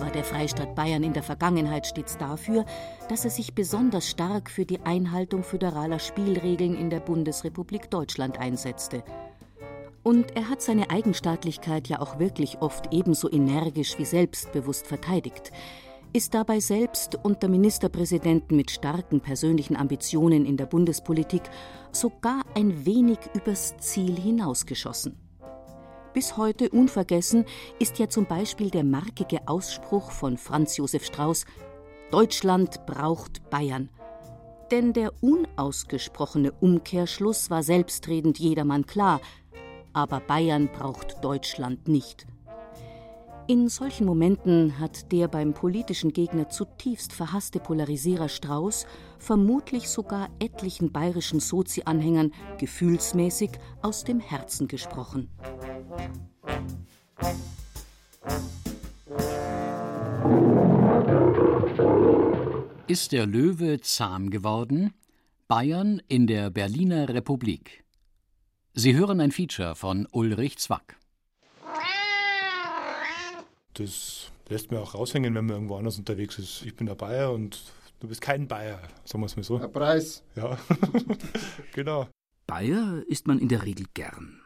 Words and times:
war 0.00 0.10
der 0.10 0.24
Freistaat 0.24 0.74
Bayern 0.74 1.02
in 1.02 1.12
der 1.12 1.22
Vergangenheit 1.22 1.86
stets 1.86 2.16
dafür, 2.16 2.64
dass 3.08 3.24
er 3.24 3.30
sich 3.30 3.54
besonders 3.54 4.08
stark 4.08 4.50
für 4.50 4.64
die 4.64 4.80
Einhaltung 4.80 5.42
föderaler 5.42 5.98
Spielregeln 5.98 6.74
in 6.74 6.90
der 6.90 7.00
Bundesrepublik 7.00 7.90
Deutschland 7.90 8.38
einsetzte. 8.38 9.02
Und 10.02 10.36
er 10.36 10.48
hat 10.48 10.62
seine 10.62 10.90
Eigenstaatlichkeit 10.90 11.88
ja 11.88 12.00
auch 12.00 12.18
wirklich 12.18 12.62
oft 12.62 12.92
ebenso 12.92 13.30
energisch 13.30 13.98
wie 13.98 14.04
selbstbewusst 14.04 14.86
verteidigt, 14.86 15.52
ist 16.12 16.34
dabei 16.34 16.60
selbst 16.60 17.18
unter 17.22 17.48
Ministerpräsidenten 17.48 18.56
mit 18.56 18.70
starken 18.70 19.20
persönlichen 19.20 19.76
Ambitionen 19.76 20.46
in 20.46 20.56
der 20.56 20.66
Bundespolitik 20.66 21.42
sogar 21.92 22.42
ein 22.54 22.86
wenig 22.86 23.18
übers 23.34 23.76
Ziel 23.78 24.18
hinausgeschossen. 24.18 25.27
Bis 26.18 26.36
heute 26.36 26.68
unvergessen 26.70 27.44
ist 27.78 28.00
ja 28.00 28.08
zum 28.08 28.26
Beispiel 28.26 28.70
der 28.70 28.82
markige 28.82 29.46
Ausspruch 29.46 30.10
von 30.10 30.36
Franz 30.36 30.76
Josef 30.76 31.04
Strauß: 31.04 31.44
Deutschland 32.10 32.84
braucht 32.86 33.48
Bayern. 33.50 33.88
Denn 34.72 34.92
der 34.92 35.12
unausgesprochene 35.22 36.50
Umkehrschluss 36.50 37.50
war 37.50 37.62
selbstredend 37.62 38.40
jedermann 38.40 38.84
klar, 38.84 39.20
aber 39.92 40.18
Bayern 40.18 40.68
braucht 40.72 41.22
Deutschland 41.22 41.86
nicht. 41.86 42.26
In 43.50 43.70
solchen 43.70 44.04
Momenten 44.04 44.78
hat 44.78 45.10
der 45.10 45.26
beim 45.26 45.54
politischen 45.54 46.12
Gegner 46.12 46.50
zutiefst 46.50 47.14
verhasste 47.14 47.60
Polarisierer 47.60 48.28
Strauß 48.28 48.84
vermutlich 49.18 49.88
sogar 49.88 50.28
etlichen 50.38 50.92
bayerischen 50.92 51.40
Sozi-Anhängern 51.40 52.34
gefühlsmäßig 52.58 53.52
aus 53.80 54.04
dem 54.04 54.20
Herzen 54.20 54.68
gesprochen. 54.68 55.30
Ist 62.86 63.12
der 63.12 63.24
Löwe 63.24 63.80
zahm 63.80 64.28
geworden? 64.28 64.92
Bayern 65.46 66.02
in 66.06 66.26
der 66.26 66.50
Berliner 66.50 67.08
Republik. 67.08 67.82
Sie 68.74 68.94
hören 68.94 69.22
ein 69.22 69.32
Feature 69.32 69.74
von 69.74 70.06
Ulrich 70.12 70.58
Zwack. 70.58 70.97
Das 73.78 74.32
lässt 74.48 74.70
mir 74.72 74.80
auch 74.80 74.94
raushängen, 74.94 75.34
wenn 75.34 75.46
man 75.46 75.54
irgendwo 75.54 75.76
anders 75.76 75.98
unterwegs 75.98 76.38
ist. 76.38 76.64
Ich 76.64 76.74
bin 76.74 76.86
der 76.86 76.96
Bayer 76.96 77.32
und 77.32 77.62
du 78.00 78.08
bist 78.08 78.20
kein 78.20 78.48
Bayer, 78.48 78.80
sagen 79.04 79.22
wir 79.22 79.26
es 79.26 79.36
mal 79.36 79.42
so. 79.44 79.58
Der 79.58 79.68
Preis. 79.68 80.24
Ja, 80.34 80.58
genau. 81.74 82.08
Bayer 82.46 83.04
ist 83.06 83.28
man 83.28 83.38
in 83.38 83.48
der 83.48 83.64
Regel 83.64 83.86
gern. 83.94 84.40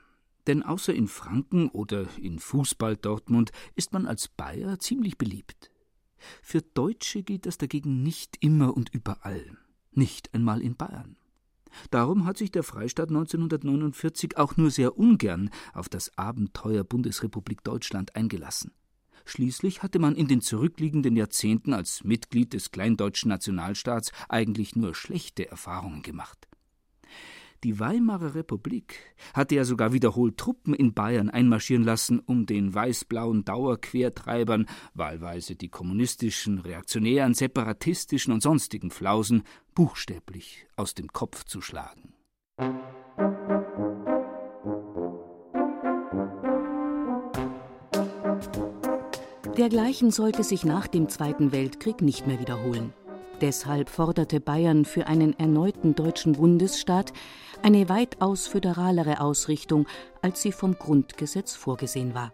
Denn 0.46 0.62
außer 0.62 0.92
in 0.92 1.08
Franken 1.08 1.68
oder 1.68 2.06
in 2.20 2.40
Fußball 2.40 2.96
Dortmund 2.96 3.52
ist 3.74 3.92
man 3.92 4.06
als 4.06 4.28
Bayer 4.28 4.78
ziemlich 4.78 5.16
beliebt. 5.16 5.70
Für 6.42 6.60
Deutsche 6.60 7.22
gilt 7.22 7.46
das 7.46 7.58
dagegen 7.58 8.02
nicht 8.02 8.36
immer 8.40 8.76
und 8.76 8.90
überall, 8.92 9.56
nicht 9.92 10.34
einmal 10.34 10.60
in 10.60 10.76
Bayern. 10.76 11.16
Darum 11.90 12.26
hat 12.26 12.36
sich 12.36 12.50
der 12.50 12.64
Freistaat 12.64 13.08
1949 13.08 14.36
auch 14.36 14.56
nur 14.56 14.70
sehr 14.70 14.98
ungern 14.98 15.48
auf 15.72 15.88
das 15.88 16.16
Abenteuer 16.18 16.84
Bundesrepublik 16.84 17.64
Deutschland 17.64 18.14
eingelassen. 18.14 18.72
Schließlich 19.24 19.82
hatte 19.82 19.98
man 19.98 20.14
in 20.14 20.28
den 20.28 20.40
zurückliegenden 20.40 21.16
Jahrzehnten 21.16 21.72
als 21.72 22.04
Mitglied 22.04 22.52
des 22.52 22.70
kleindeutschen 22.70 23.28
Nationalstaats 23.28 24.12
eigentlich 24.28 24.76
nur 24.76 24.94
schlechte 24.94 25.48
Erfahrungen 25.50 26.02
gemacht. 26.02 26.48
Die 27.64 27.78
Weimarer 27.78 28.34
Republik 28.34 28.98
hatte 29.34 29.54
ja 29.54 29.64
sogar 29.64 29.92
wiederholt 29.92 30.36
Truppen 30.36 30.74
in 30.74 30.94
Bayern 30.94 31.30
einmarschieren 31.30 31.84
lassen, 31.84 32.18
um 32.18 32.44
den 32.44 32.74
weiß-blauen 32.74 33.44
Dauerquertreibern, 33.44 34.66
wahlweise 34.94 35.54
die 35.54 35.68
kommunistischen, 35.68 36.58
reaktionären, 36.58 37.34
separatistischen 37.34 38.32
und 38.32 38.42
sonstigen 38.42 38.90
Flausen, 38.90 39.44
buchstäblich 39.76 40.66
aus 40.74 40.94
dem 40.94 41.12
Kopf 41.12 41.44
zu 41.44 41.60
schlagen. 41.60 42.14
Dergleichen 49.56 50.10
sollte 50.10 50.44
sich 50.44 50.64
nach 50.64 50.86
dem 50.86 51.10
Zweiten 51.10 51.52
Weltkrieg 51.52 52.00
nicht 52.00 52.26
mehr 52.26 52.40
wiederholen. 52.40 52.94
Deshalb 53.42 53.90
forderte 53.90 54.40
Bayern 54.40 54.86
für 54.86 55.06
einen 55.08 55.38
erneuten 55.38 55.94
deutschen 55.94 56.32
Bundesstaat 56.32 57.12
eine 57.62 57.90
weitaus 57.90 58.46
föderalere 58.46 59.20
Ausrichtung, 59.20 59.86
als 60.22 60.40
sie 60.40 60.52
vom 60.52 60.78
Grundgesetz 60.78 61.54
vorgesehen 61.54 62.14
war. 62.14 62.32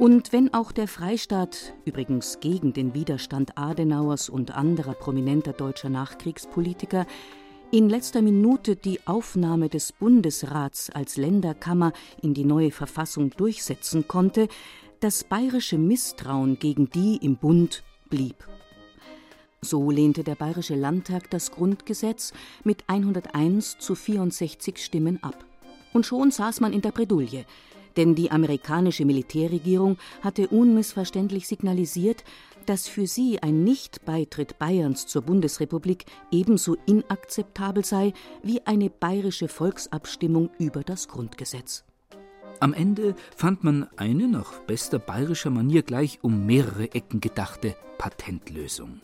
Und 0.00 0.32
wenn 0.32 0.52
auch 0.52 0.72
der 0.72 0.88
Freistaat, 0.88 1.74
übrigens 1.84 2.40
gegen 2.40 2.72
den 2.72 2.92
Widerstand 2.92 3.56
Adenauers 3.56 4.28
und 4.28 4.50
anderer 4.56 4.94
prominenter 4.94 5.52
deutscher 5.52 5.90
Nachkriegspolitiker, 5.90 7.06
in 7.70 7.88
letzter 7.88 8.20
Minute 8.20 8.74
die 8.74 8.98
Aufnahme 9.06 9.68
des 9.68 9.92
Bundesrats 9.92 10.90
als 10.90 11.16
Länderkammer 11.16 11.92
in 12.20 12.34
die 12.34 12.44
neue 12.44 12.72
Verfassung 12.72 13.30
durchsetzen 13.30 14.08
konnte, 14.08 14.48
das 15.00 15.24
bayerische 15.24 15.78
Misstrauen 15.78 16.58
gegen 16.58 16.90
die 16.90 17.16
im 17.16 17.36
Bund 17.36 17.82
blieb. 18.10 18.46
So 19.62 19.90
lehnte 19.90 20.24
der 20.24 20.34
Bayerische 20.34 20.74
Landtag 20.74 21.30
das 21.30 21.50
Grundgesetz 21.50 22.32
mit 22.64 22.84
101 22.86 23.78
zu 23.78 23.94
64 23.94 24.76
Stimmen 24.78 25.22
ab. 25.22 25.44
Und 25.94 26.04
schon 26.06 26.30
saß 26.30 26.60
man 26.60 26.72
in 26.74 26.82
der 26.82 26.92
Bredouille, 26.92 27.46
denn 27.96 28.14
die 28.14 28.30
amerikanische 28.30 29.04
Militärregierung 29.04 29.96
hatte 30.22 30.48
unmissverständlich 30.48 31.46
signalisiert, 31.46 32.22
dass 32.66 32.86
für 32.86 33.06
sie 33.06 33.42
ein 33.42 33.64
Nichtbeitritt 33.64 34.58
Bayerns 34.58 35.06
zur 35.06 35.22
Bundesrepublik 35.22 36.04
ebenso 36.30 36.76
inakzeptabel 36.86 37.84
sei 37.84 38.12
wie 38.42 38.66
eine 38.66 38.90
bayerische 38.90 39.48
Volksabstimmung 39.48 40.50
über 40.58 40.84
das 40.84 41.08
Grundgesetz. 41.08 41.84
Am 42.60 42.74
Ende 42.74 43.14
fand 43.34 43.64
man 43.64 43.88
eine 43.96 44.28
nach 44.28 44.60
bester 44.60 44.98
bayerischer 44.98 45.48
Manier 45.48 45.82
gleich 45.82 46.18
um 46.20 46.44
mehrere 46.44 46.92
Ecken 46.92 47.20
gedachte 47.20 47.74
Patentlösung. 47.96 49.00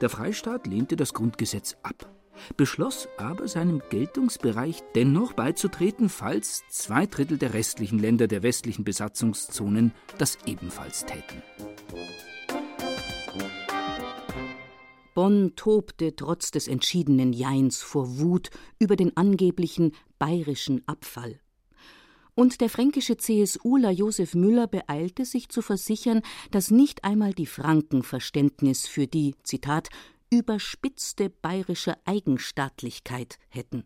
Der 0.00 0.08
Freistaat 0.08 0.66
lehnte 0.66 0.96
das 0.96 1.12
Grundgesetz 1.12 1.76
ab, 1.82 2.10
beschloss 2.56 3.06
aber 3.18 3.46
seinem 3.46 3.82
Geltungsbereich 3.90 4.82
dennoch 4.94 5.34
beizutreten, 5.34 6.08
falls 6.08 6.62
zwei 6.70 7.04
Drittel 7.04 7.36
der 7.36 7.52
restlichen 7.52 7.98
Länder 7.98 8.26
der 8.26 8.42
westlichen 8.42 8.84
Besatzungszonen 8.84 9.92
das 10.16 10.38
ebenfalls 10.46 11.04
täten. 11.04 11.42
Bonn 15.12 15.52
tobte 15.56 16.16
trotz 16.16 16.52
des 16.52 16.68
entschiedenen 16.68 17.34
Jeins 17.34 17.82
vor 17.82 18.18
Wut 18.18 18.48
über 18.78 18.96
den 18.96 19.14
angeblichen 19.14 19.92
bayerischen 20.18 20.88
Abfall 20.88 21.38
und 22.38 22.60
der 22.60 22.70
fränkische 22.70 23.16
CSUler 23.16 23.90
Josef 23.90 24.36
Müller 24.36 24.68
beeilte 24.68 25.24
sich 25.24 25.48
zu 25.48 25.60
versichern, 25.60 26.22
dass 26.52 26.70
nicht 26.70 27.02
einmal 27.02 27.32
die 27.32 27.46
Franken 27.46 28.04
Verständnis 28.04 28.86
für 28.86 29.08
die, 29.08 29.34
Zitat, 29.42 29.88
überspitzte 30.30 31.30
bayerische 31.30 31.96
Eigenstaatlichkeit 32.04 33.40
hätten. 33.48 33.82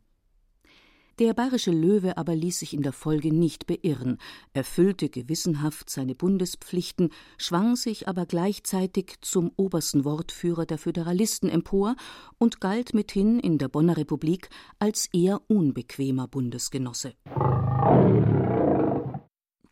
Der 1.19 1.33
bayerische 1.33 1.71
Löwe 1.71 2.19
aber 2.19 2.35
ließ 2.35 2.59
sich 2.59 2.75
in 2.75 2.83
der 2.83 2.93
Folge 2.93 3.33
nicht 3.33 3.67
beirren, 3.67 4.19
erfüllte 4.53 5.09
gewissenhaft 5.09 5.89
seine 5.89 6.15
Bundespflichten, 6.15 7.09
schwang 7.39 7.75
sich 7.75 8.07
aber 8.07 8.27
gleichzeitig 8.27 9.15
zum 9.23 9.51
obersten 9.57 10.05
Wortführer 10.05 10.67
der 10.67 10.77
Föderalisten 10.77 11.49
empor 11.49 11.97
und 12.37 12.61
galt 12.61 12.93
mithin 12.93 13.41
in 13.41 13.57
der 13.57 13.69
Bonner 13.69 13.97
Republik 13.97 14.51
als 14.79 15.09
eher 15.15 15.41
unbequemer 15.49 16.29
Bundesgenosse. 16.29 17.15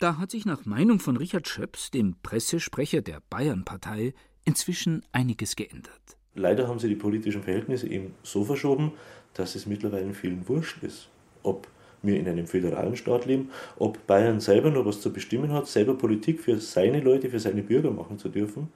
Da 0.01 0.17
hat 0.17 0.31
sich 0.31 0.47
nach 0.47 0.65
Meinung 0.65 0.99
von 0.99 1.19
Richard 1.19 1.47
Schöps, 1.47 1.91
dem 1.91 2.17
Pressesprecher 2.23 3.03
der 3.03 3.21
Bayernpartei, 3.29 4.15
inzwischen 4.47 5.05
einiges 5.13 5.57
geändert. 5.57 6.17
Leider 6.35 6.69
haben 6.69 6.79
sie 6.79 6.89
die 6.89 6.97
politischen 6.97 7.43
Verhältnisse 7.43 7.87
eben 7.87 8.15
so 8.23 8.43
verschoben, 8.43 8.93
dass 9.35 9.57
es 9.57 9.67
mittlerweile 9.67 10.15
vielen 10.15 10.49
wurscht 10.49 10.83
ist, 10.83 11.11
ob 11.43 11.69
wir 12.01 12.19
in 12.19 12.27
einem 12.27 12.47
föderalen 12.47 12.97
Staat 12.97 13.27
leben, 13.27 13.51
ob 13.77 14.07
Bayern 14.07 14.41
selber 14.41 14.71
noch 14.71 14.87
was 14.87 15.03
zu 15.03 15.13
bestimmen 15.13 15.53
hat, 15.53 15.69
selber 15.69 15.99
Politik 15.99 16.41
für 16.41 16.59
seine 16.59 17.01
Leute, 17.01 17.29
für 17.29 17.39
seine 17.39 17.63
Bürger 17.63 17.91
machen 17.91 18.19
zu 18.19 18.31
dürfen. 18.31 18.73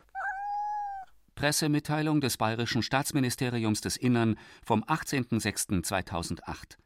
Pressemitteilung 1.36 2.20
des 2.20 2.36
Bayerischen 2.36 2.82
Staatsministeriums 2.82 3.80
des 3.80 3.96
Innern 3.96 4.36
vom 4.62 4.84
18.06.2008. 4.84 6.76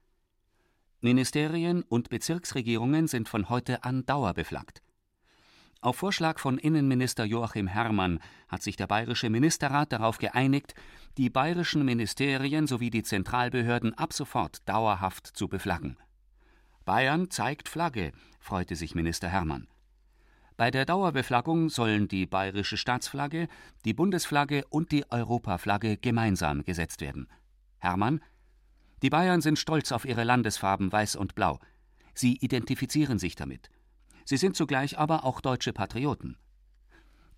Ministerien 1.01 1.85
und 1.85 2.09
Bezirksregierungen 2.09 3.07
sind 3.07 3.29
von 3.29 3.49
heute 3.49 3.85
an 3.85 4.05
dauerbeflaggt. 4.05 4.83
Auf 5.81 5.95
Vorschlag 5.95 6.41
von 6.41 6.59
Innenminister 6.59 7.25
Joachim 7.25 7.69
Herrmann 7.69 8.19
hat 8.49 8.65
sich 8.65 8.75
der 8.75 8.89
Bayerische 8.89 9.31
Ministerrat 9.31 9.93
darauf 9.93 10.19
geeinigt, 10.19 10.75
die 11.17 11.31
bayerischen 11.31 11.85
Ministerien 11.85 12.67
sowie 12.67 12.91
die 12.91 13.05
Zentralbehörden 13.05 13.95
ab 13.95 14.13
sofort 14.13 14.69
dauerhaft 14.69 15.29
zu 15.29 15.47
beflaggen. 15.47 15.97
Bayern 16.85 17.31
zeigt 17.31 17.69
Flagge, 17.69 18.11
freute 18.41 18.75
sich 18.75 18.97
Minister 18.97 19.29
Herrmann. 19.29 19.69
Bei 20.57 20.73
der 20.73 20.85
Dauerbeflaggung 20.85 21.69
sollen 21.69 22.09
die 22.09 22.27
bayerische 22.27 22.77
Staatsflagge, 22.77 23.47
die 23.85 23.95
Bundesflagge 23.95 24.65
und 24.69 24.91
die 24.91 25.09
Europaflagge 25.13 25.97
gemeinsam 25.97 26.65
gesetzt 26.65 27.01
werden. 27.01 27.29
Herrmann 27.79 28.21
Die 29.03 29.11
Bayern 29.11 29.41
sind 29.41 29.59
stolz 29.59 29.93
auf 29.93 30.05
ihre 30.05 30.25
Landesfarben 30.25 30.91
weiß 30.91 31.17
und 31.17 31.35
blau. 31.35 31.59
Sie 32.15 32.37
identifizieren 32.37 33.19
sich 33.19 33.37
damit. 33.37 33.71
Sie 34.25 34.37
sind 34.37 34.57
zugleich 34.57 34.99
aber 34.99 35.25
auch 35.25 35.41
deutsche 35.41 35.73
Patrioten. 35.73 36.37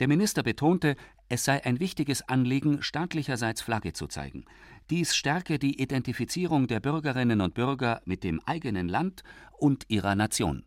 Der 0.01 0.09
Minister 0.09 0.43
betonte, 0.43 0.97
es 1.29 1.45
sei 1.45 1.65
ein 1.65 1.79
wichtiges 1.79 2.23
Anliegen, 2.23 2.83
staatlicherseits 2.83 3.61
Flagge 3.61 3.93
zu 3.93 4.07
zeigen. 4.07 4.47
Dies 4.89 5.15
stärke 5.15 5.59
die 5.59 5.81
Identifizierung 5.81 6.67
der 6.67 6.81
Bürgerinnen 6.81 7.43
und 7.43 7.55
Bürger 7.55 8.01
mit 8.07 8.25
dem 8.25 8.41
eigenen 8.47 8.89
Land 8.89 9.23
und 9.59 9.85
ihrer 9.89 10.15
Nation. 10.15 10.65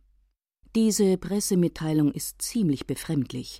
Diese 0.75 1.18
Pressemitteilung 1.18 2.12
ist 2.12 2.42
ziemlich 2.42 2.86
befremdlich. 2.88 3.60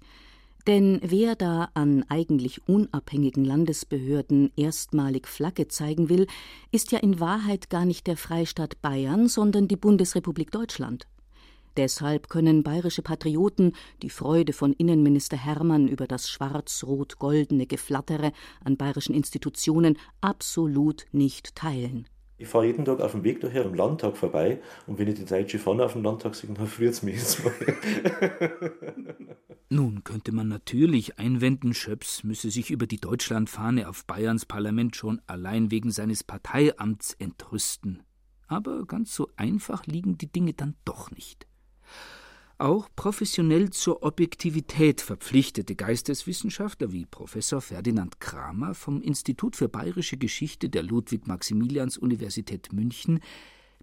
Denn 0.66 1.02
wer 1.04 1.36
da 1.36 1.70
an 1.74 2.06
eigentlich 2.08 2.68
unabhängigen 2.70 3.44
Landesbehörden 3.44 4.52
erstmalig 4.56 5.28
Flagge 5.28 5.68
zeigen 5.68 6.08
will, 6.08 6.26
ist 6.72 6.94
ja 6.94 7.00
in 7.00 7.20
Wahrheit 7.20 7.70
gar 7.70 7.84
nicht 7.84 8.08
der 8.08 8.16
Freistaat 8.16 8.82
Bayern, 8.82 9.28
sondern 9.28 9.68
die 9.68 9.76
Bundesrepublik 9.76 10.52
Deutschland. 10.52 11.06
Deshalb 11.76 12.30
können 12.30 12.64
bayerische 12.64 13.02
Patrioten 13.02 13.74
die 14.04 14.12
Freude 14.12 14.54
von 14.54 14.74
Innenminister 14.74 15.38
Hermann 15.38 15.88
über 15.88 16.08
das 16.08 16.30
schwarz-rot-goldene 16.30 17.66
Geflattere 17.66 18.32
an 18.64 18.78
bayerischen 18.78 19.16
Institutionen 19.16 19.98
absolut 20.22 21.06
nicht 21.12 21.56
teilen. 21.56 22.08
Ich 22.44 22.50
fahre 22.50 22.66
jeden 22.66 22.84
Tag 22.84 23.00
auf 23.00 23.14
dem 23.14 23.24
Weg 23.24 23.40
daher 23.40 23.64
im 23.64 23.74
Landtag 23.74 24.18
vorbei 24.18 24.60
und 24.86 25.00
wenn 25.00 25.08
ich 25.08 25.16
die 25.16 25.24
deutsche 25.24 25.60
Fahne 25.60 25.86
auf 25.86 25.94
dem 25.94 26.04
Landtag 26.04 26.36
sehe, 26.36 26.54
dann 26.54 26.68
friert 26.68 26.92
es 26.92 27.02
mich 27.02 27.16
jetzt 27.16 27.42
mal. 27.42 27.54
Nun 29.70 30.04
könnte 30.04 30.34
man 30.34 30.50
natürlich 30.50 31.18
einwenden, 31.20 31.74
Schöps 31.74 32.26
müsse 32.26 32.52
sich 32.52 32.70
über 32.70 32.86
die 32.86 33.00
Deutschlandfahne 33.00 33.88
auf 33.88 34.04
Bayerns 34.04 34.46
Parlament 34.46 34.98
schon 34.98 35.22
allein 35.26 35.72
wegen 35.72 35.90
seines 35.90 36.26
Parteiamts 36.26 37.14
entrüsten. 37.14 38.04
Aber 38.48 38.86
ganz 38.86 39.16
so 39.16 39.30
einfach 39.38 39.86
liegen 39.86 40.18
die 40.18 40.30
Dinge 40.30 40.52
dann 40.52 40.76
doch 40.84 41.12
nicht. 41.12 41.48
Auch 42.60 42.88
professionell 42.96 43.72
zur 43.72 44.04
Objektivität 44.04 45.02
verpflichtete 45.02 45.76
Geisteswissenschaftler 45.76 46.92
wie 46.92 47.06
Professor 47.06 47.62
Ferdinand 47.62 48.20
Kramer 48.20 48.76
vom 48.76 49.02
Institut 49.02 49.56
für 49.56 49.68
Bayerische 49.68 50.18
Geschichte 50.18 50.70
der 50.70 50.84
Ludwig-Maximilians-Universität 50.84 52.72
München 52.72 53.20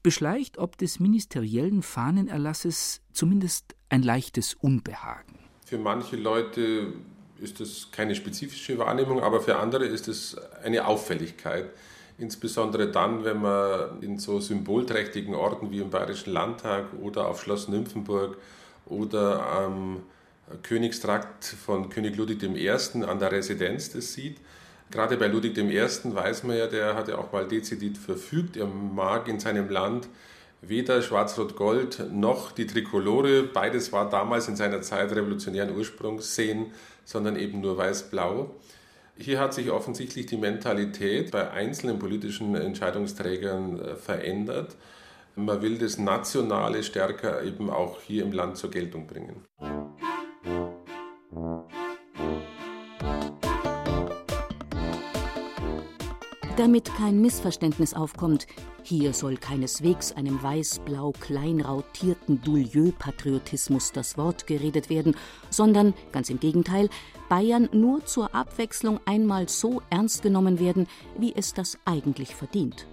beschleicht 0.02 0.56
ob 0.58 0.78
des 0.78 1.00
ministeriellen 1.00 1.82
Fahnenerlasses 1.82 3.02
zumindest 3.12 3.74
ein 3.88 4.02
leichtes 4.02 4.54
Unbehagen. 4.54 5.38
Für 5.66 5.78
manche 5.78 6.16
Leute 6.16 6.94
ist 7.38 7.60
das 7.60 7.88
keine 7.90 8.14
spezifische 8.14 8.78
Wahrnehmung, 8.78 9.20
aber 9.20 9.40
für 9.40 9.58
andere 9.58 9.84
ist 9.84 10.08
es 10.08 10.36
eine 10.62 10.86
Auffälligkeit. 10.86 11.70
Insbesondere 12.18 12.90
dann, 12.90 13.24
wenn 13.24 13.40
man 13.40 14.02
in 14.02 14.18
so 14.18 14.40
symbolträchtigen 14.40 15.34
Orten 15.34 15.70
wie 15.70 15.78
im 15.78 15.90
Bayerischen 15.90 16.32
Landtag 16.32 16.92
oder 17.00 17.28
auf 17.28 17.42
Schloss 17.42 17.68
Nymphenburg 17.68 18.36
oder 18.90 19.46
am 19.46 20.02
Königstrakt 20.62 21.44
von 21.44 21.88
König 21.88 22.16
Ludwig 22.16 22.42
I. 22.42 22.68
an 22.68 23.18
der 23.18 23.32
Residenz 23.32 23.90
das 23.90 24.12
sieht. 24.12 24.38
Gerade 24.90 25.16
bei 25.16 25.28
Ludwig 25.28 25.56
I. 25.56 25.80
weiß 25.80 26.44
man 26.44 26.56
ja, 26.56 26.66
der 26.66 26.94
hat 26.94 27.08
ja 27.08 27.18
auch 27.18 27.32
mal 27.32 27.46
dezidiert 27.46 27.96
verfügt, 27.96 28.56
er 28.56 28.66
mag 28.66 29.28
in 29.28 29.38
seinem 29.38 29.68
Land 29.70 30.08
weder 30.62 31.00
Schwarz-Rot-Gold 31.00 32.12
noch 32.12 32.52
die 32.52 32.66
Trikolore, 32.66 33.44
beides 33.44 33.92
war 33.92 34.10
damals 34.10 34.48
in 34.48 34.56
seiner 34.56 34.82
Zeit 34.82 35.10
revolutionären 35.12 35.74
Ursprungs 35.74 36.34
sehen, 36.34 36.72
sondern 37.04 37.36
eben 37.36 37.60
nur 37.60 37.78
weiß-blau. 37.78 38.54
Hier 39.16 39.38
hat 39.38 39.54
sich 39.54 39.70
offensichtlich 39.70 40.26
die 40.26 40.36
Mentalität 40.36 41.30
bei 41.30 41.50
einzelnen 41.50 41.98
politischen 41.98 42.54
Entscheidungsträgern 42.54 43.78
äh, 43.78 43.96
verändert. 43.96 44.76
Man 45.40 45.62
will 45.62 45.78
das 45.78 45.96
Nationale 45.96 46.82
stärker 46.82 47.42
eben 47.42 47.70
auch 47.70 48.00
hier 48.02 48.24
im 48.24 48.32
Land 48.32 48.58
zur 48.58 48.70
Geltung 48.70 49.06
bringen. 49.06 49.46
Damit 56.58 56.94
kein 56.94 57.22
Missverständnis 57.22 57.94
aufkommt, 57.94 58.46
hier 58.82 59.14
soll 59.14 59.38
keineswegs 59.38 60.12
einem 60.12 60.42
weiß-blau 60.42 61.12
kleinrautierten 61.18 62.42
Doulieu-Patriotismus 62.42 63.92
das 63.92 64.18
Wort 64.18 64.46
geredet 64.46 64.90
werden, 64.90 65.16
sondern, 65.48 65.94
ganz 66.12 66.28
im 66.28 66.38
Gegenteil, 66.38 66.90
Bayern 67.30 67.70
nur 67.72 68.04
zur 68.04 68.34
Abwechslung 68.34 69.00
einmal 69.06 69.48
so 69.48 69.80
ernst 69.88 70.22
genommen 70.22 70.60
werden, 70.60 70.86
wie 71.18 71.34
es 71.34 71.54
das 71.54 71.78
eigentlich 71.86 72.34
verdient. 72.34 72.86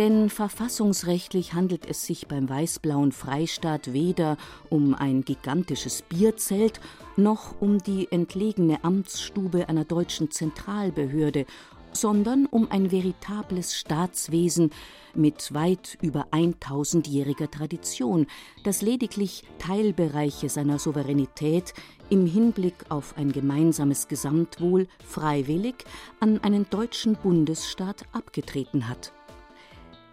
Denn 0.00 0.30
verfassungsrechtlich 0.30 1.52
handelt 1.52 1.86
es 1.86 2.06
sich 2.06 2.26
beim 2.26 2.48
weiß-blauen 2.48 3.12
Freistaat 3.12 3.92
weder 3.92 4.38
um 4.70 4.94
ein 4.94 5.26
gigantisches 5.26 6.00
Bierzelt 6.00 6.80
noch 7.18 7.60
um 7.60 7.82
die 7.82 8.10
entlegene 8.10 8.82
Amtsstube 8.82 9.68
einer 9.68 9.84
deutschen 9.84 10.30
Zentralbehörde 10.30 11.44
sondern 11.92 12.46
um 12.46 12.70
ein 12.70 12.92
veritables 12.92 13.76
Staatswesen 13.76 14.70
mit 15.12 15.52
weit 15.52 15.98
über 16.00 16.28
1000-jähriger 16.30 17.50
Tradition, 17.50 18.28
das 18.62 18.80
lediglich 18.80 19.42
Teilbereiche 19.58 20.48
seiner 20.48 20.78
Souveränität 20.78 21.74
im 22.08 22.26
Hinblick 22.26 22.76
auf 22.88 23.16
ein 23.18 23.32
gemeinsames 23.32 24.06
Gesamtwohl 24.08 24.86
freiwillig 25.04 25.84
an 26.20 26.38
einen 26.42 26.70
deutschen 26.70 27.16
Bundesstaat 27.16 28.04
abgetreten 28.12 28.88
hat. 28.88 29.12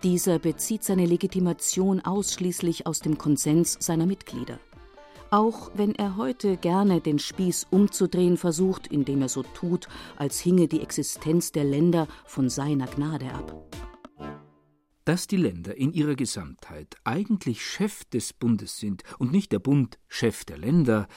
Dieser 0.04 0.40
bezieht 0.40 0.84
seine 0.84 1.06
Legitimation 1.06 2.02
ausschließlich 2.02 2.86
aus 2.86 3.00
dem 3.00 3.18
Konsens 3.18 3.78
seiner 3.80 4.06
Mitglieder 4.06 4.60
auch 5.32 5.72
wenn 5.76 5.96
er 5.96 6.18
heute 6.18 6.58
gerne 6.58 7.02
den 7.02 7.20
Spieß 7.20 7.68
umzudrehen 7.70 8.38
versucht, 8.38 8.88
indem 8.88 9.22
er 9.22 9.30
so 9.30 9.44
tut, 9.44 9.88
als 10.16 10.40
hinge 10.40 10.68
die 10.68 10.82
Existenz 10.82 11.52
der 11.52 11.64
Länder 11.64 12.08
von 12.26 12.50
seiner 12.50 12.88
Gnade 12.88 13.32
ab. 13.32 13.54
Dass 15.06 15.28
die 15.28 15.38
Länder 15.38 15.76
in 15.76 15.94
ihrer 15.94 16.16
Gesamtheit 16.16 16.96
eigentlich 17.06 17.66
Chef 17.66 18.04
des 18.06 18.34
Bundes 18.34 18.78
sind 18.78 19.04
und 19.20 19.32
nicht 19.32 19.52
der 19.54 19.60
Bund 19.60 20.00
Chef 20.08 20.44
der 20.44 20.58
Länder, 20.58 21.08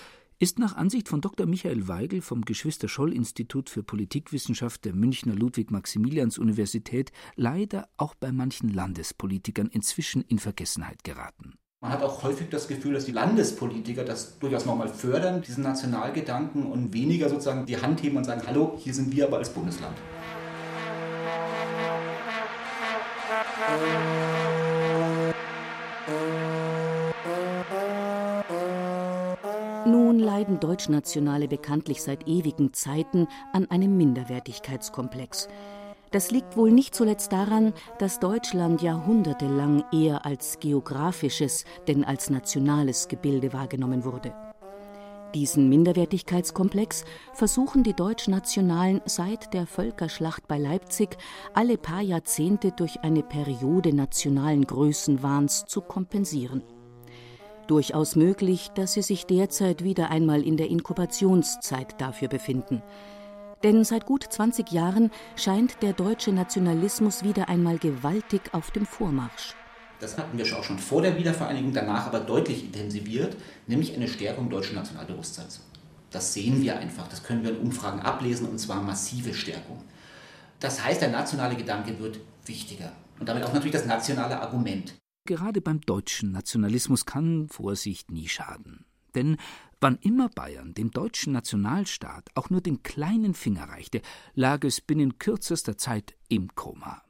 ist 0.41 0.59
nach 0.59 0.75
Ansicht 0.75 1.07
von 1.07 1.21
Dr. 1.21 1.47
Michael 1.47 1.87
Weigel 1.87 2.23
vom 2.23 2.47
Geschwister-Scholl-Institut 2.47 3.69
für 3.69 3.83
Politikwissenschaft 3.83 4.87
der 4.87 4.95
Münchner 4.95 5.35
Ludwig-Maximilians-Universität 5.35 7.13
leider 7.37 7.89
auch 7.99 8.15
bei 8.15 8.33
manchen 8.33 8.73
Landespolitikern 8.73 9.69
inzwischen 9.69 10.23
in 10.23 10.39
Vergessenheit 10.39 11.05
geraten. 11.05 11.59
Man 11.83 11.93
hat 11.93 12.03
auch 12.03 12.23
häufig 12.23 12.49
das 12.49 12.69
Gefühl, 12.69 12.95
dass 12.95 13.05
die 13.05 13.13
Landespolitiker 13.13 14.03
das 14.03 14.39
durchaus 14.39 14.65
nochmal 14.65 14.89
fördern, 14.89 15.43
diesen 15.43 15.63
Nationalgedanken 15.63 16.65
und 16.65 16.95
weniger 16.95 17.29
sozusagen 17.29 17.67
die 17.67 17.77
Hand 17.77 18.03
heben 18.03 18.17
und 18.17 18.25
sagen, 18.25 18.43
hallo, 18.47 18.79
hier 18.79 18.95
sind 18.95 19.15
wir 19.15 19.27
aber 19.27 19.37
als 19.37 19.53
Bundesland. 19.53 19.97
Nun 23.69 24.00
leiden 30.41 30.59
Deutschnationale 30.59 31.49
bekanntlich 31.49 32.03
seit 32.03 32.27
ewigen 32.27 32.73
Zeiten 32.73 33.29
an 33.53 33.71
einem 33.71 33.99
Minderwertigkeitskomplex. 33.99 35.49
Das 36.13 36.31
liegt 36.31 36.57
wohl 36.57 36.73
nicht 36.73 36.95
zuletzt 36.95 37.31
daran, 37.31 37.75
dass 37.99 38.21
Deutschland 38.21 38.81
jahrhundertelang 38.81 39.85
eher 39.93 40.25
als 40.25 40.59
geografisches 40.59 41.67
denn 41.89 42.05
als 42.05 42.31
nationales 42.31 43.09
Gebilde 43.09 43.53
wahrgenommen 43.53 44.03
wurde. 44.03 44.33
Diesen 45.35 45.69
Minderwertigkeitskomplex 45.69 47.05
versuchen 47.35 47.83
die 47.83 47.95
Deutschnationalen 47.95 49.03
seit 49.05 49.53
der 49.53 49.67
Völkerschlacht 49.67 50.49
bei 50.49 50.57
Leipzig 50.57 51.19
alle 51.53 51.77
paar 51.77 52.01
Jahrzehnte 52.01 52.73
durch 52.73 53.01
eine 53.03 53.23
Periode 53.23 53.95
nationalen 53.95 54.67
Größenwahns 54.67 55.67
zu 55.67 55.83
kompensieren. 55.83 56.63
Durchaus 57.71 58.17
möglich, 58.17 58.73
dass 58.75 58.95
sie 58.95 59.03
sich 59.03 59.27
derzeit 59.27 59.85
wieder 59.85 60.11
einmal 60.11 60.43
in 60.43 60.57
der 60.57 60.69
Inkubationszeit 60.71 62.01
dafür 62.01 62.27
befinden. 62.27 62.83
Denn 63.63 63.85
seit 63.85 64.07
gut 64.07 64.25
20 64.29 64.73
Jahren 64.73 65.13
scheint 65.37 65.81
der 65.81 65.93
deutsche 65.93 66.33
Nationalismus 66.33 67.23
wieder 67.23 67.49
einmal 67.49 67.79
gewaltig 67.79 68.41
auf 68.55 68.73
dem 68.73 68.87
Vormarsch. 68.87 69.55
Das 70.01 70.19
hatten 70.19 70.37
wir 70.37 70.45
auch 70.59 70.65
schon 70.65 70.81
vor 70.81 71.01
der 71.01 71.17
Wiedervereinigung, 71.17 71.73
danach 71.73 72.09
aber 72.09 72.19
deutlich 72.19 72.65
intensiviert, 72.65 73.37
nämlich 73.69 73.95
eine 73.95 74.09
Stärkung 74.09 74.51
deutschen 74.51 74.75
Nationalbewusstseins. 74.75 75.61
Das 76.11 76.35
sehen 76.35 76.61
wir 76.61 76.77
einfach, 76.77 77.07
das 77.07 77.23
können 77.23 77.45
wir 77.45 77.51
in 77.51 77.59
Umfragen 77.59 78.01
ablesen 78.01 78.49
und 78.49 78.59
zwar 78.59 78.83
massive 78.83 79.33
Stärkung. 79.33 79.81
Das 80.59 80.85
heißt, 80.85 81.03
der 81.03 81.11
nationale 81.11 81.55
Gedanke 81.55 82.01
wird 82.01 82.19
wichtiger 82.47 82.91
und 83.21 83.29
damit 83.29 83.45
auch 83.45 83.53
natürlich 83.53 83.75
das 83.75 83.87
nationale 83.87 84.41
Argument. 84.41 84.93
Gerade 85.25 85.61
beim 85.61 85.81
deutschen 85.81 86.33
Nationalismus 86.33 87.07
kann 87.07 87.49
Vorsicht 87.49 88.11
nie 88.11 88.29
schaden. 88.29 88.85
Denn 89.15 89.37
wann 89.81 89.97
immer 89.97 90.29
Bayern 90.29 90.75
dem 90.75 90.91
deutschen 90.91 91.33
Nationalstaat 91.33 92.31
auch 92.35 92.51
nur 92.51 92.61
den 92.61 92.83
kleinen 92.83 93.35
Finger 93.35 93.69
reichte, 93.69 94.03
lag 94.35 94.65
es 94.65 94.81
binnen 94.81 95.19
kürzester 95.19 95.77
Zeit 95.77 96.15
im 96.29 96.55
Koma. 96.55 97.03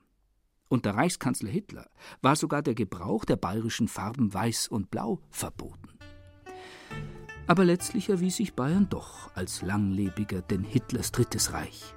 Unter 0.68 0.94
Reichskanzler 0.94 1.50
Hitler 1.50 1.90
war 2.22 2.36
sogar 2.36 2.62
der 2.62 2.74
Gebrauch 2.74 3.24
der 3.24 3.36
bayerischen 3.36 3.88
Farben 3.88 4.32
Weiß 4.32 4.68
und 4.68 4.90
Blau 4.90 5.20
verboten. 5.30 5.98
Aber 7.46 7.64
letztlich 7.64 8.08
erwies 8.08 8.36
sich 8.36 8.54
Bayern 8.54 8.88
doch 8.88 9.34
als 9.34 9.62
langlebiger 9.62 10.42
denn 10.42 10.62
Hitlers 10.62 11.10
Drittes 11.10 11.52
Reich. 11.52 11.94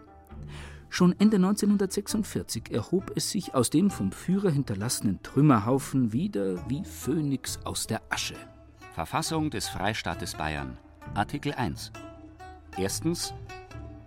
Schon 0.93 1.19
Ende 1.19 1.37
1946 1.37 2.69
erhob 2.69 3.13
es 3.15 3.31
sich 3.31 3.55
aus 3.55 3.71
dem 3.71 3.89
vom 3.89 4.11
Führer 4.11 4.51
hinterlassenen 4.51 5.23
Trümmerhaufen 5.23 6.13
wieder 6.13 6.69
wie 6.69 6.85
Phönix 6.85 7.57
aus 7.63 7.87
der 7.87 8.03
Asche. 8.11 8.35
Verfassung 8.93 9.49
des 9.49 9.67
Freistaates 9.67 10.35
Bayern 10.35 10.77
Artikel 11.15 11.51
1 11.51 11.91
Erstens 12.77 13.33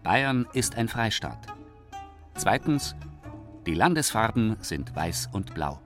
Bayern 0.05 0.47
ist 0.53 0.77
ein 0.77 0.87
Freistaat. 0.87 1.49
Zweitens 2.37 2.95
die 3.67 3.75
Landesfarben 3.75 4.57
sind 4.61 4.95
weiß 4.95 5.31
und 5.33 5.55
blau. 5.55 5.83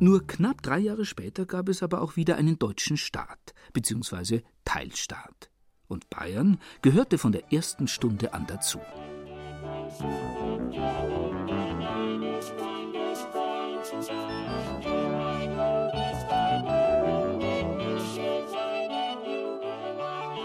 Nur 0.00 0.26
knapp 0.26 0.60
drei 0.60 0.80
Jahre 0.80 1.04
später 1.04 1.46
gab 1.46 1.68
es 1.68 1.84
aber 1.84 2.02
auch 2.02 2.16
wieder 2.16 2.34
einen 2.34 2.58
deutschen 2.58 2.96
Staat 2.96 3.54
bzw. 3.72 4.40
Teilstaat. 4.64 5.53
Und 5.88 6.08
Bayern 6.10 6.58
gehörte 6.82 7.18
von 7.18 7.32
der 7.32 7.52
ersten 7.52 7.88
Stunde 7.88 8.32
an 8.32 8.46
dazu. 8.46 8.80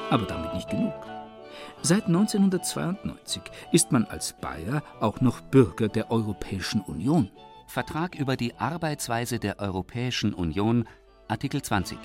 Aber 0.09 0.25
damit 0.25 0.53
nicht 0.53 0.69
genug. 0.69 0.93
Seit 1.81 2.05
1992 2.07 3.41
ist 3.71 3.91
man 3.91 4.05
als 4.05 4.33
Bayer 4.33 4.83
auch 4.99 5.21
noch 5.21 5.39
Bürger 5.41 5.87
der 5.87 6.11
Europäischen 6.11 6.81
Union. 6.81 7.29
Vertrag 7.67 8.15
über 8.15 8.35
die 8.35 8.55
Arbeitsweise 8.55 9.39
der 9.39 9.59
Europäischen 9.59 10.33
Union, 10.33 10.85
Artikel 11.27 11.61
20. 11.61 11.97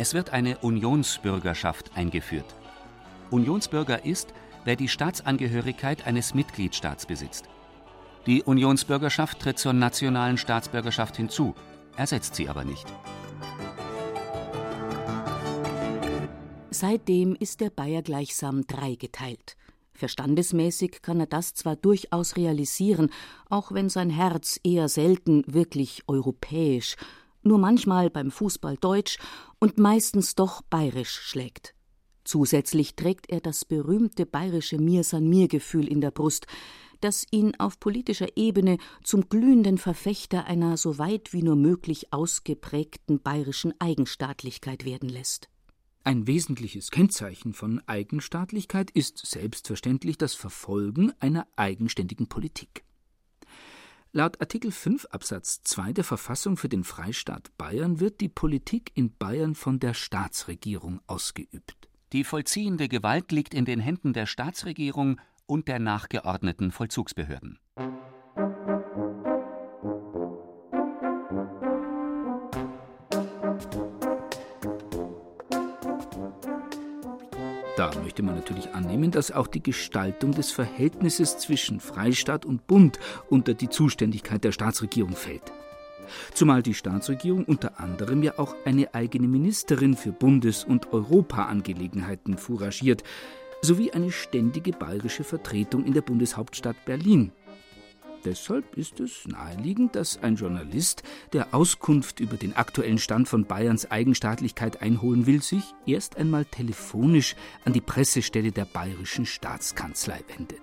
Es 0.00 0.14
wird 0.14 0.30
eine 0.30 0.56
Unionsbürgerschaft 0.56 1.94
eingeführt. 1.94 2.46
Unionsbürger 3.30 4.06
ist, 4.06 4.32
wer 4.64 4.74
die 4.74 4.88
Staatsangehörigkeit 4.88 6.06
eines 6.06 6.32
Mitgliedstaats 6.32 7.04
besitzt. 7.04 7.50
Die 8.24 8.42
Unionsbürgerschaft 8.42 9.40
tritt 9.40 9.58
zur 9.58 9.74
nationalen 9.74 10.38
Staatsbürgerschaft 10.38 11.18
hinzu, 11.18 11.54
ersetzt 11.98 12.34
sie 12.34 12.48
aber 12.48 12.64
nicht. 12.64 12.86
Seitdem 16.70 17.36
ist 17.38 17.60
der 17.60 17.68
Bayer 17.68 18.00
gleichsam 18.00 18.66
dreigeteilt. 18.66 19.58
Verstandesmäßig 19.92 21.02
kann 21.02 21.20
er 21.20 21.26
das 21.26 21.52
zwar 21.52 21.76
durchaus 21.76 22.38
realisieren, 22.38 23.10
auch 23.50 23.72
wenn 23.72 23.90
sein 23.90 24.08
Herz 24.08 24.58
eher 24.64 24.88
selten 24.88 25.44
wirklich 25.46 26.04
europäisch, 26.06 26.96
nur 27.42 27.58
manchmal 27.58 28.10
beim 28.10 28.30
Fußball 28.30 28.76
deutsch 28.76 29.18
und 29.58 29.78
meistens 29.78 30.34
doch 30.34 30.62
bayerisch 30.62 31.12
schlägt. 31.12 31.74
Zusätzlich 32.24 32.96
trägt 32.96 33.30
er 33.30 33.40
das 33.40 33.64
berühmte 33.64 34.26
bayerische 34.26 34.78
Mir 34.78 35.04
san 35.04 35.28
mir 35.28 35.48
Gefühl 35.48 35.88
in 35.88 36.00
der 36.00 36.10
Brust, 36.10 36.46
das 37.00 37.26
ihn 37.30 37.54
auf 37.58 37.80
politischer 37.80 38.36
Ebene 38.36 38.76
zum 39.02 39.28
glühenden 39.28 39.78
Verfechter 39.78 40.44
einer 40.44 40.76
so 40.76 40.98
weit 40.98 41.32
wie 41.32 41.42
nur 41.42 41.56
möglich 41.56 42.12
ausgeprägten 42.12 43.22
bayerischen 43.22 43.72
Eigenstaatlichkeit 43.80 44.84
werden 44.84 45.08
lässt. 45.08 45.48
Ein 46.04 46.26
wesentliches 46.26 46.90
Kennzeichen 46.90 47.52
von 47.52 47.80
Eigenstaatlichkeit 47.86 48.90
ist 48.90 49.18
selbstverständlich 49.26 50.16
das 50.16 50.34
Verfolgen 50.34 51.12
einer 51.20 51.46
eigenständigen 51.56 52.28
Politik. 52.28 52.84
Laut 54.12 54.40
Artikel 54.40 54.72
5 54.72 55.04
Absatz 55.04 55.62
2 55.62 55.92
der 55.92 56.02
Verfassung 56.02 56.56
für 56.56 56.68
den 56.68 56.82
Freistaat 56.82 57.56
Bayern 57.56 58.00
wird 58.00 58.20
die 58.20 58.28
Politik 58.28 58.90
in 58.94 59.16
Bayern 59.16 59.54
von 59.54 59.78
der 59.78 59.94
Staatsregierung 59.94 61.00
ausgeübt. 61.06 61.88
Die 62.12 62.24
vollziehende 62.24 62.88
Gewalt 62.88 63.30
liegt 63.30 63.54
in 63.54 63.64
den 63.64 63.78
Händen 63.78 64.12
der 64.12 64.26
Staatsregierung 64.26 65.20
und 65.46 65.68
der 65.68 65.78
nachgeordneten 65.78 66.72
Vollzugsbehörden. 66.72 67.60
Da 77.80 77.90
möchte 78.02 78.22
man 78.22 78.34
natürlich 78.34 78.74
annehmen, 78.74 79.10
dass 79.10 79.32
auch 79.32 79.46
die 79.46 79.62
Gestaltung 79.62 80.32
des 80.32 80.52
Verhältnisses 80.52 81.38
zwischen 81.38 81.80
Freistaat 81.80 82.44
und 82.44 82.66
Bund 82.66 82.98
unter 83.30 83.54
die 83.54 83.70
Zuständigkeit 83.70 84.44
der 84.44 84.52
Staatsregierung 84.52 85.16
fällt. 85.16 85.50
Zumal 86.34 86.62
die 86.62 86.74
Staatsregierung 86.74 87.46
unter 87.46 87.80
anderem 87.80 88.22
ja 88.22 88.38
auch 88.38 88.54
eine 88.66 88.92
eigene 88.92 89.28
Ministerin 89.28 89.96
für 89.96 90.12
Bundes- 90.12 90.62
und 90.62 90.92
Europaangelegenheiten 90.92 92.36
fouragiert, 92.36 93.02
sowie 93.62 93.92
eine 93.92 94.12
ständige 94.12 94.72
bayerische 94.72 95.24
Vertretung 95.24 95.86
in 95.86 95.94
der 95.94 96.02
Bundeshauptstadt 96.02 96.84
Berlin. 96.84 97.32
Deshalb 98.24 98.76
ist 98.76 99.00
es 99.00 99.26
naheliegend, 99.26 99.96
dass 99.96 100.22
ein 100.22 100.36
Journalist, 100.36 101.02
der 101.32 101.54
Auskunft 101.54 102.20
über 102.20 102.36
den 102.36 102.54
aktuellen 102.54 102.98
Stand 102.98 103.28
von 103.28 103.46
Bayerns 103.46 103.90
Eigenstaatlichkeit 103.90 104.82
einholen 104.82 105.26
will, 105.26 105.42
sich 105.42 105.64
erst 105.86 106.16
einmal 106.16 106.44
telefonisch 106.44 107.34
an 107.64 107.72
die 107.72 107.80
Pressestelle 107.80 108.52
der 108.52 108.66
bayerischen 108.66 109.24
Staatskanzlei 109.24 110.20
wendet. 110.36 110.60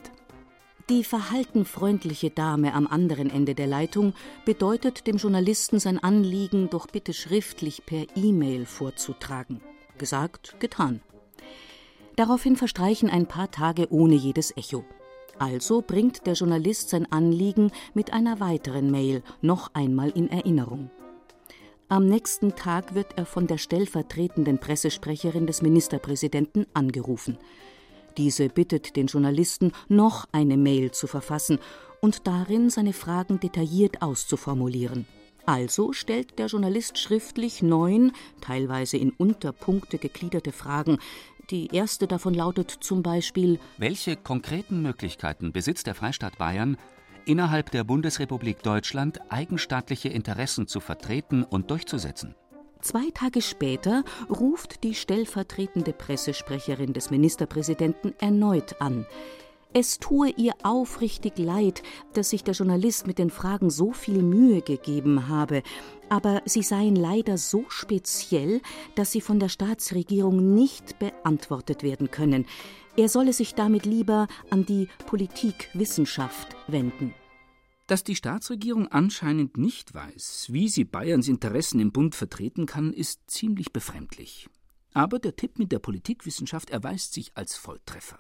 Die 0.89 1.03
verhaltenfreundliche 1.03 2.29
Dame 2.29 2.73
am 2.73 2.87
anderen 2.87 3.29
Ende 3.29 3.55
der 3.55 3.67
Leitung 3.67 4.13
bedeutet 4.45 5.05
dem 5.05 5.17
Journalisten 5.17 5.79
sein 5.79 6.01
Anliegen 6.01 6.69
doch 6.69 6.87
bitte 6.87 7.13
schriftlich 7.13 7.85
per 7.85 8.05
E-Mail 8.15 8.65
vorzutragen. 8.65 9.61
Gesagt, 9.97 10.55
getan. 10.59 11.01
Daraufhin 12.15 12.55
verstreichen 12.55 13.09
ein 13.09 13.27
paar 13.27 13.51
Tage 13.51 13.91
ohne 13.91 14.15
jedes 14.15 14.55
Echo. 14.55 14.85
Also 15.39 15.83
bringt 15.85 16.25
der 16.25 16.33
Journalist 16.33 16.89
sein 16.89 17.11
Anliegen 17.11 17.71
mit 17.93 18.13
einer 18.13 18.39
weiteren 18.39 18.89
Mail 18.89 19.21
noch 19.41 19.71
einmal 19.73 20.09
in 20.09 20.29
Erinnerung. 20.29 20.89
Am 21.89 22.07
nächsten 22.07 22.55
Tag 22.55 22.95
wird 22.95 23.17
er 23.17 23.25
von 23.25 23.47
der 23.47 23.57
stellvertretenden 23.57 24.59
Pressesprecherin 24.59 25.47
des 25.47 25.61
Ministerpräsidenten 25.61 26.65
angerufen. 26.73 27.37
Diese 28.17 28.49
bittet 28.49 28.95
den 28.95 29.07
Journalisten, 29.07 29.71
noch 29.87 30.27
eine 30.31 30.57
Mail 30.57 30.91
zu 30.91 31.07
verfassen 31.07 31.59
und 32.01 32.27
darin 32.27 32.69
seine 32.69 32.93
Fragen 32.93 33.39
detailliert 33.39 34.01
auszuformulieren. 34.01 35.05
Also 35.45 35.93
stellt 35.93 36.39
der 36.39 36.47
Journalist 36.47 36.97
schriftlich 36.97 37.61
neun, 37.61 38.11
teilweise 38.41 38.97
in 38.97 39.11
Unterpunkte 39.11 39.97
gegliederte 39.97 40.51
Fragen, 40.51 40.97
die 41.49 41.73
erste 41.73 42.07
davon 42.07 42.33
lautet 42.33 42.71
zum 42.71 43.03
Beispiel 43.03 43.59
Welche 43.77 44.15
konkreten 44.15 44.81
Möglichkeiten 44.81 45.51
besitzt 45.51 45.87
der 45.87 45.95
Freistaat 45.95 46.37
Bayern, 46.37 46.77
innerhalb 47.25 47.71
der 47.71 47.83
Bundesrepublik 47.83 48.63
Deutschland 48.63 49.19
eigenstaatliche 49.29 50.09
Interessen 50.09 50.67
zu 50.67 50.79
vertreten 50.79 51.43
und 51.43 51.71
durchzusetzen? 51.71 52.35
Zwei 52.81 53.09
Tage 53.13 53.41
später 53.41 54.03
ruft 54.29 54.83
die 54.83 54.93
stellvertretende 54.93 55.93
Pressesprecherin 55.93 56.93
des 56.93 57.09
Ministerpräsidenten 57.09 58.13
erneut 58.19 58.81
an. 58.81 59.05
Es 59.73 59.99
tue 59.99 60.29
ihr 60.29 60.53
aufrichtig 60.63 61.37
leid, 61.37 61.83
dass 62.13 62.29
sich 62.29 62.43
der 62.43 62.53
Journalist 62.53 63.05
mit 63.05 63.19
den 63.19 63.29
Fragen 63.29 63.69
so 63.69 63.91
viel 63.91 64.23
Mühe 64.23 64.61
gegeben 64.61 65.27
habe, 65.27 65.61
aber 66.09 66.41
sie 66.45 66.63
seien 66.63 66.95
leider 66.95 67.37
so 67.37 67.65
speziell, 67.69 68.61
dass 68.95 69.11
sie 69.11 69.21
von 69.21 69.39
der 69.39 69.49
Staatsregierung 69.49 70.53
nicht 70.53 70.99
beantwortet 70.99 71.83
werden 71.83 72.11
können. 72.11 72.45
Er 72.95 73.09
solle 73.09 73.33
sich 73.33 73.53
damit 73.55 73.85
lieber 73.85 74.27
an 74.49 74.65
die 74.65 74.87
Politikwissenschaft 75.05 76.55
wenden. 76.67 77.13
Dass 77.87 78.03
die 78.03 78.15
Staatsregierung 78.15 78.87
anscheinend 78.89 79.57
nicht 79.57 79.93
weiß, 79.93 80.47
wie 80.51 80.67
sie 80.67 80.83
Bayerns 80.83 81.27
Interessen 81.27 81.79
im 81.79 81.91
Bund 81.91 82.15
vertreten 82.15 82.65
kann, 82.65 82.91
ist 82.91 83.21
ziemlich 83.31 83.71
befremdlich. 83.71 84.49
Aber 84.93 85.19
der 85.19 85.35
Tipp 85.35 85.57
mit 85.57 85.71
der 85.71 85.79
Politikwissenschaft 85.79 86.69
erweist 86.69 87.13
sich 87.13 87.31
als 87.35 87.55
Volltreffer. 87.55 88.19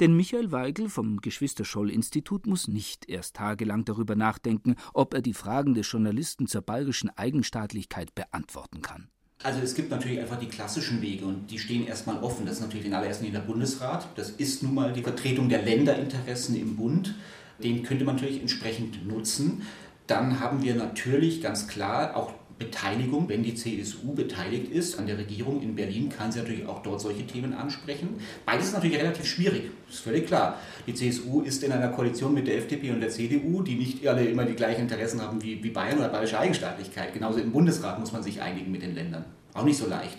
Denn 0.00 0.16
Michael 0.16 0.52
Weigel 0.52 0.88
vom 0.88 1.20
Geschwister-Scholl-Institut 1.20 2.46
muss 2.46 2.68
nicht 2.68 3.08
erst 3.08 3.36
tagelang 3.36 3.84
darüber 3.84 4.16
nachdenken, 4.16 4.76
ob 4.92 5.14
er 5.14 5.22
die 5.22 5.34
Fragen 5.34 5.74
des 5.74 5.90
Journalisten 5.90 6.46
zur 6.46 6.62
bayerischen 6.62 7.10
Eigenstaatlichkeit 7.10 8.14
beantworten 8.14 8.82
kann. 8.82 9.08
Also 9.42 9.60
es 9.60 9.74
gibt 9.74 9.90
natürlich 9.90 10.20
einfach 10.20 10.38
die 10.38 10.46
klassischen 10.46 11.02
Wege 11.02 11.24
und 11.24 11.50
die 11.50 11.58
stehen 11.58 11.86
erstmal 11.86 12.22
offen. 12.22 12.46
Das 12.46 12.56
ist 12.56 12.60
natürlich 12.62 12.86
in 12.86 12.94
allererster 12.94 13.24
Linie 13.24 13.40
der 13.40 13.46
Bundesrat. 13.46 14.06
Das 14.14 14.30
ist 14.30 14.62
nun 14.62 14.74
mal 14.74 14.92
die 14.92 15.02
Vertretung 15.02 15.48
der 15.48 15.62
Länderinteressen 15.62 16.54
im 16.54 16.76
Bund. 16.76 17.14
Den 17.62 17.82
könnte 17.82 18.04
man 18.04 18.16
natürlich 18.16 18.40
entsprechend 18.40 19.06
nutzen. 19.06 19.62
Dann 20.06 20.40
haben 20.40 20.62
wir 20.62 20.74
natürlich 20.74 21.42
ganz 21.42 21.66
klar 21.66 22.16
auch 22.16 22.32
Beteiligung, 22.64 23.28
wenn 23.28 23.42
die 23.42 23.54
CSU 23.54 24.14
beteiligt 24.14 24.70
ist 24.70 24.98
an 24.98 25.06
der 25.06 25.18
Regierung 25.18 25.62
in 25.62 25.74
Berlin, 25.74 26.08
kann 26.08 26.30
sie 26.30 26.38
natürlich 26.38 26.66
auch 26.66 26.82
dort 26.82 27.00
solche 27.00 27.26
Themen 27.26 27.52
ansprechen. 27.54 28.20
Beides 28.46 28.66
ist 28.66 28.74
natürlich 28.74 28.98
relativ 28.98 29.26
schwierig, 29.26 29.70
ist 29.88 30.00
völlig 30.00 30.26
klar. 30.26 30.58
Die 30.86 30.94
CSU 30.94 31.42
ist 31.42 31.62
in 31.64 31.72
einer 31.72 31.88
Koalition 31.88 32.34
mit 32.34 32.46
der 32.46 32.58
FDP 32.58 32.90
und 32.90 33.00
der 33.00 33.10
CDU, 33.10 33.62
die 33.62 33.74
nicht 33.74 34.06
alle 34.06 34.24
immer 34.24 34.44
die 34.44 34.54
gleichen 34.54 34.82
Interessen 34.82 35.20
haben 35.20 35.42
wie, 35.42 35.62
wie 35.62 35.70
Bayern 35.70 35.98
oder 35.98 36.08
bayerische 36.08 36.38
Eigenstaatlichkeit. 36.38 37.12
Genauso 37.12 37.40
im 37.40 37.52
Bundesrat 37.52 37.98
muss 37.98 38.12
man 38.12 38.22
sich 38.22 38.40
einigen 38.40 38.70
mit 38.70 38.82
den 38.82 38.94
Ländern. 38.94 39.24
Auch 39.54 39.64
nicht 39.64 39.78
so 39.78 39.86
leicht. 39.86 40.18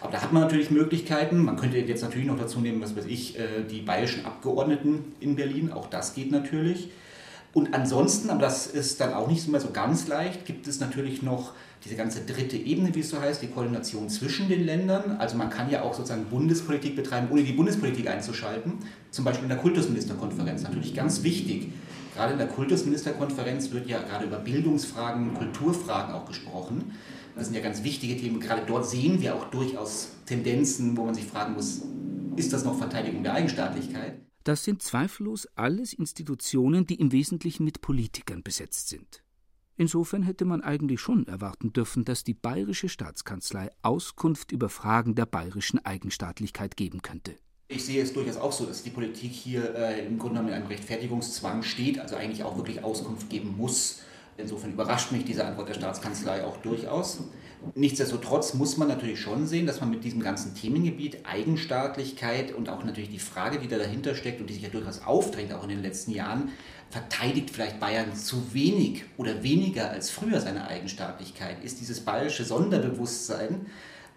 Aber 0.00 0.12
da 0.12 0.20
hat 0.20 0.32
man 0.32 0.42
natürlich 0.42 0.70
Möglichkeiten. 0.70 1.42
Man 1.42 1.56
könnte 1.56 1.78
jetzt 1.78 2.02
natürlich 2.02 2.26
noch 2.26 2.38
dazu 2.38 2.60
nehmen, 2.60 2.82
was 2.82 2.94
weiß 2.94 3.06
ich, 3.06 3.38
äh, 3.38 3.62
die 3.70 3.80
bayerischen 3.80 4.26
Abgeordneten 4.26 5.14
in 5.20 5.36
Berlin. 5.36 5.72
Auch 5.72 5.88
das 5.88 6.14
geht 6.14 6.30
natürlich. 6.30 6.90
Und 7.54 7.72
ansonsten, 7.72 8.30
aber 8.30 8.40
das 8.40 8.66
ist 8.66 9.00
dann 9.00 9.14
auch 9.14 9.28
nicht 9.28 9.48
mehr 9.48 9.60
so 9.60 9.70
ganz 9.70 10.08
leicht, 10.08 10.44
gibt 10.44 10.66
es 10.66 10.80
natürlich 10.80 11.22
noch 11.22 11.52
diese 11.84 11.96
ganze 11.96 12.22
dritte 12.22 12.56
Ebene, 12.56 12.94
wie 12.94 13.00
es 13.00 13.10
so 13.10 13.20
heißt, 13.20 13.42
die 13.42 13.48
Koordination 13.48 14.08
zwischen 14.08 14.48
den 14.48 14.64
Ländern. 14.64 15.16
Also 15.18 15.36
man 15.36 15.50
kann 15.50 15.70
ja 15.70 15.82
auch 15.82 15.92
sozusagen 15.92 16.24
Bundespolitik 16.26 16.96
betreiben, 16.96 17.28
ohne 17.30 17.42
die 17.42 17.52
Bundespolitik 17.52 18.08
einzuschalten. 18.08 18.74
Zum 19.10 19.24
Beispiel 19.24 19.44
in 19.44 19.50
der 19.50 19.58
Kultusministerkonferenz. 19.58 20.62
Natürlich 20.62 20.94
ganz 20.94 21.22
wichtig. 21.22 21.68
Gerade 22.14 22.32
in 22.32 22.38
der 22.38 22.48
Kultusministerkonferenz 22.48 23.70
wird 23.72 23.86
ja 23.88 24.00
gerade 24.00 24.24
über 24.24 24.38
Bildungsfragen, 24.38 25.34
Kulturfragen 25.34 26.14
auch 26.14 26.26
gesprochen. 26.26 26.92
Das 27.36 27.46
sind 27.46 27.54
ja 27.54 27.60
ganz 27.60 27.82
wichtige 27.82 28.16
Themen. 28.16 28.40
Gerade 28.40 28.62
dort 28.66 28.88
sehen 28.88 29.20
wir 29.20 29.34
auch 29.34 29.50
durchaus 29.50 30.10
Tendenzen, 30.24 30.96
wo 30.96 31.04
man 31.04 31.14
sich 31.14 31.24
fragen 31.24 31.54
muss, 31.54 31.82
ist 32.36 32.52
das 32.52 32.64
noch 32.64 32.78
Verteidigung 32.78 33.22
der 33.22 33.34
Eigenstaatlichkeit? 33.34 34.20
Das 34.44 34.62
sind 34.62 34.82
zweifellos 34.82 35.48
alles 35.56 35.92
Institutionen, 35.92 36.86
die 36.86 36.96
im 36.96 37.12
Wesentlichen 37.12 37.64
mit 37.64 37.80
Politikern 37.80 38.42
besetzt 38.42 38.88
sind. 38.88 39.23
Insofern 39.76 40.22
hätte 40.22 40.44
man 40.44 40.62
eigentlich 40.62 41.00
schon 41.00 41.26
erwarten 41.26 41.72
dürfen, 41.72 42.04
dass 42.04 42.22
die 42.22 42.34
bayerische 42.34 42.88
Staatskanzlei 42.88 43.70
Auskunft 43.82 44.52
über 44.52 44.68
Fragen 44.68 45.16
der 45.16 45.26
bayerischen 45.26 45.84
Eigenstaatlichkeit 45.84 46.76
geben 46.76 47.02
könnte. 47.02 47.34
Ich 47.66 47.84
sehe 47.84 48.02
es 48.02 48.12
durchaus 48.12 48.36
auch 48.36 48.52
so, 48.52 48.66
dass 48.66 48.84
die 48.84 48.90
Politik 48.90 49.32
hier 49.32 49.74
äh, 49.74 50.06
im 50.06 50.18
Grunde 50.18 50.34
genommen 50.34 50.50
in 50.50 50.54
einem 50.54 50.66
Rechtfertigungszwang 50.68 51.62
steht, 51.64 51.98
also 51.98 52.14
eigentlich 52.14 52.44
auch 52.44 52.56
wirklich 52.56 52.84
Auskunft 52.84 53.30
geben 53.30 53.56
muss. 53.56 54.02
Insofern 54.36 54.72
überrascht 54.72 55.10
mich 55.10 55.24
diese 55.24 55.44
Antwort 55.44 55.68
der 55.68 55.74
Staatskanzlei 55.74 56.44
auch 56.44 56.58
durchaus. 56.58 57.20
Nichtsdestotrotz 57.74 58.54
muss 58.54 58.76
man 58.76 58.88
natürlich 58.88 59.20
schon 59.20 59.46
sehen, 59.46 59.66
dass 59.66 59.80
man 59.80 59.90
mit 59.90 60.04
diesem 60.04 60.20
ganzen 60.20 60.54
Themengebiet 60.54 61.24
Eigenstaatlichkeit 61.24 62.52
und 62.52 62.68
auch 62.68 62.84
natürlich 62.84 63.10
die 63.10 63.18
Frage, 63.18 63.58
die 63.58 63.68
da 63.68 63.78
dahinter 63.78 64.14
steckt 64.14 64.40
und 64.40 64.50
die 64.50 64.54
sich 64.54 64.62
ja 64.62 64.68
durchaus 64.68 65.02
aufdrängt, 65.02 65.52
auch 65.52 65.62
in 65.62 65.70
den 65.70 65.82
letzten 65.82 66.10
Jahren, 66.10 66.50
verteidigt 66.90 67.50
vielleicht 67.50 67.80
Bayern 67.80 68.14
zu 68.14 68.54
wenig 68.54 69.04
oder 69.16 69.42
weniger 69.42 69.90
als 69.90 70.10
früher 70.10 70.40
seine 70.40 70.66
Eigenstaatlichkeit? 70.66 71.62
Ist 71.64 71.80
dieses 71.80 72.00
bayerische 72.00 72.44
Sonderbewusstsein, 72.44 73.66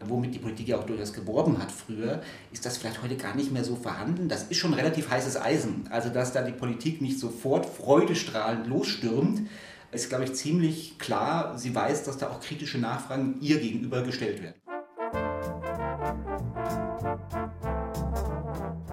womit 0.06 0.36
die 0.36 0.40
Politik 0.40 0.68
ja 0.68 0.78
auch 0.78 0.86
durchaus 0.86 1.14
geworben 1.14 1.58
hat 1.58 1.72
früher, 1.72 2.22
ist 2.52 2.66
das 2.66 2.78
vielleicht 2.78 3.02
heute 3.02 3.16
gar 3.18 3.36
nicht 3.36 3.52
mehr 3.52 3.64
so 3.64 3.76
vorhanden? 3.76 4.30
Das 4.30 4.44
ist 4.44 4.58
schon 4.58 4.74
relativ 4.74 5.10
heißes 5.10 5.38
Eisen. 5.38 5.88
Also, 5.90 6.10
dass 6.10 6.34
da 6.34 6.44
die 6.44 6.52
Politik 6.52 7.02
nicht 7.02 7.20
sofort 7.20 7.65
freudestrahlend 7.65 8.68
losstürmt, 8.68 9.48
ist, 9.91 10.10
glaube 10.10 10.26
ich, 10.26 10.34
ziemlich 10.34 11.00
klar. 11.00 11.58
Sie 11.58 11.74
weiß, 11.74 12.04
dass 12.04 12.18
da 12.18 12.30
auch 12.30 12.41
kritische 12.41 12.78
Nachfragen 12.78 13.38
ihr 13.41 13.60
gegenüber 13.60 14.04
gestellt 14.04 14.41
werden. 14.44 14.62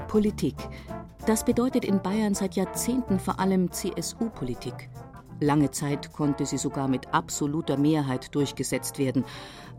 Politik. 0.09 0.55
Das 1.27 1.43
bedeutet 1.43 1.87
in 1.87 2.03
Bayern 2.03 2.35
seit 2.35 2.55
Jahrzehnten 2.55 3.19
vor 3.19 3.41
allem 3.41 3.73
CSU-Politik. 3.73 4.91
Lange 5.41 5.71
Zeit 5.71 6.13
konnte 6.13 6.45
sie 6.45 6.59
sogar 6.59 6.87
mit 6.87 7.15
absoluter 7.15 7.79
Mehrheit 7.79 8.35
durchgesetzt 8.35 8.99
werden, 8.99 9.25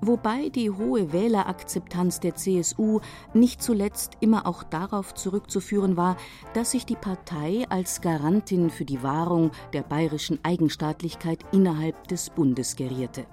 wobei 0.01 0.49
die 0.49 0.71
hohe 0.71 1.13
Wählerakzeptanz 1.13 2.19
der 2.19 2.34
CSU 2.34 2.99
nicht 3.36 3.62
zuletzt 3.62 4.13
immer 4.21 4.47
auch 4.47 4.63
darauf 4.63 5.13
zurückzuführen 5.13 5.97
war, 5.97 6.17
dass 6.55 6.71
sich 6.71 6.88
die 6.88 6.95
Partei 6.95 7.65
als 7.69 8.01
Garantin 8.01 8.71
für 8.71 8.86
die 8.86 9.03
Wahrung 9.03 9.51
der 9.71 9.84
bayerischen 9.84 10.39
Eigenstaatlichkeit 10.43 11.39
innerhalb 11.51 12.08
des 12.08 12.31
Bundes 12.31 12.75
gerierte. 12.75 13.27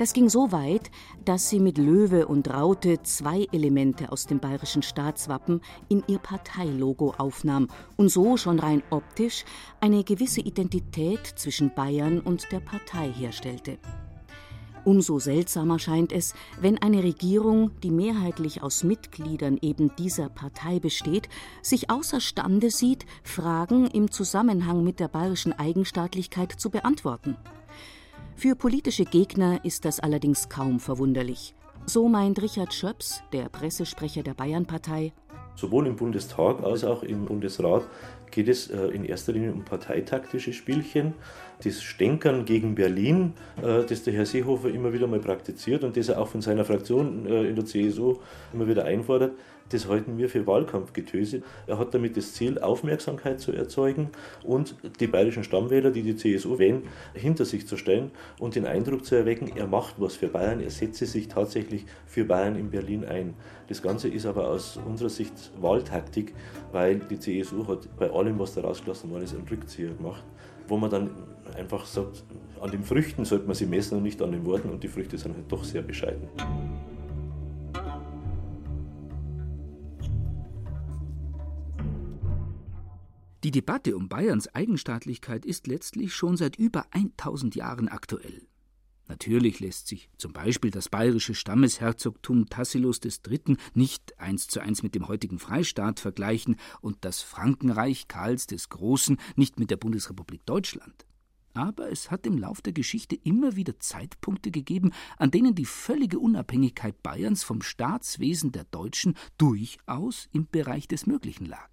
Das 0.00 0.14
ging 0.14 0.30
so 0.30 0.50
weit, 0.50 0.90
dass 1.26 1.50
sie 1.50 1.60
mit 1.60 1.76
Löwe 1.76 2.26
und 2.26 2.48
Raute 2.48 3.02
zwei 3.02 3.46
Elemente 3.52 4.10
aus 4.10 4.24
dem 4.24 4.38
bayerischen 4.40 4.82
Staatswappen 4.82 5.60
in 5.90 6.02
ihr 6.06 6.18
Parteilogo 6.18 7.12
aufnahm 7.18 7.68
und 7.98 8.08
so 8.08 8.38
schon 8.38 8.60
rein 8.60 8.82
optisch 8.88 9.44
eine 9.78 10.02
gewisse 10.02 10.40
Identität 10.40 11.26
zwischen 11.26 11.74
Bayern 11.74 12.20
und 12.20 12.50
der 12.50 12.60
Partei 12.60 13.12
herstellte. 13.12 13.76
Umso 14.86 15.18
seltsamer 15.18 15.78
scheint 15.78 16.12
es, 16.12 16.32
wenn 16.58 16.78
eine 16.78 17.02
Regierung, 17.02 17.70
die 17.82 17.90
mehrheitlich 17.90 18.62
aus 18.62 18.84
Mitgliedern 18.84 19.58
eben 19.60 19.94
dieser 19.96 20.30
Partei 20.30 20.78
besteht, 20.78 21.28
sich 21.60 21.90
außerstande 21.90 22.70
sieht, 22.70 23.04
Fragen 23.22 23.86
im 23.88 24.10
Zusammenhang 24.10 24.82
mit 24.82 24.98
der 24.98 25.08
bayerischen 25.08 25.52
Eigenstaatlichkeit 25.52 26.52
zu 26.52 26.70
beantworten. 26.70 27.36
Für 28.40 28.56
politische 28.56 29.04
Gegner 29.04 29.62
ist 29.66 29.84
das 29.84 30.00
allerdings 30.00 30.48
kaum 30.48 30.80
verwunderlich. 30.80 31.54
So 31.84 32.08
meint 32.08 32.40
Richard 32.40 32.72
Schöps, 32.72 33.22
der 33.34 33.50
Pressesprecher 33.50 34.22
der 34.22 34.32
Bayernpartei. 34.32 35.12
Sowohl 35.56 35.86
im 35.86 35.96
Bundestag 35.96 36.62
als 36.64 36.82
auch 36.82 37.02
im 37.02 37.26
Bundesrat 37.26 37.86
geht 38.30 38.48
es 38.48 38.70
äh, 38.70 38.86
in 38.94 39.04
erster 39.04 39.34
Linie 39.34 39.52
um 39.52 39.66
parteitaktische 39.66 40.54
Spielchen. 40.54 41.12
Das 41.62 41.82
Stänkern 41.82 42.46
gegen 42.46 42.74
Berlin, 42.74 43.34
äh, 43.60 43.84
das 43.84 44.04
der 44.04 44.14
Herr 44.14 44.24
Seehofer 44.24 44.70
immer 44.70 44.94
wieder 44.94 45.06
mal 45.06 45.20
praktiziert 45.20 45.84
und 45.84 45.98
das 45.98 46.08
er 46.08 46.18
auch 46.18 46.28
von 46.28 46.40
seiner 46.40 46.64
Fraktion 46.64 47.26
äh, 47.26 47.44
in 47.44 47.56
der 47.56 47.66
CSU 47.66 48.20
immer 48.54 48.66
wieder 48.66 48.86
einfordert, 48.86 49.32
das 49.70 49.88
halten 49.88 50.18
wir 50.18 50.28
für 50.28 50.46
Wahlkampfgetöse. 50.46 51.42
Er 51.66 51.78
hat 51.78 51.94
damit 51.94 52.16
das 52.16 52.34
Ziel, 52.34 52.58
Aufmerksamkeit 52.58 53.40
zu 53.40 53.52
erzeugen 53.52 54.10
und 54.44 54.74
die 55.00 55.06
bayerischen 55.06 55.44
Stammwähler, 55.44 55.90
die 55.90 56.02
die 56.02 56.16
CSU 56.16 56.58
wählen, 56.58 56.82
hinter 57.14 57.44
sich 57.44 57.66
zu 57.66 57.76
stellen 57.76 58.10
und 58.38 58.54
den 58.54 58.66
Eindruck 58.66 59.04
zu 59.04 59.14
erwecken, 59.14 59.52
er 59.56 59.66
macht 59.66 59.94
was 59.98 60.16
für 60.16 60.28
Bayern, 60.28 60.60
er 60.60 60.70
setze 60.70 61.06
sich 61.06 61.28
tatsächlich 61.28 61.86
für 62.06 62.24
Bayern 62.24 62.56
in 62.56 62.70
Berlin 62.70 63.04
ein. 63.04 63.34
Das 63.68 63.82
Ganze 63.82 64.08
ist 64.08 64.26
aber 64.26 64.48
aus 64.48 64.78
unserer 64.84 65.10
Sicht 65.10 65.52
Wahltaktik, 65.60 66.34
weil 66.72 66.98
die 66.98 67.18
CSU 67.18 67.66
hat 67.68 67.88
bei 67.96 68.10
allem, 68.10 68.38
was 68.38 68.54
da 68.54 68.62
rausgelassen 68.62 69.10
worden 69.10 69.24
ist, 69.24 69.34
einen 69.34 69.46
Rückzieher 69.48 69.94
gemacht, 69.94 70.24
wo 70.66 70.76
man 70.76 70.90
dann 70.90 71.10
einfach 71.56 71.86
sagt, 71.86 72.24
an 72.60 72.70
den 72.70 72.82
Früchten 72.82 73.24
sollte 73.24 73.46
man 73.46 73.54
sie 73.54 73.66
messen 73.66 73.98
und 73.98 74.02
nicht 74.02 74.20
an 74.22 74.32
den 74.32 74.44
Worten 74.44 74.70
und 74.70 74.82
die 74.82 74.88
Früchte 74.88 75.16
sind 75.18 75.34
halt 75.34 75.50
doch 75.50 75.64
sehr 75.64 75.82
bescheiden. 75.82 76.28
Die 83.42 83.50
Debatte 83.50 83.96
um 83.96 84.10
Bayerns 84.10 84.54
Eigenstaatlichkeit 84.54 85.46
ist 85.46 85.66
letztlich 85.66 86.12
schon 86.12 86.36
seit 86.36 86.56
über 86.56 86.84
1000 86.90 87.54
Jahren 87.54 87.88
aktuell. 87.88 88.46
Natürlich 89.08 89.60
lässt 89.60 89.88
sich 89.88 90.10
zum 90.18 90.34
Beispiel 90.34 90.70
das 90.70 90.90
bayerische 90.90 91.34
Stammesherzogtum 91.34 92.50
Tassilos 92.50 93.00
III. 93.02 93.56
nicht 93.72 94.18
eins 94.20 94.46
zu 94.46 94.60
eins 94.60 94.82
mit 94.82 94.94
dem 94.94 95.08
heutigen 95.08 95.38
Freistaat 95.38 96.00
vergleichen 96.00 96.56
und 96.82 96.98
das 97.00 97.22
Frankenreich 97.22 98.08
Karls 98.08 98.46
des 98.46 98.68
Großen 98.68 99.18
nicht 99.36 99.58
mit 99.58 99.70
der 99.70 99.78
Bundesrepublik 99.78 100.44
Deutschland. 100.44 101.06
Aber 101.54 101.90
es 101.90 102.10
hat 102.10 102.26
im 102.26 102.36
Lauf 102.36 102.60
der 102.60 102.74
Geschichte 102.74 103.16
immer 103.16 103.56
wieder 103.56 103.80
Zeitpunkte 103.80 104.50
gegeben, 104.50 104.92
an 105.16 105.30
denen 105.30 105.54
die 105.54 105.64
völlige 105.64 106.18
Unabhängigkeit 106.18 107.02
Bayerns 107.02 107.42
vom 107.42 107.62
Staatswesen 107.62 108.52
der 108.52 108.64
Deutschen 108.64 109.16
durchaus 109.38 110.28
im 110.30 110.46
Bereich 110.46 110.86
des 110.88 111.06
Möglichen 111.06 111.46
lag. 111.46 111.70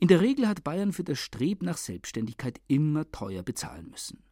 In 0.00 0.06
der 0.08 0.20
Regel 0.20 0.46
hat 0.46 0.62
Bayern 0.62 0.92
für 0.92 1.02
das 1.02 1.18
Streben 1.18 1.66
nach 1.66 1.76
Selbstständigkeit 1.76 2.60
immer 2.68 3.10
teuer 3.10 3.42
bezahlen 3.42 3.90
müssen. 3.90 4.22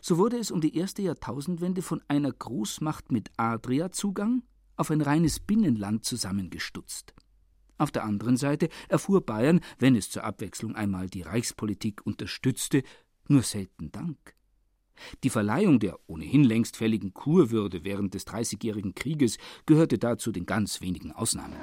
So 0.00 0.16
wurde 0.16 0.38
es 0.38 0.50
um 0.50 0.62
die 0.62 0.74
erste 0.74 1.02
Jahrtausendwende 1.02 1.82
von 1.82 2.00
einer 2.08 2.32
Großmacht 2.32 3.12
mit 3.12 3.30
Adria-Zugang 3.36 4.42
auf 4.76 4.90
ein 4.90 5.02
reines 5.02 5.38
Binnenland 5.38 6.06
zusammengestutzt. 6.06 7.12
Auf 7.76 7.90
der 7.90 8.04
anderen 8.04 8.38
Seite 8.38 8.70
erfuhr 8.88 9.20
Bayern, 9.20 9.60
wenn 9.78 9.96
es 9.96 10.08
zur 10.08 10.24
Abwechslung 10.24 10.76
einmal 10.76 11.10
die 11.10 11.22
Reichspolitik 11.22 12.06
unterstützte, 12.06 12.82
nur 13.28 13.42
selten 13.42 13.92
Dank. 13.92 14.34
Die 15.24 15.30
Verleihung 15.30 15.78
der 15.78 15.98
ohnehin 16.06 16.44
längst 16.44 16.76
fälligen 16.76 17.12
Kurwürde 17.12 17.84
während 17.84 18.14
des 18.14 18.24
Dreißigjährigen 18.24 18.94
Krieges 18.94 19.36
gehörte 19.66 19.98
dazu 19.98 20.32
den 20.32 20.46
ganz 20.46 20.80
wenigen 20.80 21.12
Ausnahmen. 21.12 21.56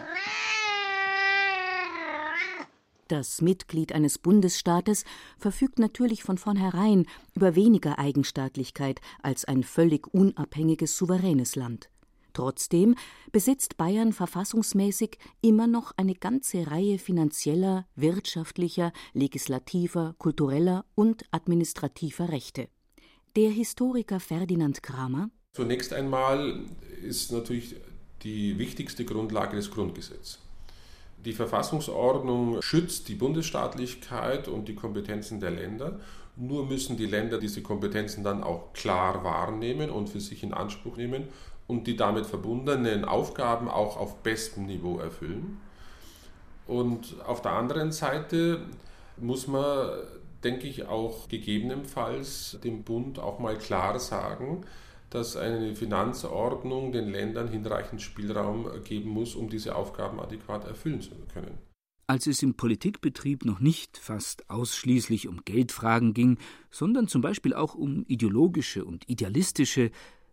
Das 3.09 3.41
Mitglied 3.41 3.91
eines 3.91 4.19
Bundesstaates 4.19 5.03
verfügt 5.39 5.79
natürlich 5.79 6.21
von 6.21 6.37
vornherein 6.37 7.07
über 7.33 7.55
weniger 7.55 7.97
Eigenstaatlichkeit 7.97 9.01
als 9.23 9.45
ein 9.45 9.63
völlig 9.63 10.13
unabhängiges 10.13 10.95
souveränes 10.95 11.55
Land. 11.55 11.89
Trotzdem 12.33 12.93
besitzt 13.31 13.77
Bayern 13.77 14.13
verfassungsmäßig 14.13 15.17
immer 15.41 15.65
noch 15.65 15.91
eine 15.97 16.13
ganze 16.13 16.69
Reihe 16.69 16.99
finanzieller, 16.99 17.87
wirtschaftlicher, 17.95 18.93
legislativer, 19.13 20.13
kultureller 20.19 20.85
und 20.93 21.23
administrativer 21.31 22.29
Rechte. 22.29 22.69
Der 23.35 23.49
Historiker 23.49 24.19
Ferdinand 24.19 24.83
Kramer 24.83 25.31
Zunächst 25.53 25.93
einmal 25.93 26.63
ist 27.01 27.31
natürlich 27.31 27.75
die 28.21 28.59
wichtigste 28.59 29.03
Grundlage 29.03 29.55
das 29.55 29.71
Grundgesetz. 29.71 30.37
Die 31.25 31.33
Verfassungsordnung 31.33 32.61
schützt 32.61 33.09
die 33.09 33.15
Bundesstaatlichkeit 33.15 34.47
und 34.47 34.67
die 34.67 34.75
Kompetenzen 34.75 35.39
der 35.39 35.51
Länder. 35.51 35.99
Nur 36.37 36.65
müssen 36.65 36.95
die 36.95 37.05
Länder 37.05 37.37
diese 37.37 37.61
Kompetenzen 37.61 38.23
dann 38.23 38.43
auch 38.43 38.71
klar 38.71 39.23
wahrnehmen 39.25 39.89
und 39.89 40.09
für 40.09 40.21
sich 40.21 40.43
in 40.43 40.53
Anspruch 40.53 40.95
nehmen 40.95 41.27
und 41.67 41.87
die 41.87 41.97
damit 41.97 42.25
verbundenen 42.25 43.03
Aufgaben 43.03 43.69
auch 43.69 43.97
auf 43.97 44.23
bestem 44.23 44.65
Niveau 44.65 44.99
erfüllen. 44.99 45.59
Und 46.67 47.15
auf 47.25 47.41
der 47.41 47.51
anderen 47.51 47.91
Seite 47.91 48.61
muss 49.17 49.47
man, 49.47 49.89
denke 50.43 50.67
ich, 50.67 50.87
auch 50.87 51.27
gegebenenfalls 51.27 52.57
dem 52.63 52.83
Bund 52.83 53.19
auch 53.19 53.39
mal 53.39 53.57
klar 53.57 53.99
sagen, 53.99 54.63
dass 55.09 55.35
eine 55.35 55.75
Finanzordnung 55.75 56.91
den 56.91 57.09
Ländern 57.09 57.47
hinreichend 57.47 58.01
Spielraum 58.01 58.67
geben 58.83 59.09
muss, 59.09 59.35
um 59.35 59.49
diese 59.49 59.75
Aufgaben 59.75 60.19
adäquat 60.19 60.65
erfüllen 60.65 61.01
zu 61.01 61.11
können. 61.33 61.57
Als 62.07 62.25
es 62.25 62.41
im 62.41 62.55
Politikbetrieb 62.55 63.45
noch 63.45 63.59
nicht 63.59 63.97
fast 63.97 64.49
ausschließlich 64.49 65.27
um 65.27 65.41
Geldfragen 65.45 66.15
ging, 66.15 66.39
sondern 66.71 67.07
zum 67.07 67.21
Beispiel 67.21 67.53
auch 67.53 67.75
um 67.75 68.03
ideologische 68.07 68.83
und 68.83 69.07
idealistische, 69.07 69.91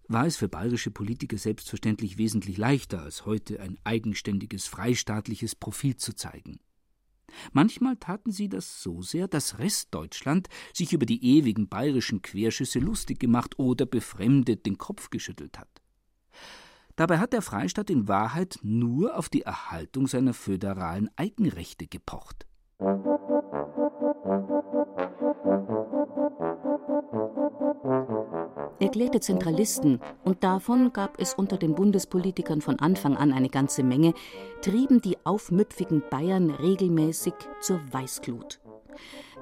war 0.09 0.27
es 0.27 0.37
für 0.37 0.49
bayerische 0.49 0.91
Politiker 0.91 1.37
selbstverständlich 1.37 2.17
wesentlich 2.17 2.57
leichter 2.57 3.03
als 3.03 3.27
heute 3.27 3.61
ein 3.61 3.79
eigenständiges 3.85 4.67
freistaatliches 4.67 5.55
Profil 5.55 5.97
zu 5.97 6.15
zeigen. 6.15 6.61
Manchmal 7.53 7.97
taten 7.97 8.31
sie 8.31 8.49
das 8.49 8.83
so 8.83 9.03
sehr, 9.03 9.29
dass 9.29 9.59
Restdeutschland 9.59 10.49
sich 10.73 10.93
über 10.93 11.07
die 11.07 11.25
ewigen 11.25 11.69
bayerischen 11.69 12.23
Querschüsse 12.23 12.79
lustig 12.79 13.19
gemacht 13.19 13.59
oder 13.59 13.87
befremdet 13.87 14.67
den 14.67 14.79
Kopf 14.79 15.11
geschüttelt 15.11 15.59
hat. 15.59 15.69
Dabei 16.97 17.19
hat 17.19 17.35
der 17.35 17.43
Freistaat 17.43 17.91
in 17.91 18.09
Wahrheit 18.09 18.59
nur 18.63 19.19
auf 19.19 19.29
die 19.29 19.43
Erhaltung 19.43 20.07
seiner 20.07 20.33
föderalen 20.33 21.11
Eigenrechte 21.17 21.87
gepocht. 21.87 22.47
Erklärte 28.97 29.21
Zentralisten, 29.21 30.01
und 30.25 30.43
davon 30.43 30.91
gab 30.91 31.21
es 31.21 31.35
unter 31.35 31.59
den 31.59 31.75
Bundespolitikern 31.75 32.63
von 32.63 32.79
Anfang 32.79 33.15
an 33.15 33.31
eine 33.31 33.51
ganze 33.51 33.83
Menge, 33.83 34.15
trieben 34.63 35.03
die 35.03 35.19
aufmüpfigen 35.23 36.03
Bayern 36.09 36.49
regelmäßig 36.49 37.35
zur 37.61 37.79
Weißglut. 37.93 38.59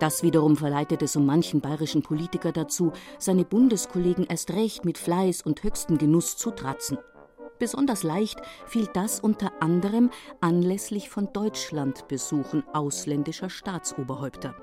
Das 0.01 0.25
wiederum 0.25 0.57
verleitete 0.57 1.07
so 1.07 1.21
manchen 1.21 1.61
bayerischen 1.61 2.03
Politiker 2.03 2.51
dazu, 2.51 2.91
seine 3.21 3.45
Bundeskollegen 3.45 4.27
erst 4.29 4.51
recht 4.51 4.85
mit 4.85 4.99
Fleiß 4.99 5.43
und 5.43 5.63
höchstem 5.63 5.99
Genuss 5.99 6.37
zu 6.37 6.51
tratzen. 6.51 6.99
Besonders 7.61 8.03
leicht 8.03 8.41
fiel 8.67 8.89
das 8.93 9.21
unter 9.21 9.53
anderem 9.61 10.11
anlässlich 10.41 11.11
von 11.11 11.33
Deutschlandbesuchen 11.33 12.65
ausländischer 12.73 13.51
Staatsoberhäupter. 13.51 14.57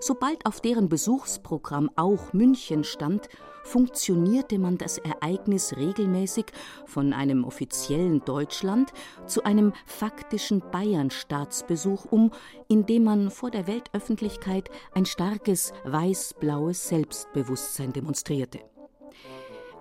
Sobald 0.00 0.44
auf 0.46 0.60
deren 0.60 0.88
Besuchsprogramm 0.88 1.90
auch 1.96 2.32
München 2.32 2.84
stand, 2.84 3.28
funktionierte 3.68 4.58
man 4.58 4.78
das 4.78 4.98
Ereignis 4.98 5.76
regelmäßig 5.76 6.46
von 6.86 7.12
einem 7.12 7.44
offiziellen 7.44 8.24
Deutschland 8.24 8.92
zu 9.26 9.44
einem 9.44 9.72
faktischen 9.86 10.62
Bayern-Staatsbesuch 10.72 12.06
um, 12.06 12.32
indem 12.68 13.04
man 13.04 13.30
vor 13.30 13.50
der 13.50 13.66
Weltöffentlichkeit 13.66 14.70
ein 14.94 15.06
starkes 15.06 15.72
weiß-blaues 15.84 16.88
Selbstbewusstsein 16.88 17.92
demonstrierte. 17.92 18.60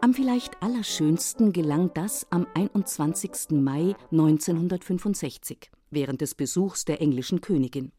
Am 0.01 0.13
vielleicht 0.13 0.61
allerschönsten 0.61 1.53
gelang 1.53 1.91
das 1.93 2.27
am 2.29 2.45
21. 2.53 3.51
Mai 3.51 3.95
1965 4.11 5.71
während 5.89 6.21
des 6.21 6.35
Besuchs 6.35 6.85
der 6.85 7.01
englischen 7.01 7.41
Königin. 7.41 7.91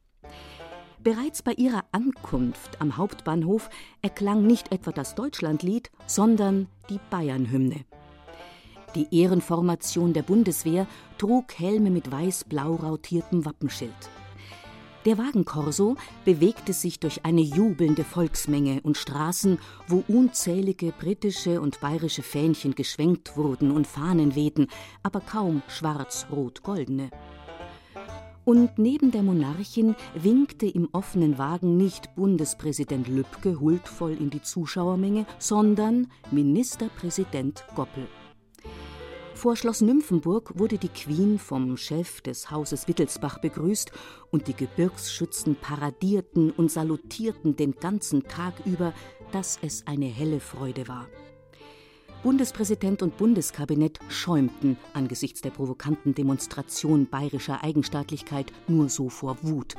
Bereits 1.04 1.42
bei 1.42 1.52
ihrer 1.52 1.84
Ankunft 1.92 2.80
am 2.80 2.96
Hauptbahnhof 2.96 3.70
erklang 4.02 4.46
nicht 4.46 4.72
etwa 4.72 4.90
das 4.90 5.14
Deutschlandlied, 5.14 5.90
sondern 6.06 6.68
die 6.90 6.98
Bayernhymne. 7.10 7.84
Die 8.94 9.06
Ehrenformation 9.12 10.12
der 10.12 10.22
Bundeswehr 10.22 10.86
trug 11.18 11.58
Helme 11.58 11.90
mit 11.90 12.10
weiß-blau 12.10 12.74
rautiertem 12.74 13.44
Wappenschild. 13.44 13.92
Der 15.04 15.16
Wagenkorso 15.16 15.96
bewegte 16.24 16.72
sich 16.72 16.98
durch 16.98 17.24
eine 17.24 17.40
jubelnde 17.40 18.02
Volksmenge 18.02 18.80
und 18.82 18.96
Straßen, 18.96 19.58
wo 19.86 20.02
unzählige 20.08 20.92
britische 20.92 21.60
und 21.60 21.80
bayerische 21.80 22.22
Fähnchen 22.22 22.74
geschwenkt 22.74 23.36
wurden 23.36 23.70
und 23.70 23.86
Fahnen 23.86 24.34
wehten, 24.34 24.66
aber 25.02 25.20
kaum 25.20 25.62
schwarz-rot-goldene. 25.68 27.10
Und 28.48 28.78
neben 28.78 29.10
der 29.10 29.22
Monarchin 29.22 29.94
winkte 30.14 30.64
im 30.64 30.88
offenen 30.92 31.36
Wagen 31.36 31.76
nicht 31.76 32.14
Bundespräsident 32.14 33.06
Lübcke 33.06 33.60
huldvoll 33.60 34.12
in 34.12 34.30
die 34.30 34.40
Zuschauermenge, 34.40 35.26
sondern 35.38 36.10
Ministerpräsident 36.30 37.62
Goppel. 37.76 38.06
Vor 39.34 39.54
Schloss 39.54 39.82
Nymphenburg 39.82 40.58
wurde 40.58 40.78
die 40.78 40.88
Queen 40.88 41.38
vom 41.38 41.76
Chef 41.76 42.22
des 42.22 42.50
Hauses 42.50 42.88
Wittelsbach 42.88 43.36
begrüßt 43.38 43.92
und 44.30 44.48
die 44.48 44.54
Gebirgsschützen 44.54 45.54
paradierten 45.54 46.50
und 46.50 46.70
salutierten 46.70 47.54
den 47.54 47.72
ganzen 47.72 48.22
Tag 48.28 48.54
über, 48.64 48.94
dass 49.30 49.58
es 49.60 49.86
eine 49.86 50.06
helle 50.06 50.40
Freude 50.40 50.88
war. 50.88 51.06
Bundespräsident 52.22 53.02
und 53.02 53.16
Bundeskabinett 53.16 54.00
schäumten 54.08 54.76
angesichts 54.92 55.40
der 55.40 55.50
provokanten 55.50 56.14
Demonstration 56.14 57.06
bayerischer 57.06 57.62
Eigenstaatlichkeit 57.62 58.52
nur 58.66 58.88
so 58.88 59.08
vor 59.08 59.38
Wut 59.42 59.76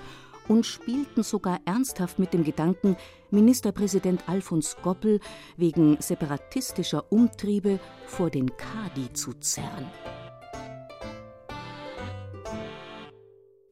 und 0.47 0.65
spielten 0.65 1.21
sogar 1.21 1.60
ernsthaft 1.65 2.17
mit 2.17 2.34
dem 2.34 2.45
Gedanken, 2.45 2.95
Ministerpräsident 3.30 4.28
Alfons 4.28 4.78
Goppel 4.82 5.19
wegen 5.58 5.97
separatistischer 5.99 7.12
Umtriebe 7.12 7.78
vor 8.08 8.30
den 8.30 8.49
Kadi 8.56 9.12
zu 9.12 9.34
zerren. 9.34 9.86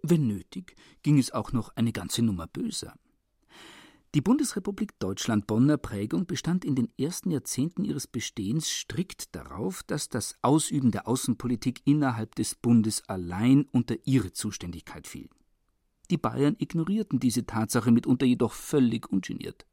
Wenn 0.04 0.28
nötig, 0.28 0.76
ging 1.04 1.18
es 1.18 1.32
auch 1.32 1.54
noch 1.54 1.72
eine 1.76 1.94
ganze 1.94 2.22
Nummer 2.22 2.48
böser. 2.48 2.94
Die 4.16 4.22
Bundesrepublik 4.22 4.98
Deutschland 5.00 5.48
Bonner 5.48 5.78
Prägung 5.78 6.26
bestand 6.26 6.64
in 6.64 6.76
den 6.76 6.90
ersten 6.98 7.30
Jahrzehnten 7.30 7.84
ihres 7.84 8.08
Bestehens 8.08 8.70
strikt 8.70 9.36
darauf, 9.36 9.84
dass 9.84 10.08
das 10.08 10.38
Ausüben 10.42 10.92
der 10.92 11.08
Außenpolitik 11.10 11.82
innerhalb 11.84 12.34
des 12.36 12.56
Bundes 12.56 13.04
allein 13.10 13.66
unter 13.72 13.96
ihre 14.06 14.32
Zuständigkeit 14.32 15.08
fiel. 15.08 15.30
Die 16.10 16.18
Bayern 16.18 16.56
ignorierten 16.58 17.20
diese 17.20 17.46
Tatsache 17.46 17.92
mitunter 17.92 18.26
jedoch 18.26 18.54
völlig 18.54 19.12
ungeniert. 19.12 19.66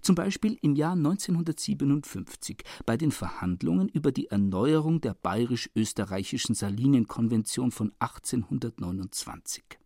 Zum 0.00 0.14
Beispiel 0.14 0.58
im 0.62 0.74
Jahr 0.74 0.94
1957 0.94 2.64
bei 2.86 2.96
den 2.96 3.12
Verhandlungen 3.12 3.88
über 3.90 4.12
die 4.12 4.28
Erneuerung 4.28 5.02
der 5.02 5.14
bayerisch-österreichischen 5.14 6.54
Salinenkonvention 6.54 7.70
von 7.70 7.92
1829. 7.98 9.78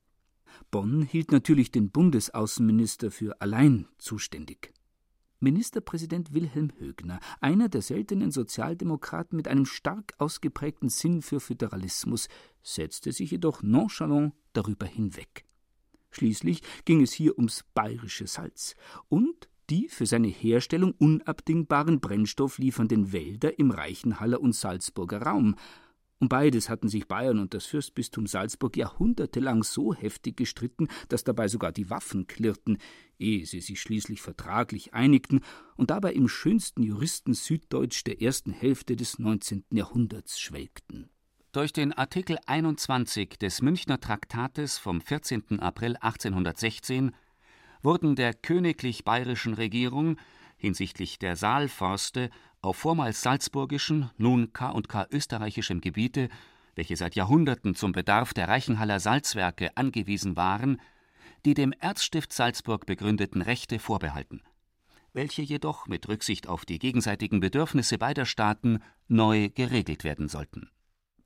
Bonn 0.70 1.02
hielt 1.02 1.32
natürlich 1.32 1.70
den 1.70 1.90
Bundesaußenminister 1.90 3.10
für 3.10 3.40
allein 3.40 3.88
zuständig. 3.98 4.72
Ministerpräsident 5.40 6.32
Wilhelm 6.32 6.70
Högner, 6.78 7.18
einer 7.40 7.68
der 7.68 7.82
seltenen 7.82 8.30
Sozialdemokraten 8.30 9.36
mit 9.36 9.48
einem 9.48 9.66
stark 9.66 10.14
ausgeprägten 10.18 10.88
Sinn 10.88 11.20
für 11.20 11.40
Föderalismus, 11.40 12.28
setzte 12.62 13.12
sich 13.12 13.32
jedoch 13.32 13.62
nonchalant 13.62 14.34
darüber 14.52 14.86
hinweg. 14.86 15.44
Schließlich 16.12 16.62
ging 16.84 17.02
es 17.02 17.12
hier 17.12 17.36
ums 17.38 17.64
bayerische 17.74 18.26
Salz 18.26 18.76
und 19.08 19.48
die 19.70 19.88
für 19.88 20.06
seine 20.06 20.28
Herstellung 20.28 20.92
unabdingbaren 20.98 22.00
Brennstoff 22.00 22.58
liefernden 22.58 23.12
Wälder 23.12 23.58
im 23.58 23.70
Reichenhaller 23.70 24.40
und 24.40 24.54
Salzburger 24.54 25.22
Raum. 25.22 25.56
Um 26.22 26.28
beides 26.28 26.68
hatten 26.68 26.86
sich 26.86 27.08
Bayern 27.08 27.40
und 27.40 27.52
das 27.52 27.66
Fürstbistum 27.66 28.28
Salzburg 28.28 28.76
jahrhundertelang 28.76 29.64
so 29.64 29.92
heftig 29.92 30.36
gestritten, 30.36 30.86
dass 31.08 31.24
dabei 31.24 31.48
sogar 31.48 31.72
die 31.72 31.90
Waffen 31.90 32.28
klirrten, 32.28 32.78
ehe 33.18 33.44
sie 33.44 33.60
sich 33.60 33.80
schließlich 33.80 34.22
vertraglich 34.22 34.94
einigten 34.94 35.40
und 35.74 35.90
dabei 35.90 36.12
im 36.12 36.28
schönsten 36.28 36.84
Juristen 36.84 37.34
Süddeutsch 37.34 38.04
der 38.06 38.22
ersten 38.22 38.52
Hälfte 38.52 38.94
des 38.94 39.18
19. 39.18 39.64
Jahrhunderts 39.72 40.38
schwelgten. 40.38 41.10
Durch 41.50 41.72
den 41.72 41.92
Artikel 41.92 42.38
21 42.46 43.30
des 43.40 43.60
Münchner 43.60 43.98
Traktates 43.98 44.78
vom 44.78 45.00
14. 45.00 45.58
April 45.58 45.96
1816 45.96 47.16
wurden 47.82 48.14
der 48.14 48.32
königlich 48.32 49.02
bayerischen 49.02 49.54
Regierung 49.54 50.18
hinsichtlich 50.56 51.18
der 51.18 51.34
Saalforste 51.34 52.30
auf 52.62 52.76
vormals 52.76 53.22
salzburgischen, 53.22 54.10
nun 54.16 54.52
K 54.52 54.70
und 54.70 54.88
K 54.88 55.06
österreichischem 55.10 55.80
Gebiete, 55.80 56.28
welche 56.74 56.96
seit 56.96 57.16
Jahrhunderten 57.16 57.74
zum 57.74 57.92
Bedarf 57.92 58.32
der 58.32 58.48
Reichenhaller 58.48 59.00
Salzwerke 59.00 59.76
angewiesen 59.76 60.36
waren, 60.36 60.80
die 61.44 61.54
dem 61.54 61.72
Erzstift 61.72 62.32
Salzburg 62.32 62.86
begründeten 62.86 63.42
Rechte 63.42 63.78
vorbehalten, 63.78 64.42
welche 65.12 65.42
jedoch 65.42 65.86
mit 65.86 66.08
Rücksicht 66.08 66.46
auf 66.46 66.64
die 66.64 66.78
gegenseitigen 66.78 67.40
Bedürfnisse 67.40 67.98
beider 67.98 68.24
Staaten 68.24 68.78
neu 69.08 69.50
geregelt 69.50 70.04
werden 70.04 70.28
sollten 70.28 70.70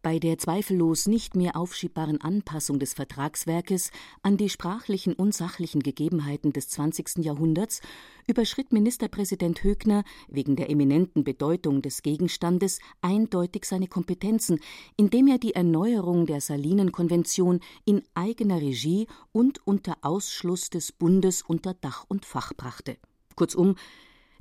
bei 0.07 0.21
der 0.21 0.39
zweifellos 0.39 1.09
nicht 1.09 1.35
mehr 1.35 1.57
aufschiebbaren 1.57 2.21
Anpassung 2.21 2.79
des 2.79 2.95
Vertragswerkes 2.95 3.91
an 4.23 4.37
die 4.37 4.49
sprachlichen 4.49 5.15
und 5.15 5.35
sachlichen 5.35 5.83
Gegebenheiten 5.83 6.53
des 6.53 6.69
20. 6.69 7.25
Jahrhunderts 7.25 7.81
überschritt 8.29 8.73
Ministerpräsident 8.73 9.65
Högner 9.65 10.05
wegen 10.29 10.55
der 10.55 10.71
eminenten 10.71 11.25
Bedeutung 11.25 11.83
des 11.83 12.03
Gegenstandes 12.03 12.79
eindeutig 13.01 13.65
seine 13.65 13.89
Kompetenzen, 13.89 14.61
indem 14.97 15.27
er 15.27 15.39
die 15.39 15.57
Erneuerung 15.57 16.27
der 16.27 16.41
Salinenkonvention 16.41 17.59
in 17.85 18.05
eigener 18.15 18.61
Regie 18.61 19.09
und 19.33 19.67
unter 19.67 19.97
Ausschluss 20.03 20.71
des 20.71 20.93
Bundes 20.93 21.43
unter 21.43 21.75
Dach 21.75 22.05
und 22.07 22.25
Fach 22.25 22.53
brachte. 22.57 22.97
Kurzum, 23.35 23.75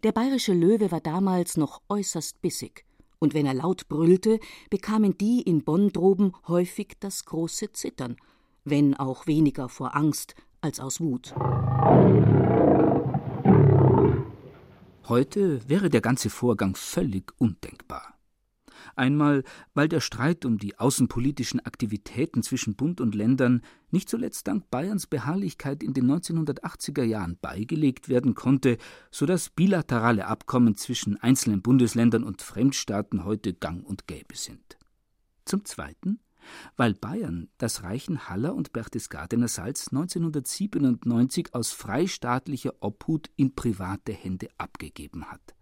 der 0.03 0.11
bayerische 0.11 0.53
Löwe 0.53 0.91
war 0.91 1.01
damals 1.01 1.57
noch 1.57 1.81
äußerst 1.89 2.39
bissig 2.43 2.84
und 3.19 3.33
wenn 3.33 3.45
er 3.45 3.53
laut 3.53 3.87
brüllte, 3.87 4.39
bekamen 4.69 5.17
die 5.17 5.41
in 5.41 5.63
Bonn 5.63 5.89
droben 5.89 6.33
häufig 6.47 6.93
das 6.99 7.25
große 7.25 7.71
Zittern, 7.71 8.17
wenn 8.63 8.95
auch 8.95 9.27
weniger 9.27 9.69
vor 9.69 9.95
Angst 9.95 10.35
als 10.61 10.79
aus 10.79 10.99
Wut. 10.99 11.33
Heute 15.07 15.69
wäre 15.69 15.89
der 15.89 16.01
ganze 16.01 16.29
Vorgang 16.31 16.75
völlig 16.75 17.31
undenkbar. 17.37 18.14
Einmal, 18.95 19.43
weil 19.73 19.87
der 19.87 19.99
Streit 19.99 20.45
um 20.45 20.57
die 20.57 20.77
außenpolitischen 20.77 21.59
Aktivitäten 21.65 22.43
zwischen 22.43 22.75
Bund 22.75 23.01
und 23.01 23.15
Ländern 23.15 23.61
nicht 23.91 24.09
zuletzt 24.09 24.47
dank 24.47 24.69
Bayerns 24.69 25.07
Beharrlichkeit 25.07 25.83
in 25.83 25.93
den 25.93 26.05
1980er 26.11 27.03
Jahren 27.03 27.37
beigelegt 27.41 28.09
werden 28.09 28.35
konnte, 28.35 28.77
so 29.11 29.25
dass 29.25 29.49
bilaterale 29.49 30.27
Abkommen 30.27 30.75
zwischen 30.75 31.17
einzelnen 31.17 31.61
Bundesländern 31.61 32.23
und 32.23 32.41
Fremdstaaten 32.41 33.25
heute 33.25 33.53
gang 33.53 33.85
und 33.85 34.07
gäbe 34.07 34.35
sind. 34.35 34.77
Zum 35.45 35.63
Zweiten, 35.65 36.19
weil 36.75 36.93
Bayern 36.93 37.49
das 37.57 37.83
Reichenhaller 37.83 38.53
und 38.53 38.73
Berchtesgadener 38.73 39.47
Salz 39.47 39.87
1997 39.89 41.53
aus 41.53 41.71
freistaatlicher 41.71 42.73
Obhut 42.79 43.29
in 43.35 43.55
private 43.55 44.13
Hände 44.13 44.49
abgegeben 44.57 45.25
hat. 45.25 45.55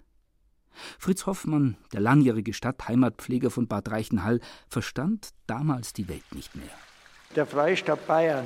Fritz 0.99 1.25
Hoffmann, 1.25 1.77
der 1.93 2.01
langjährige 2.01 2.53
Stadtheimatpfleger 2.53 3.49
von 3.49 3.67
Bad 3.67 3.91
Reichenhall, 3.91 4.39
verstand 4.67 5.29
damals 5.47 5.93
die 5.93 6.07
Welt 6.07 6.33
nicht 6.33 6.55
mehr. 6.55 6.65
Der 7.35 7.45
Freistaat 7.45 8.05
Bayern 8.07 8.45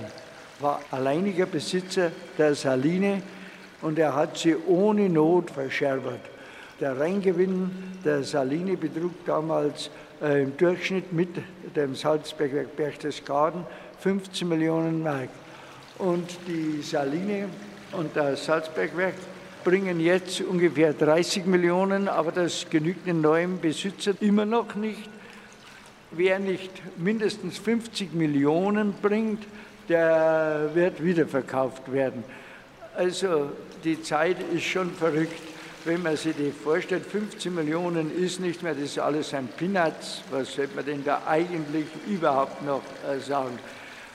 war 0.59 0.81
alleiniger 0.91 1.45
Besitzer 1.45 2.11
der 2.37 2.55
Saline 2.55 3.21
und 3.81 3.99
er 3.99 4.15
hat 4.15 4.37
sie 4.37 4.55
ohne 4.55 5.09
Not 5.09 5.51
verscherbert. 5.51 6.21
Der 6.79 6.99
Reingewinn 6.99 7.71
der 8.05 8.23
Saline 8.23 8.77
betrug 8.77 9.25
damals 9.25 9.89
äh, 10.21 10.43
im 10.43 10.55
Durchschnitt 10.57 11.11
mit 11.11 11.29
dem 11.75 11.95
Salzbergwerk 11.95 12.75
Berchtesgaden 12.75 13.65
15 13.99 14.47
Millionen 14.47 15.03
Mark. 15.03 15.29
Und 15.97 16.37
die 16.47 16.81
Saline 16.81 17.49
und 17.91 18.15
das 18.15 18.45
Salzbergwerk 18.45 19.15
bringen 19.67 19.99
jetzt 19.99 20.39
ungefähr 20.39 20.93
30 20.93 21.45
Millionen, 21.45 22.07
aber 22.07 22.31
das 22.31 22.67
genügt 22.69 23.05
den 23.05 23.19
neuen 23.19 23.59
Besitzer 23.59 24.13
immer 24.21 24.45
noch 24.45 24.75
nicht. 24.75 25.09
Wer 26.11 26.39
nicht 26.39 26.71
mindestens 26.97 27.57
50 27.57 28.13
Millionen 28.13 28.93
bringt, 28.93 29.43
der 29.89 30.69
wird 30.73 31.03
wiederverkauft 31.03 31.91
werden. 31.91 32.23
Also 32.95 33.49
die 33.83 34.01
Zeit 34.01 34.37
ist 34.53 34.63
schon 34.63 34.89
verrückt. 34.91 35.41
Wenn 35.83 36.01
man 36.01 36.15
sich 36.15 36.37
das 36.37 36.55
vorstellt, 36.63 37.05
15 37.05 37.53
Millionen 37.53 38.09
ist 38.17 38.39
nicht 38.39 38.63
mehr, 38.63 38.73
das 38.73 38.83
ist 38.83 38.99
alles 38.99 39.33
ein 39.33 39.49
Peanuts. 39.49 40.21
Was 40.31 40.53
sollte 40.53 40.77
man 40.77 40.85
denn 40.85 41.03
da 41.03 41.23
eigentlich 41.27 41.87
überhaupt 42.07 42.63
noch 42.65 42.83
äh, 43.05 43.19
sagen? 43.19 43.59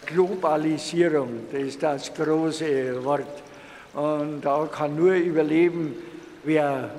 Globalisierung, 0.07 1.41
das 1.53 1.61
ist 1.61 1.83
das 1.83 2.15
große 2.15 3.05
Wort. 3.05 3.52
Und 3.95 4.41
da 4.43 4.67
kann 4.67 4.97
nur 4.97 5.15
überleben, 5.15 5.95
wer 6.45 6.95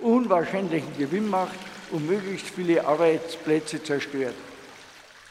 unwahrscheinlichen 0.00 0.96
Gewinn 0.96 1.28
macht 1.28 1.58
und 1.90 2.06
möglichst 2.06 2.48
viele 2.48 2.86
Arbeitsplätze 2.86 3.82
zerstört. 3.82 4.34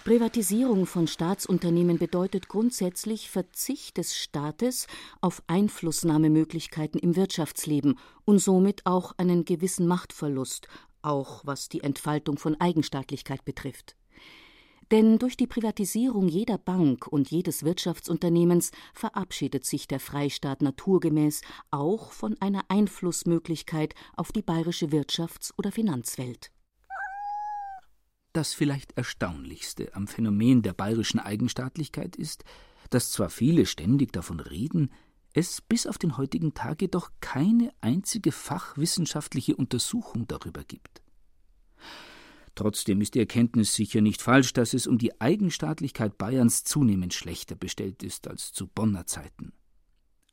Privatisierung 0.03 0.85
von 0.85 1.07
Staatsunternehmen 1.07 1.97
bedeutet 1.97 2.47
grundsätzlich 2.47 3.31
Verzicht 3.31 3.97
des 3.97 4.15
Staates 4.15 4.85
auf 5.19 5.41
Einflussnahmemöglichkeiten 5.47 6.99
im 6.99 7.15
Wirtschaftsleben 7.15 7.97
und 8.23 8.37
somit 8.37 8.85
auch 8.85 9.13
einen 9.17 9.45
gewissen 9.45 9.87
Machtverlust, 9.87 10.67
auch 11.01 11.41
was 11.43 11.69
die 11.69 11.81
Entfaltung 11.81 12.37
von 12.37 12.59
Eigenstaatlichkeit 12.61 13.45
betrifft. 13.45 13.95
Denn 14.91 15.17
durch 15.17 15.35
die 15.35 15.47
Privatisierung 15.47 16.27
jeder 16.27 16.57
Bank 16.57 17.07
und 17.07 17.31
jedes 17.31 17.63
Wirtschaftsunternehmens 17.63 18.71
verabschiedet 18.93 19.65
sich 19.65 19.87
der 19.87 19.99
Freistaat 19.99 20.61
naturgemäß 20.61 21.41
auch 21.71 22.11
von 22.11 22.35
einer 22.39 22.65
Einflussmöglichkeit 22.67 23.95
auf 24.15 24.31
die 24.31 24.43
bayerische 24.43 24.87
Wirtschafts- 24.87 25.51
oder 25.57 25.71
Finanzwelt. 25.71 26.51
Das 28.33 28.53
vielleicht 28.53 28.97
Erstaunlichste 28.97 29.95
am 29.95 30.07
Phänomen 30.07 30.61
der 30.61 30.73
bayerischen 30.73 31.19
Eigenstaatlichkeit 31.19 32.15
ist, 32.15 32.43
dass 32.89 33.11
zwar 33.11 33.29
viele 33.29 33.65
ständig 33.65 34.11
davon 34.11 34.39
reden, 34.39 34.91
es 35.33 35.61
bis 35.61 35.87
auf 35.87 35.97
den 35.97 36.17
heutigen 36.17 36.53
Tag 36.53 36.81
jedoch 36.81 37.11
keine 37.21 37.71
einzige 37.81 38.31
fachwissenschaftliche 38.31 39.55
Untersuchung 39.55 40.27
darüber 40.27 40.63
gibt. 40.63 41.01
Trotzdem 42.55 43.01
ist 43.01 43.15
die 43.15 43.19
Erkenntnis 43.19 43.75
sicher 43.75 43.99
nicht 44.01 44.21
falsch, 44.21 44.53
dass 44.53 44.73
es 44.73 44.87
um 44.87 44.97
die 44.97 45.19
Eigenstaatlichkeit 45.19 46.17
Bayerns 46.17 46.63
zunehmend 46.63 47.13
schlechter 47.13 47.55
bestellt 47.55 48.01
ist 48.01 48.27
als 48.29 48.53
zu 48.53 48.67
Bonner 48.67 49.05
Zeiten. 49.05 49.51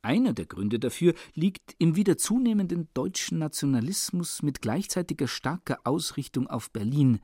Einer 0.02 0.32
der 0.32 0.46
Gründe 0.46 0.78
dafür 0.78 1.14
liegt 1.34 1.74
im 1.78 1.94
wieder 1.96 2.16
zunehmenden 2.16 2.88
deutschen 2.94 3.38
Nationalismus 3.38 4.42
mit 4.42 4.60
gleichzeitiger 4.60 5.28
starker 5.28 5.78
Ausrichtung 5.84 6.48
auf 6.48 6.70
Berlin. 6.70 7.20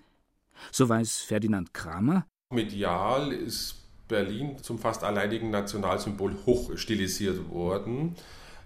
So 0.73 0.89
weiß 0.89 1.19
Ferdinand 1.19 1.75
Kramer. 1.75 2.27
Medial 2.53 3.33
ist 3.33 3.77
Berlin 4.09 4.57
zum 4.63 4.79
fast 4.79 5.05
alleinigen 5.05 5.51
Nationalsymbol 5.51 6.37
hochstilisiert 6.47 7.51
worden 7.51 8.17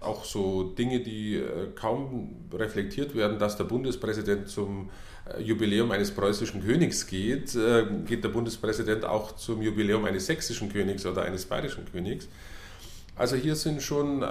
auch 0.03 0.25
so 0.25 0.63
Dinge, 0.63 0.99
die 0.99 1.35
äh, 1.35 1.69
kaum 1.75 2.47
reflektiert 2.53 3.15
werden, 3.15 3.39
dass 3.39 3.57
der 3.57 3.63
Bundespräsident 3.63 4.49
zum 4.49 4.89
äh, 5.25 5.41
Jubiläum 5.41 5.91
eines 5.91 6.11
preußischen 6.11 6.63
Königs 6.63 7.07
geht, 7.07 7.55
äh, 7.55 7.85
geht 8.05 8.23
der 8.23 8.29
Bundespräsident 8.29 9.05
auch 9.05 9.35
zum 9.35 9.61
Jubiläum 9.61 10.05
eines 10.05 10.25
sächsischen 10.25 10.71
Königs 10.71 11.05
oder 11.05 11.23
eines 11.23 11.45
bayerischen 11.45 11.85
Königs. 11.91 12.27
Also 13.15 13.35
hier 13.35 13.55
sind 13.55 13.81
schon 13.81 14.25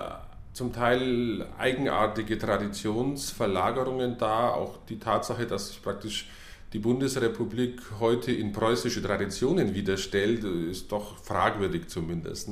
zum 0.52 0.72
Teil 0.72 1.46
eigenartige 1.56 2.36
Traditionsverlagerungen 2.36 4.18
da, 4.18 4.50
auch 4.50 4.78
die 4.88 4.98
Tatsache, 4.98 5.46
dass 5.46 5.68
sich 5.68 5.82
praktisch 5.82 6.28
die 6.72 6.78
Bundesrepublik 6.78 7.80
heute 8.00 8.32
in 8.32 8.52
preußische 8.52 9.02
Traditionen 9.02 9.74
widerstellt, 9.74 10.44
ist 10.44 10.90
doch 10.90 11.18
fragwürdig 11.18 11.88
zumindest, 11.88 12.50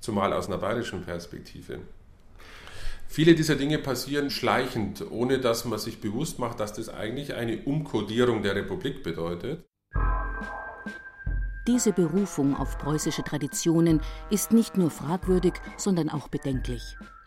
zumal 0.00 0.32
aus 0.32 0.46
einer 0.46 0.58
bayerischen 0.58 1.02
Perspektive. 1.04 1.80
Viele 3.10 3.34
dieser 3.34 3.56
Dinge 3.56 3.78
passieren 3.78 4.30
schleichend, 4.30 5.04
ohne 5.10 5.40
dass 5.40 5.64
man 5.64 5.78
sich 5.78 6.00
bewusst 6.00 6.38
macht, 6.38 6.60
dass 6.60 6.74
das 6.74 6.90
eigentlich 6.90 7.34
eine 7.34 7.62
Umkodierung 7.64 8.42
der 8.42 8.54
Republik 8.54 9.02
bedeutet. 9.02 9.64
Diese 11.66 11.92
Berufung 11.92 12.54
auf 12.54 12.78
preußische 12.78 13.22
Traditionen 13.24 14.00
ist 14.30 14.52
nicht 14.52 14.76
nur 14.76 14.90
fragwürdig, 14.90 15.54
sondern 15.76 16.10
auch 16.10 16.28
bedenklich. 16.28 16.82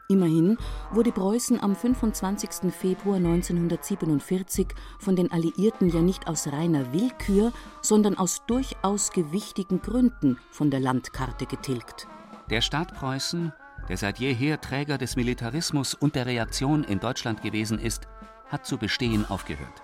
Immerhin 0.08 0.58
wurde 0.91 1.12
Preußen 1.12 1.62
am 1.62 1.76
25. 1.76 2.72
Februar 2.72 3.17
1947 3.17 4.67
von 5.00 5.15
den 5.15 5.32
Alliierten 5.32 5.89
ja 5.89 6.02
nicht 6.02 6.28
aus 6.28 6.48
reiner 6.48 6.94
Willkür, 6.94 7.54
sondern 7.82 8.17
aus 8.17 8.41
durchaus 8.46 9.12
gewichtigen 9.12 9.82
Gründen 9.82 10.38
von 10.52 10.70
der 10.70 10.80
Landkarte 10.80 11.46
getilgt. 11.46 12.08
Der 12.50 12.62
Staat 12.62 12.94
Preußen, 12.94 13.54
der 13.91 13.97
seit 13.97 14.19
jeher 14.19 14.62
Träger 14.62 14.97
des 14.97 15.17
Militarismus 15.17 15.93
und 15.93 16.15
der 16.15 16.25
Reaktion 16.25 16.86
in 16.86 17.01
Deutschland 17.01 17.41
gewesen 17.41 17.77
ist, 17.77 18.08
hat 18.47 18.65
zu 18.65 18.77
bestehen 18.77 19.25
aufgehört. 19.25 19.84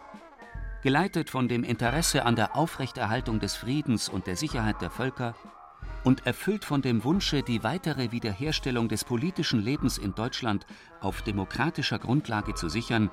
Geleitet 0.82 1.30
von 1.30 1.50
dem 1.50 1.66
Interesse 1.66 2.24
an 2.24 2.38
der 2.38 2.56
Aufrechterhaltung 2.56 3.42
des 3.42 3.56
Friedens 3.56 4.08
und 4.08 4.26
der 4.26 4.38
Sicherheit 4.38 4.80
der 4.82 4.92
Völker 4.92 5.36
und 6.06 6.26
erfüllt 6.26 6.64
von 6.64 6.82
dem 6.82 7.04
Wunsche, 7.04 7.44
die 7.44 7.66
weitere 7.66 8.14
Wiederherstellung 8.14 8.88
des 8.88 9.04
politischen 9.04 9.62
Lebens 9.62 9.98
in 9.98 10.16
Deutschland 10.16 10.66
auf 11.02 11.22
demokratischer 11.22 12.00
Grundlage 12.00 12.56
zu 12.56 12.70
sichern, 12.70 13.12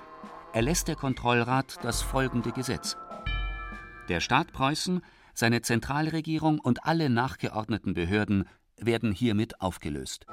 erlässt 0.52 0.86
der 0.86 0.94
Kontrollrat 0.94 1.76
das 1.82 2.02
folgende 2.02 2.52
Gesetz. 2.52 2.96
Der 4.08 4.20
Staat 4.20 4.52
Preußen, 4.52 5.00
seine 5.34 5.60
Zentralregierung 5.60 6.60
und 6.60 6.84
alle 6.84 7.10
nachgeordneten 7.10 7.94
Behörden 7.94 8.44
werden 8.76 9.10
hiermit 9.10 9.60
aufgelöst. 9.60 10.26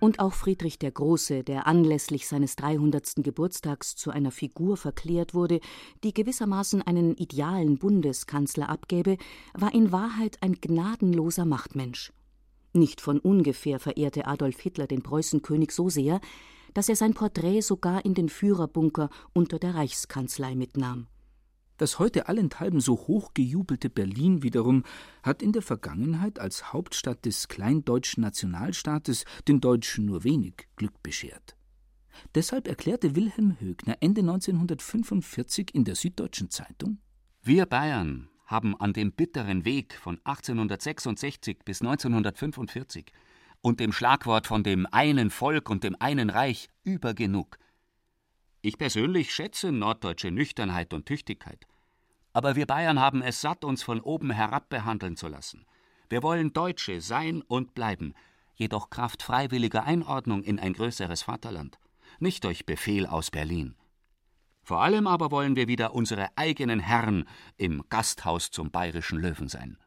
Und 0.00 0.18
auch 0.18 0.32
Friedrich 0.32 0.78
der 0.78 0.90
Große, 0.90 1.44
der 1.44 1.66
anlässlich 1.66 2.26
seines 2.26 2.56
300. 2.56 3.16
Geburtstags 3.16 3.96
zu 3.96 4.10
einer 4.10 4.30
Figur 4.30 4.78
verklärt 4.78 5.34
wurde, 5.34 5.60
die 6.02 6.14
gewissermaßen 6.14 6.80
einen 6.80 7.14
idealen 7.16 7.78
Bundeskanzler 7.78 8.70
abgäbe, 8.70 9.18
war 9.52 9.74
in 9.74 9.92
Wahrheit 9.92 10.38
ein 10.40 10.54
gnadenloser 10.54 11.44
Machtmensch. 11.44 12.14
Nicht 12.72 13.02
von 13.02 13.18
ungefähr 13.18 13.78
verehrte 13.78 14.26
Adolf 14.26 14.58
Hitler 14.60 14.86
den 14.86 15.02
Preußenkönig 15.02 15.70
so 15.72 15.90
sehr, 15.90 16.20
dass 16.72 16.88
er 16.88 16.96
sein 16.96 17.12
Porträt 17.12 17.60
sogar 17.60 18.04
in 18.04 18.14
den 18.14 18.30
Führerbunker 18.30 19.10
unter 19.34 19.58
der 19.58 19.74
Reichskanzlei 19.74 20.54
mitnahm. 20.54 21.08
Das 21.80 21.98
heute 21.98 22.28
allenthalben 22.28 22.78
so 22.80 22.92
hochgejubelte 22.94 23.88
Berlin 23.88 24.42
wiederum 24.42 24.84
hat 25.22 25.40
in 25.40 25.52
der 25.52 25.62
Vergangenheit 25.62 26.38
als 26.38 26.74
Hauptstadt 26.74 27.24
des 27.24 27.48
kleindeutschen 27.48 28.20
Nationalstaates 28.20 29.24
den 29.48 29.62
Deutschen 29.62 30.04
nur 30.04 30.22
wenig 30.22 30.68
Glück 30.76 31.02
beschert. 31.02 31.56
Deshalb 32.34 32.68
erklärte 32.68 33.16
Wilhelm 33.16 33.58
Högner 33.60 33.96
Ende 34.00 34.20
1945 34.20 35.74
in 35.74 35.84
der 35.84 35.94
Süddeutschen 35.94 36.50
Zeitung: 36.50 36.98
Wir 37.40 37.64
Bayern 37.64 38.28
haben 38.44 38.78
an 38.78 38.92
dem 38.92 39.12
bitteren 39.12 39.64
Weg 39.64 39.94
von 39.94 40.20
1866 40.24 41.60
bis 41.64 41.80
1945 41.80 43.10
und 43.62 43.80
dem 43.80 43.92
Schlagwort 43.92 44.46
von 44.46 44.62
dem 44.62 44.86
einen 44.90 45.30
Volk 45.30 45.70
und 45.70 45.82
dem 45.82 45.96
einen 45.98 46.28
Reich 46.28 46.68
übergenug. 46.84 47.56
Ich 48.60 48.76
persönlich 48.76 49.32
schätze 49.32 49.72
norddeutsche 49.72 50.30
Nüchternheit 50.30 50.92
und 50.92 51.06
Tüchtigkeit. 51.06 51.66
Aber 52.32 52.56
wir 52.56 52.66
Bayern 52.66 53.00
haben 53.00 53.22
es 53.22 53.40
satt, 53.40 53.64
uns 53.64 53.82
von 53.82 54.00
oben 54.00 54.30
herab 54.30 54.68
behandeln 54.68 55.16
zu 55.16 55.28
lassen. 55.28 55.66
Wir 56.08 56.22
wollen 56.22 56.52
Deutsche 56.52 57.00
sein 57.00 57.42
und 57.42 57.74
bleiben, 57.74 58.14
jedoch 58.54 58.90
Kraft 58.90 59.22
freiwilliger 59.22 59.84
Einordnung 59.84 60.42
in 60.42 60.58
ein 60.58 60.72
größeres 60.72 61.22
Vaterland, 61.22 61.78
nicht 62.18 62.44
durch 62.44 62.66
Befehl 62.66 63.06
aus 63.06 63.30
Berlin. 63.30 63.74
Vor 64.62 64.82
allem 64.82 65.06
aber 65.06 65.30
wollen 65.30 65.56
wir 65.56 65.66
wieder 65.66 65.94
unsere 65.94 66.28
eigenen 66.36 66.80
Herren 66.80 67.26
im 67.56 67.82
Gasthaus 67.88 68.50
zum 68.50 68.70
bayerischen 68.70 69.18
Löwen 69.18 69.48
sein. 69.48 69.78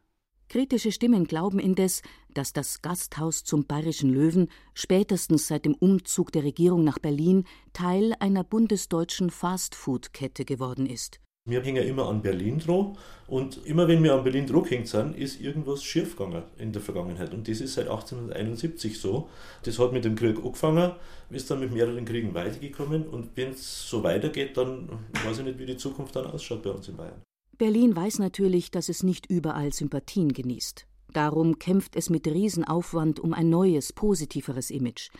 Kritische 0.48 0.92
Stimmen 0.92 1.24
glauben 1.24 1.58
indes, 1.58 2.02
dass 2.32 2.52
das 2.52 2.82
Gasthaus 2.82 3.44
zum 3.44 3.66
Bayerischen 3.66 4.12
Löwen 4.12 4.48
spätestens 4.74 5.48
seit 5.48 5.64
dem 5.64 5.74
Umzug 5.74 6.32
der 6.32 6.44
Regierung 6.44 6.84
nach 6.84 6.98
Berlin 6.98 7.44
Teil 7.72 8.14
einer 8.20 8.44
bundesdeutschen 8.44 9.30
Fastfood-Kette 9.30 10.44
geworden 10.44 10.86
ist. 10.86 11.20
Wir 11.46 11.60
hängen 11.60 11.86
immer 11.86 12.08
an 12.08 12.22
Berlin 12.22 12.58
dran 12.58 12.96
und 13.26 13.66
immer 13.66 13.86
wenn 13.86 14.02
wir 14.02 14.14
an 14.14 14.24
Berlin 14.24 14.46
dran 14.46 14.62
gehängt 14.62 14.88
sind, 14.88 15.14
ist 15.14 15.42
irgendwas 15.42 15.84
schief 15.84 16.16
gegangen 16.16 16.44
in 16.56 16.72
der 16.72 16.80
Vergangenheit. 16.80 17.34
Und 17.34 17.46
das 17.46 17.60
ist 17.60 17.74
seit 17.74 17.86
1871 17.86 18.98
so. 18.98 19.28
Das 19.62 19.78
hat 19.78 19.92
mit 19.92 20.06
dem 20.06 20.16
Krieg 20.16 20.38
angefangen, 20.42 20.92
ist 21.28 21.50
dann 21.50 21.60
mit 21.60 21.70
mehreren 21.70 22.06
Kriegen 22.06 22.32
weitergekommen 22.32 23.06
und 23.06 23.36
wenn 23.36 23.50
es 23.50 23.86
so 23.86 24.02
weitergeht, 24.02 24.56
dann 24.56 24.88
weiß 25.22 25.40
ich 25.40 25.44
nicht, 25.44 25.58
wie 25.58 25.66
die 25.66 25.76
Zukunft 25.76 26.16
dann 26.16 26.24
ausschaut 26.24 26.62
bei 26.62 26.70
uns 26.70 26.88
in 26.88 26.96
Bayern. 26.96 27.20
Berlin 27.58 27.94
weiß 27.94 28.20
natürlich, 28.20 28.70
dass 28.70 28.88
es 28.88 29.02
nicht 29.02 29.26
überall 29.26 29.70
Sympathien 29.74 30.32
genießt. 30.32 30.86
Darum 31.12 31.58
kämpft 31.58 31.94
es 31.94 32.08
mit 32.08 32.26
Riesenaufwand 32.26 33.20
um 33.20 33.34
ein 33.34 33.50
neues, 33.50 33.92
positiveres 33.92 34.70
Image. 34.70 35.10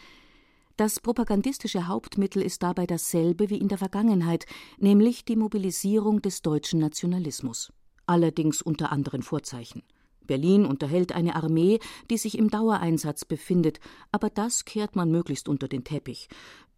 Das 0.77 0.99
propagandistische 0.99 1.87
Hauptmittel 1.87 2.43
ist 2.43 2.65
dabei 2.65 2.85
dasselbe 2.85 3.49
wie 3.49 3.59
in 3.59 3.69
der 3.69 3.79
Vergangenheit, 3.79 4.45
nämlich 4.79 5.25
die 5.25 5.37
Mobilisierung 5.37 6.21
des 6.21 6.43
deutschen 6.43 6.81
Nationalismus. 6.81 7.73
Allerdings 8.07 8.61
unter 8.61 8.91
anderen 8.91 9.23
Vorzeichen. 9.23 9.85
Berlin 10.27 10.65
unterhält 10.65 11.13
eine 11.13 11.37
Armee, 11.37 11.79
die 12.11 12.17
sich 12.17 12.37
im 12.37 12.51
Dauereinsatz 12.51 13.25
befindet, 13.25 13.79
aber 14.11 14.31
das 14.31 14.65
kehrt 14.65 14.97
man 14.97 15.13
möglichst 15.13 15.49
unter 15.49 15.69
den 15.69 15.85
Teppich. 15.85 16.29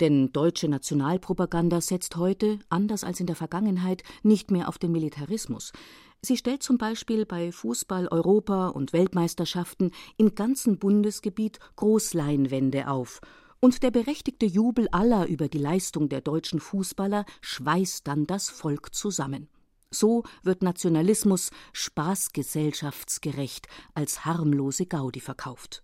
Denn 0.00 0.30
deutsche 0.30 0.68
Nationalpropaganda 0.68 1.80
setzt 1.80 2.16
heute, 2.16 2.58
anders 2.68 3.02
als 3.02 3.20
in 3.20 3.26
der 3.26 3.36
Vergangenheit, 3.36 4.02
nicht 4.22 4.50
mehr 4.50 4.68
auf 4.68 4.76
den 4.76 4.92
Militarismus. 4.92 5.72
Sie 6.20 6.36
stellt 6.36 6.62
zum 6.62 6.76
Beispiel 6.76 7.24
bei 7.24 7.50
Fußball, 7.50 8.08
Europa 8.08 8.68
und 8.68 8.92
Weltmeisterschaften 8.92 9.92
im 10.18 10.34
ganzen 10.34 10.78
Bundesgebiet 10.78 11.60
Großleinwände 11.76 12.88
auf 12.88 13.20
und 13.60 13.82
der 13.82 13.90
berechtigte 13.90 14.46
Jubel 14.46 14.88
aller 14.92 15.26
über 15.26 15.48
die 15.48 15.58
Leistung 15.58 16.08
der 16.08 16.20
deutschen 16.20 16.60
Fußballer 16.60 17.24
schweißt 17.40 18.06
dann 18.06 18.26
das 18.26 18.48
Volk 18.48 18.94
zusammen. 18.94 19.48
So 19.90 20.24
wird 20.42 20.62
Nationalismus 20.62 21.50
spaßgesellschaftsgerecht 21.72 23.66
als 23.94 24.24
harmlose 24.24 24.86
Gaudi 24.86 25.20
verkauft. 25.20 25.82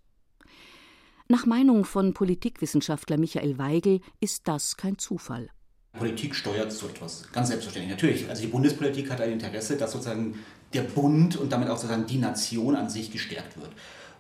Nach 1.28 1.46
Meinung 1.46 1.84
von 1.84 2.12
Politikwissenschaftler 2.12 3.16
Michael 3.16 3.56
Weigel 3.58 4.00
ist 4.20 4.48
das 4.48 4.76
kein 4.76 4.98
Zufall. 4.98 5.48
Politik 5.92 6.34
steuert 6.34 6.72
so 6.72 6.88
etwas, 6.88 7.30
ganz 7.32 7.48
selbstverständlich. 7.48 7.94
Natürlich, 7.94 8.28
also 8.28 8.42
die 8.42 8.48
Bundespolitik 8.48 9.10
hat 9.10 9.20
ein 9.20 9.32
Interesse, 9.32 9.76
dass 9.76 9.92
sozusagen 9.92 10.38
der 10.72 10.82
Bund 10.82 11.36
und 11.36 11.52
damit 11.52 11.68
auch 11.68 11.76
sozusagen 11.76 12.06
die 12.06 12.18
Nation 12.18 12.76
an 12.76 12.88
sich 12.88 13.10
gestärkt 13.10 13.60
wird. 13.60 13.70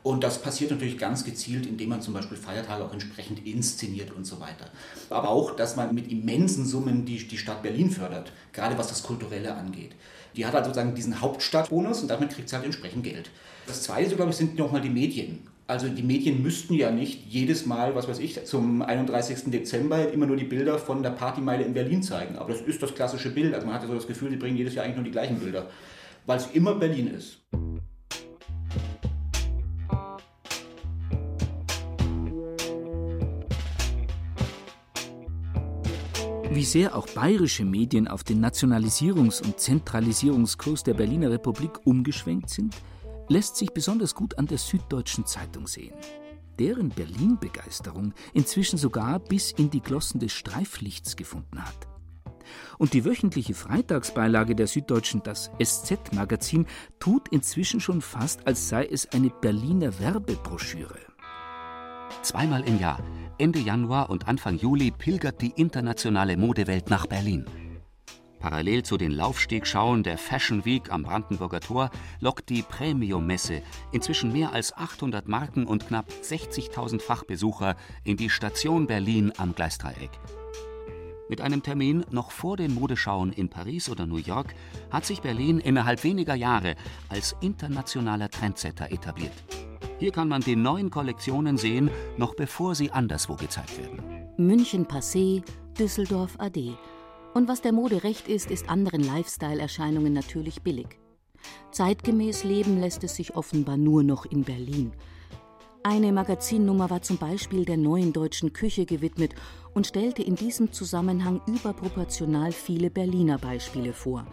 Und 0.02 0.24
das 0.24 0.42
passiert 0.42 0.72
natürlich 0.72 0.98
ganz 0.98 1.24
gezielt, 1.24 1.66
indem 1.66 1.90
man 1.90 2.02
zum 2.02 2.14
Beispiel 2.14 2.36
Feiertage 2.36 2.84
auch 2.84 2.92
entsprechend 2.92 3.46
inszeniert 3.46 4.10
und 4.10 4.24
so 4.24 4.40
weiter. 4.40 4.68
Aber 5.10 5.28
auch, 5.28 5.54
dass 5.54 5.76
man 5.76 5.94
mit 5.94 6.10
immensen 6.10 6.66
Summen 6.66 7.04
die, 7.04 7.26
die 7.26 7.38
Stadt 7.38 7.62
Berlin 7.62 7.90
fördert, 7.90 8.32
gerade 8.52 8.76
was 8.78 8.88
das 8.88 9.04
Kulturelle 9.04 9.54
angeht. 9.54 9.92
Die 10.34 10.44
hat 10.44 10.54
halt 10.54 10.64
sozusagen 10.64 10.94
diesen 10.94 11.20
Hauptstadtbonus 11.20 12.02
und 12.02 12.08
damit 12.08 12.30
kriegt 12.30 12.48
sie 12.48 12.56
halt 12.56 12.64
entsprechend 12.64 13.04
Geld. 13.04 13.30
Das 13.66 13.82
Zweite, 13.82 14.16
glaube 14.16 14.30
ich, 14.30 14.36
sind 14.36 14.58
nochmal 14.58 14.80
die 14.80 14.90
Medien. 14.90 15.46
Also 15.68 15.88
die 15.88 16.02
Medien 16.02 16.42
müssten 16.42 16.74
ja 16.74 16.90
nicht 16.90 17.24
jedes 17.28 17.64
Mal, 17.66 17.94
was 17.94 18.08
weiß 18.08 18.18
ich, 18.18 18.44
zum 18.44 18.82
31. 18.82 19.50
Dezember 19.52 20.10
immer 20.10 20.26
nur 20.26 20.36
die 20.36 20.44
Bilder 20.44 20.78
von 20.78 21.02
der 21.02 21.10
Partymeile 21.10 21.62
in 21.62 21.74
Berlin 21.74 22.02
zeigen. 22.02 22.36
Aber 22.36 22.52
das 22.52 22.62
ist 22.62 22.82
das 22.82 22.94
klassische 22.94 23.30
Bild. 23.30 23.54
Also 23.54 23.66
man 23.66 23.76
hat 23.76 23.82
ja 23.82 23.88
so 23.88 23.94
das 23.94 24.08
Gefühl, 24.08 24.30
die 24.30 24.36
bringen 24.36 24.56
jedes 24.56 24.74
Jahr 24.74 24.84
eigentlich 24.84 24.96
nur 24.96 25.04
die 25.04 25.12
gleichen 25.12 25.38
Bilder, 25.38 25.70
weil 26.26 26.38
es 26.38 26.48
immer 26.52 26.74
Berlin 26.74 27.14
ist. 27.14 27.38
Wie 36.62 36.66
sehr 36.66 36.94
auch 36.94 37.08
bayerische 37.08 37.64
Medien 37.64 38.06
auf 38.06 38.22
den 38.22 38.38
Nationalisierungs- 38.40 39.42
und 39.42 39.58
Zentralisierungskurs 39.58 40.84
der 40.84 40.94
Berliner 40.94 41.28
Republik 41.28 41.84
umgeschwenkt 41.84 42.50
sind, 42.50 42.76
lässt 43.28 43.56
sich 43.56 43.72
besonders 43.72 44.14
gut 44.14 44.38
an 44.38 44.46
der 44.46 44.58
Süddeutschen 44.58 45.26
Zeitung 45.26 45.66
sehen. 45.66 45.96
Deren 46.60 46.90
Berlin-Begeisterung 46.90 48.14
inzwischen 48.32 48.78
sogar 48.78 49.18
bis 49.18 49.50
in 49.50 49.70
die 49.70 49.80
Glossen 49.80 50.20
des 50.20 50.30
Streiflichts 50.30 51.16
gefunden 51.16 51.60
hat. 51.60 51.88
Und 52.78 52.92
die 52.92 53.04
wöchentliche 53.04 53.54
Freitagsbeilage 53.54 54.54
der 54.54 54.68
Süddeutschen, 54.68 55.20
das 55.24 55.50
SZ-Magazin, 55.60 56.66
tut 57.00 57.26
inzwischen 57.30 57.80
schon 57.80 58.00
fast, 58.00 58.46
als 58.46 58.68
sei 58.68 58.86
es 58.86 59.10
eine 59.10 59.30
Berliner 59.30 59.98
Werbebroschüre. 59.98 61.11
Zweimal 62.20 62.62
im 62.64 62.78
Jahr, 62.78 62.98
Ende 63.38 63.58
Januar 63.58 64.10
und 64.10 64.28
Anfang 64.28 64.58
Juli, 64.58 64.90
pilgert 64.90 65.40
die 65.40 65.52
internationale 65.56 66.36
Modewelt 66.36 66.90
nach 66.90 67.06
Berlin. 67.06 67.46
Parallel 68.38 68.82
zu 68.82 68.96
den 68.96 69.12
Laufstegschauen 69.12 70.02
der 70.02 70.18
Fashion 70.18 70.64
Week 70.64 70.90
am 70.90 71.04
Brandenburger 71.04 71.60
Tor 71.60 71.90
lockt 72.20 72.48
die 72.48 72.62
Premium-Messe 72.62 73.62
inzwischen 73.92 74.32
mehr 74.32 74.52
als 74.52 74.76
800 74.76 75.28
Marken 75.28 75.64
und 75.64 75.86
knapp 75.86 76.10
60.000 76.10 77.00
Fachbesucher 77.00 77.76
in 78.02 78.16
die 78.16 78.30
Station 78.30 78.88
Berlin 78.88 79.32
am 79.38 79.54
Gleisdreieck. 79.54 80.10
Mit 81.28 81.40
einem 81.40 81.62
Termin 81.62 82.04
noch 82.10 82.32
vor 82.32 82.56
den 82.56 82.74
Modeschauen 82.74 83.32
in 83.32 83.48
Paris 83.48 83.88
oder 83.88 84.06
New 84.06 84.16
York 84.16 84.54
hat 84.90 85.06
sich 85.06 85.22
Berlin 85.22 85.60
innerhalb 85.60 86.02
weniger 86.04 86.34
Jahre 86.34 86.74
als 87.08 87.36
internationaler 87.40 88.28
Trendsetter 88.28 88.90
etabliert. 88.90 89.32
Hier 90.02 90.10
kann 90.10 90.26
man 90.26 90.40
die 90.40 90.56
neuen 90.56 90.90
Kollektionen 90.90 91.56
sehen, 91.56 91.88
noch 92.16 92.34
bevor 92.34 92.74
sie 92.74 92.90
anderswo 92.90 93.36
gezeigt 93.36 93.78
werden. 93.78 94.02
München 94.36 94.84
passé, 94.84 95.44
Düsseldorf 95.78 96.34
ade. 96.38 96.76
Und 97.34 97.46
was 97.46 97.62
der 97.62 97.70
Mode 97.70 98.02
recht 98.02 98.26
ist, 98.26 98.50
ist 98.50 98.68
anderen 98.68 99.04
Lifestyle-Erscheinungen 99.04 100.12
natürlich 100.12 100.62
billig. 100.62 100.98
Zeitgemäß 101.70 102.42
leben 102.42 102.80
lässt 102.80 103.04
es 103.04 103.14
sich 103.14 103.36
offenbar 103.36 103.76
nur 103.76 104.02
noch 104.02 104.26
in 104.26 104.42
Berlin. 104.42 104.90
Eine 105.84 106.10
Magazinnummer 106.10 106.90
war 106.90 107.02
zum 107.02 107.18
Beispiel 107.18 107.64
der 107.64 107.76
neuen 107.76 108.12
deutschen 108.12 108.52
Küche 108.52 108.86
gewidmet 108.86 109.36
und 109.72 109.86
stellte 109.86 110.24
in 110.24 110.34
diesem 110.34 110.72
Zusammenhang 110.72 111.40
überproportional 111.46 112.50
viele 112.50 112.90
Berliner 112.90 113.38
Beispiele 113.38 113.92
vor. 113.92 114.26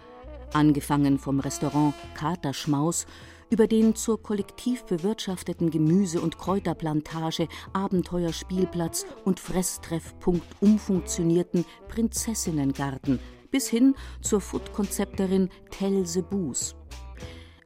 Angefangen 0.51 1.19
vom 1.19 1.39
Restaurant 1.39 1.93
Katerschmaus 2.15 3.05
über 3.49 3.67
den 3.67 3.95
zur 3.95 4.21
kollektiv 4.21 4.83
bewirtschafteten 4.85 5.69
Gemüse- 5.69 6.21
und 6.21 6.37
Kräuterplantage, 6.37 7.47
Abenteuerspielplatz 7.73 9.05
und 9.25 9.39
Fresstreffpunkt 9.39 10.47
umfunktionierten 10.61 11.65
Prinzessinnengarten 11.87 13.19
bis 13.51 13.67
hin 13.67 13.95
zur 14.21 14.41
Food-Konzepterin 14.41 15.49
Telse 15.71 16.23
Buß. 16.23 16.75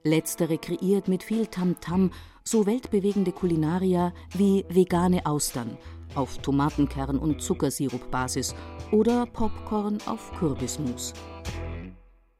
Letztere 0.03 0.57
kreiert 0.57 1.07
mit 1.07 1.23
viel 1.23 1.47
Tamtam 1.47 2.07
-Tam 2.07 2.11
so 2.43 2.65
weltbewegende 2.65 3.31
Kulinaria 3.31 4.13
wie 4.35 4.65
vegane 4.69 5.25
Austern 5.25 5.77
auf 6.15 6.37
Tomatenkern- 6.39 7.17
und 7.17 7.41
Zuckersirupbasis 7.41 8.53
oder 8.91 9.25
Popcorn 9.25 9.97
auf 10.05 10.31
Kürbismus. 10.37 11.13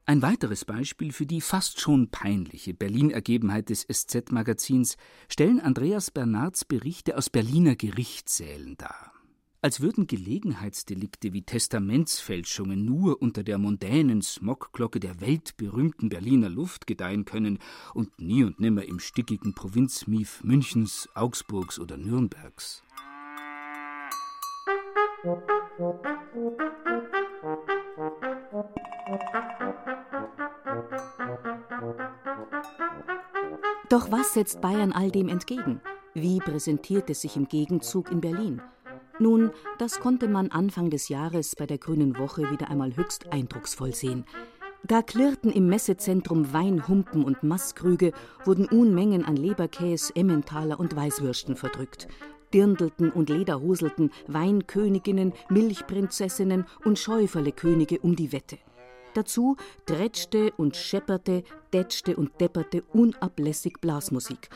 Ein 0.06 0.22
weiteres 0.22 0.66
Beispiel 0.66 1.14
für 1.14 1.26
die 1.26 1.40
fast 1.40 1.80
schon 1.80 2.10
peinliche 2.10 2.74
Berlin-Ergebenheit 2.74 3.70
des 3.70 3.88
SZ-Magazins 3.90 4.98
stellen 5.30 5.62
Andreas 5.62 6.12
Bernards 6.12 6.66
Berichte 6.66 7.18
aus 7.18 7.30
Berliner 7.30 7.78
Gerichtssälen 7.78 8.76
dar. 8.76 9.14
Als 9.62 9.80
würden 9.80 10.06
Gelegenheitsdelikte 10.06 11.32
wie 11.32 11.44
Testamentsfälschungen 11.44 12.84
nur 12.84 13.22
unter 13.22 13.44
der 13.44 13.58
mondänen 13.58 14.22
Smogglocke 14.22 15.00
der 15.00 15.22
weltberühmten 15.22 16.10
Berliner 16.10 16.50
Luft 16.50 16.86
gedeihen 16.86 17.24
können 17.24 17.60
und 17.94 18.20
nie 18.20 18.44
und 18.44 18.60
nimmer 18.60 18.84
im 18.84 19.00
stickigen 19.00 19.56
Provinzmief 19.56 20.44
Münchens, 20.44 21.08
Augsburgs 21.16 21.80
oder 21.80 21.96
Nürnbergs. 21.96 22.84
Doch 33.94 34.10
was 34.10 34.34
setzt 34.34 34.60
Bayern 34.60 34.92
all 34.92 35.12
dem 35.12 35.30
entgegen? 35.30 35.80
Wie 36.16 36.40
präsentiert 36.40 37.12
es 37.12 37.22
sich 37.22 37.38
im 37.38 37.48
Gegenzug 37.48 38.12
in 38.12 38.22
Berlin? 38.22 38.60
Nun, 39.20 39.52
das 39.78 40.00
konnte 40.00 40.28
man 40.28 40.50
Anfang 40.50 40.90
des 40.90 41.10
Jahres 41.10 41.56
bei 41.56 41.68
der 41.68 41.78
Grünen 41.78 42.18
Woche 42.18 42.50
wieder 42.50 42.72
einmal 42.72 42.96
höchst 42.96 43.32
eindrucksvoll 43.32 43.94
sehen. 43.94 44.26
Da 44.84 45.04
klirrten 45.04 45.52
im 45.52 45.68
Messezentrum 45.68 46.52
Weinhumpen 46.54 47.24
und 47.24 47.44
Maßkrüge, 47.44 48.14
wurden 48.46 48.66
Unmengen 48.66 49.26
an 49.26 49.36
Leberkäse, 49.36 50.16
Emmentaler 50.16 50.80
und 50.80 50.96
Weißwürsten 50.96 51.56
verdrückt. 51.56 52.08
Dirndelten 52.52 53.12
und 53.12 53.30
Lederhoselten 53.30 54.10
Weinköniginnen, 54.26 55.34
Milchprinzessinnen 55.50 56.66
und 56.84 56.98
Schäuferlekönige 56.98 58.00
um 58.00 58.16
die 58.16 58.32
Wette. 58.32 58.58
Dazu 59.14 59.58
drätschte 59.86 60.52
und 60.58 60.76
schepperte, 60.76 61.44
dätschte 61.74 62.16
und 62.16 62.40
depperte 62.42 62.84
unablässig 62.94 63.80
Blasmusik 63.80 64.50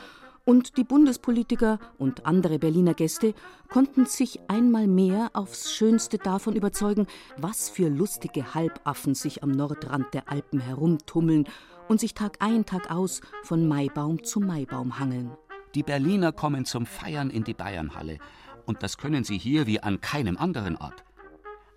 und 0.48 0.78
die 0.78 0.86
Bundespolitiker 0.86 1.78
und 1.98 2.26
andere 2.26 2.58
Berliner 2.58 2.94
Gäste 2.94 3.34
konnten 3.68 4.06
sich 4.06 4.40
einmal 4.48 4.88
mehr 4.88 5.30
aufs 5.34 5.74
Schönste 5.74 6.20
davon 6.20 6.56
überzeugen, 6.56 7.06
was 7.36 7.70
für 7.70 7.90
lustige 7.90 8.54
Halbaffen 8.56 9.14
sich 9.14 9.44
am 9.44 9.52
Nordrand 9.52 10.14
der 10.14 10.32
Alpen 10.32 10.62
herumtummeln 10.62 11.50
und 11.90 12.00
sich 12.00 12.14
Tag 12.14 12.38
ein, 12.40 12.66
Tag 12.66 12.90
aus 12.90 13.20
von 13.44 13.68
Maibaum 13.68 14.24
zu 14.24 14.40
Maibaum 14.40 15.00
hangeln. 15.00 15.32
Die 15.76 15.84
Berliner 15.84 16.32
kommen 16.32 16.64
zum 16.64 16.86
Feiern 16.86 17.30
in 17.30 17.44
die 17.44 17.54
Bayernhalle. 17.54 18.18
Und 18.66 18.84
das 18.84 18.98
können 18.98 19.26
sie 19.26 19.38
hier 19.38 19.68
wie 19.68 19.82
an 19.82 20.00
keinem 20.00 20.38
anderen 20.38 20.78
Ort. 20.78 21.04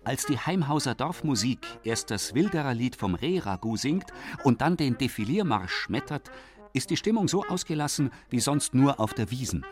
Als 0.03 0.25
die 0.25 0.37
Heimhauser 0.37 0.95
Dorfmusik 0.95 1.59
erst 1.83 2.09
das 2.09 2.33
Wilderer 2.33 2.73
Lied 2.73 2.95
vom 2.95 3.13
Rehragout 3.13 3.77
singt 3.77 4.11
und 4.43 4.61
dann 4.61 4.75
den 4.75 4.97
Defiliermarsch 4.97 5.71
schmettert, 5.71 6.31
ist 6.73 6.89
die 6.89 6.97
Stimmung 6.97 7.27
so 7.27 7.45
ausgelassen 7.45 8.09
wie 8.29 8.39
sonst 8.39 8.73
nur 8.73 8.99
auf 8.99 9.13
der 9.13 9.29
Wiesen. 9.29 9.63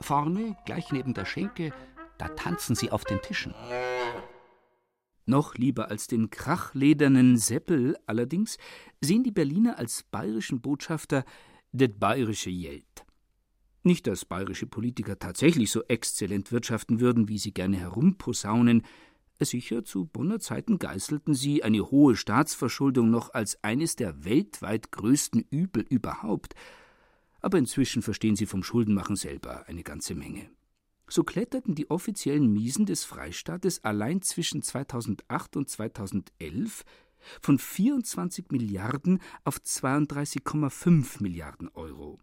Vorne, 0.00 0.56
gleich 0.66 0.92
neben 0.92 1.14
der 1.14 1.24
Schenke, 1.24 1.72
da 2.18 2.28
tanzen 2.28 2.76
sie 2.76 2.90
auf 2.90 3.04
den 3.04 3.22
Tischen. 3.22 3.54
Noch 5.24 5.54
lieber 5.54 5.88
als 5.88 6.08
den 6.08 6.28
krachledernen 6.28 7.38
Seppel 7.38 7.96
allerdings 8.04 8.58
sehen 9.00 9.22
die 9.22 9.30
Berliner 9.30 9.78
als 9.78 10.02
bayerischen 10.02 10.60
Botschafter 10.60 11.24
det 11.72 11.98
bayerische 11.98 12.50
Geld. 12.50 13.06
Nicht, 13.82 14.06
dass 14.06 14.26
bayerische 14.26 14.66
Politiker 14.66 15.18
tatsächlich 15.18 15.70
so 15.70 15.82
exzellent 15.84 16.52
wirtschaften 16.52 17.00
würden, 17.00 17.28
wie 17.28 17.38
sie 17.38 17.52
gerne 17.52 17.78
herumposaunen, 17.78 18.82
Sicher, 19.40 19.84
zu 19.84 20.06
Bonner 20.06 20.38
Zeiten 20.40 20.78
geißelten 20.78 21.34
sie 21.34 21.62
eine 21.62 21.90
hohe 21.90 22.16
Staatsverschuldung 22.16 23.10
noch 23.10 23.34
als 23.34 23.62
eines 23.62 23.96
der 23.96 24.24
weltweit 24.24 24.92
größten 24.92 25.44
Übel 25.50 25.84
überhaupt. 25.88 26.54
Aber 27.40 27.58
inzwischen 27.58 28.00
verstehen 28.00 28.36
sie 28.36 28.46
vom 28.46 28.62
Schuldenmachen 28.62 29.16
selber 29.16 29.68
eine 29.68 29.82
ganze 29.82 30.14
Menge. 30.14 30.48
So 31.08 31.24
kletterten 31.24 31.74
die 31.74 31.90
offiziellen 31.90 32.50
Miesen 32.52 32.86
des 32.86 33.04
Freistaates 33.04 33.84
allein 33.84 34.22
zwischen 34.22 34.62
2008 34.62 35.56
und 35.56 35.68
2011 35.68 36.84
von 37.42 37.58
24 37.58 38.50
Milliarden 38.50 39.20
auf 39.44 39.58
32,5 39.58 41.22
Milliarden 41.22 41.68
Euro. 41.74 42.20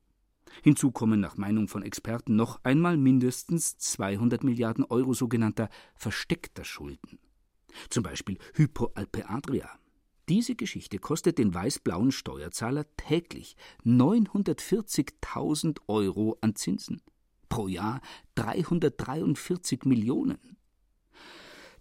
Hinzu 0.64 0.92
kommen 0.92 1.20
nach 1.20 1.38
Meinung 1.38 1.68
von 1.68 1.84
Experten 1.84 2.36
noch 2.36 2.60
einmal 2.64 2.98
mindestens 2.98 3.78
200 3.78 4.44
Milliarden 4.44 4.84
Euro 4.86 5.14
sogenannter 5.14 5.70
versteckter 5.96 6.64
Schulden. 6.64 7.20
Zum 7.90 8.04
Beispiel 8.04 8.38
Hypo 8.54 8.92
Alpe 8.96 9.30
Adria. 9.30 9.70
Diese 10.30 10.56
Geschichte 10.56 11.00
kostet 11.00 11.38
den 11.38 11.54
weiß-blauen 11.54 12.12
Steuerzahler 12.12 12.86
täglich 12.96 13.56
940.000 13.86 15.80
Euro 15.88 16.38
an 16.42 16.56
Zinsen. 16.56 17.02
Pro 17.50 17.68
Jahr 17.68 18.02
343 18.36 19.84
Millionen. 19.84 20.58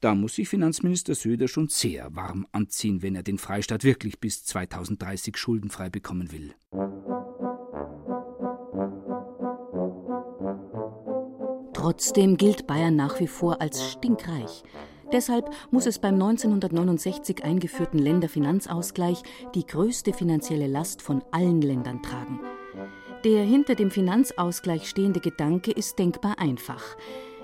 Da 0.01 0.15
muss 0.15 0.37
sich 0.37 0.49
Finanzminister 0.49 1.15
Söder 1.15 1.47
schon 1.47 1.69
sehr 1.69 2.17
warm 2.17 2.47
anziehen, 2.53 3.03
wenn 3.03 3.15
er 3.15 3.23
den 3.23 3.37
Freistaat 3.39 3.85
wirklich 3.85 4.19
bis 4.19 4.45
2030 4.47 5.37
schuldenfrei 5.37 5.91
bekommen 5.91 6.33
will. 6.33 6.55
Trotzdem 11.81 12.37
gilt 12.37 12.67
Bayern 12.67 12.95
nach 12.95 13.21
wie 13.21 13.27
vor 13.27 13.63
als 13.63 13.91
stinkreich. 13.93 14.65
Deshalb 15.15 15.49
muss 15.71 15.87
es 15.87 15.99
beim 15.99 16.13
1969 16.17 17.43
eingeführten 17.43 17.99
Länderfinanzausgleich 17.99 19.23
die 19.55 19.65
größte 19.65 20.13
finanzielle 20.13 20.67
Last 20.67 21.01
von 21.01 21.25
allen 21.31 21.63
Ländern 21.63 22.03
tragen. 22.03 22.39
Der 23.25 23.45
hinter 23.45 23.77
dem 23.77 23.91
Finanzausgleich 23.91 24.91
stehende 24.91 25.21
Gedanke 25.21 25.71
ist 25.71 25.99
denkbar 25.99 26.39
einfach. 26.39 26.85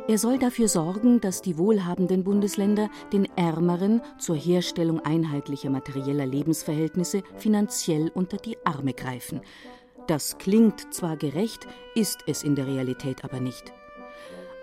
Er 0.07 0.19
soll 0.19 0.39
dafür 0.39 0.69
sorgen, 0.69 1.23
dass 1.23 1.41
die 1.41 1.57
wohlhabenden 1.57 2.23
Bundesländer 2.23 2.91
den 3.15 3.27
ärmeren 3.37 4.03
zur 4.19 4.37
Herstellung 4.37 5.01
einheitlicher 5.01 5.71
materieller 5.71 6.27
Lebensverhältnisse 6.27 7.23
finanziell 7.39 8.11
unter 8.13 8.37
die 8.37 8.59
Arme 8.67 8.93
greifen. 8.93 9.41
Das 10.09 10.37
klingt 10.37 10.93
zwar 10.93 11.17
gerecht, 11.17 11.67
ist 11.95 12.19
es 12.27 12.43
in 12.43 12.55
der 12.55 12.67
Realität 12.67 13.25
aber 13.25 13.41
nicht. 13.41 13.73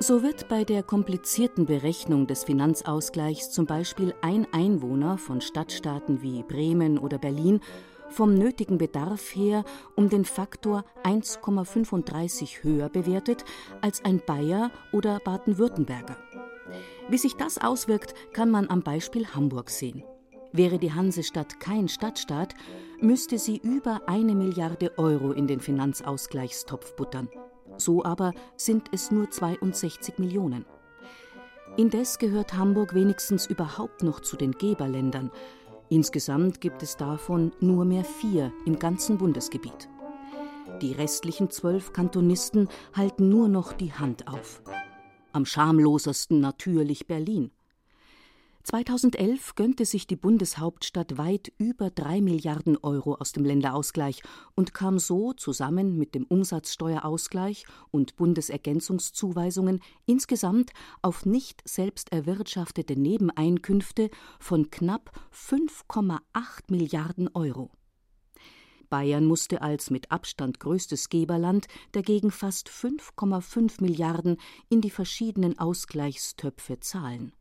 So 0.06 0.22
wird 0.22 0.50
bei 0.50 0.66
der 0.66 0.84
komplizierten 0.84 1.66
Berechnung 1.66 2.28
des 2.28 2.44
Finanzausgleichs 2.44 3.52
zum 3.52 3.66
Beispiel 3.66 4.14
ein 4.20 4.46
Einwohner 4.52 5.18
von 5.18 5.40
Stadtstaaten 5.40 6.22
wie 6.22 6.44
Bremen 6.44 6.98
oder 6.98 7.18
Berlin 7.18 7.62
vom 8.10 8.34
nötigen 8.34 8.78
Bedarf 8.78 9.34
her 9.34 9.64
um 9.96 10.10
den 10.10 10.26
Faktor 10.26 10.84
1,35 11.06 12.64
höher 12.64 12.90
bewertet 12.90 13.46
als 13.80 14.04
ein 14.04 14.22
Bayer 14.26 14.72
oder 14.92 15.22
Baden-Württemberger. 15.22 16.18
Wie 17.08 17.18
sich 17.18 17.38
das 17.38 17.58
auswirkt, 17.58 18.14
kann 18.34 18.52
man 18.52 18.70
am 18.70 18.84
Beispiel 18.84 19.28
Hamburg 19.28 19.70
sehen. 19.70 20.04
Wäre 20.52 20.80
die 20.80 20.92
Hansestadt 20.92 21.62
kein 21.62 21.88
Stadtstaat, 21.88 22.56
müsste 23.00 23.40
sie 23.40 23.56
über 23.56 24.02
eine 24.08 24.36
Milliarde 24.36 24.98
Euro 24.98 25.32
in 25.32 25.48
den 25.48 25.62
Finanzausgleichstopf 25.62 26.94
buttern. 26.98 27.30
So 27.78 28.04
aber 28.04 28.34
sind 28.56 28.90
es 28.92 29.12
nur 29.12 29.30
62 29.30 30.20
Millionen. 30.20 30.66
Indes 31.76 32.20
gehört 32.20 32.54
Hamburg 32.54 32.94
wenigstens 32.94 33.48
überhaupt 33.48 34.04
noch 34.04 34.20
zu 34.20 34.38
den 34.38 34.52
Geberländern. 34.52 35.32
Insgesamt 35.90 36.62
gibt 36.62 36.84
es 36.84 36.98
davon 36.98 37.52
nur 37.60 37.84
mehr 37.86 38.04
vier 38.04 38.52
im 38.66 38.78
ganzen 38.78 39.18
Bundesgebiet. 39.18 39.90
Die 40.82 40.94
restlichen 40.94 41.50
zwölf 41.50 41.94
Kantonisten 41.94 42.70
halten 42.94 43.30
nur 43.30 43.48
noch 43.48 43.74
die 43.74 43.94
Hand 43.94 44.28
auf. 44.28 44.62
Am 45.32 45.46
schamlosesten 45.46 46.40
natürlich 46.40 47.08
Berlin. 47.08 47.52
2011 48.64 49.56
gönnte 49.56 49.84
sich 49.84 50.08
die 50.08 50.16
Bundeshauptstadt 50.16 51.18
weit 51.18 51.52
über 51.58 51.90
drei 51.90 52.22
Milliarden 52.22 52.78
Euro 52.78 53.16
aus 53.16 53.34
dem 53.34 53.44
Länderausgleich 53.44 54.24
und 54.56 54.74
kam 54.74 55.00
so 55.00 55.34
zusammen 55.34 55.98
mit 55.98 56.16
dem 56.16 56.24
Umsatzsteuerausgleich 56.24 57.66
und 57.92 58.16
Bundesergänzungszuweisungen 58.16 59.82
insgesamt 60.06 60.72
auf 61.02 61.26
nicht 61.26 61.62
selbst 61.68 62.14
erwirtschaftete 62.14 62.98
Nebeneinkünfte 62.98 64.10
von 64.40 64.72
knapp 64.72 65.12
5,8 65.34 66.20
Milliarden 66.70 67.30
Euro. 67.34 67.70
Bayern 68.90 69.26
musste 69.26 69.62
als 69.62 69.90
mit 69.90 70.10
Abstand 70.10 70.62
größtes 70.62 71.10
Geberland 71.10 71.68
dagegen 71.92 72.32
fast 72.32 72.70
5,5 72.70 73.82
Milliarden 73.82 74.38
in 74.70 74.80
die 74.80 74.92
verschiedenen 74.92 75.60
Ausgleichstöpfe 75.60 76.80
zahlen. 76.80 77.34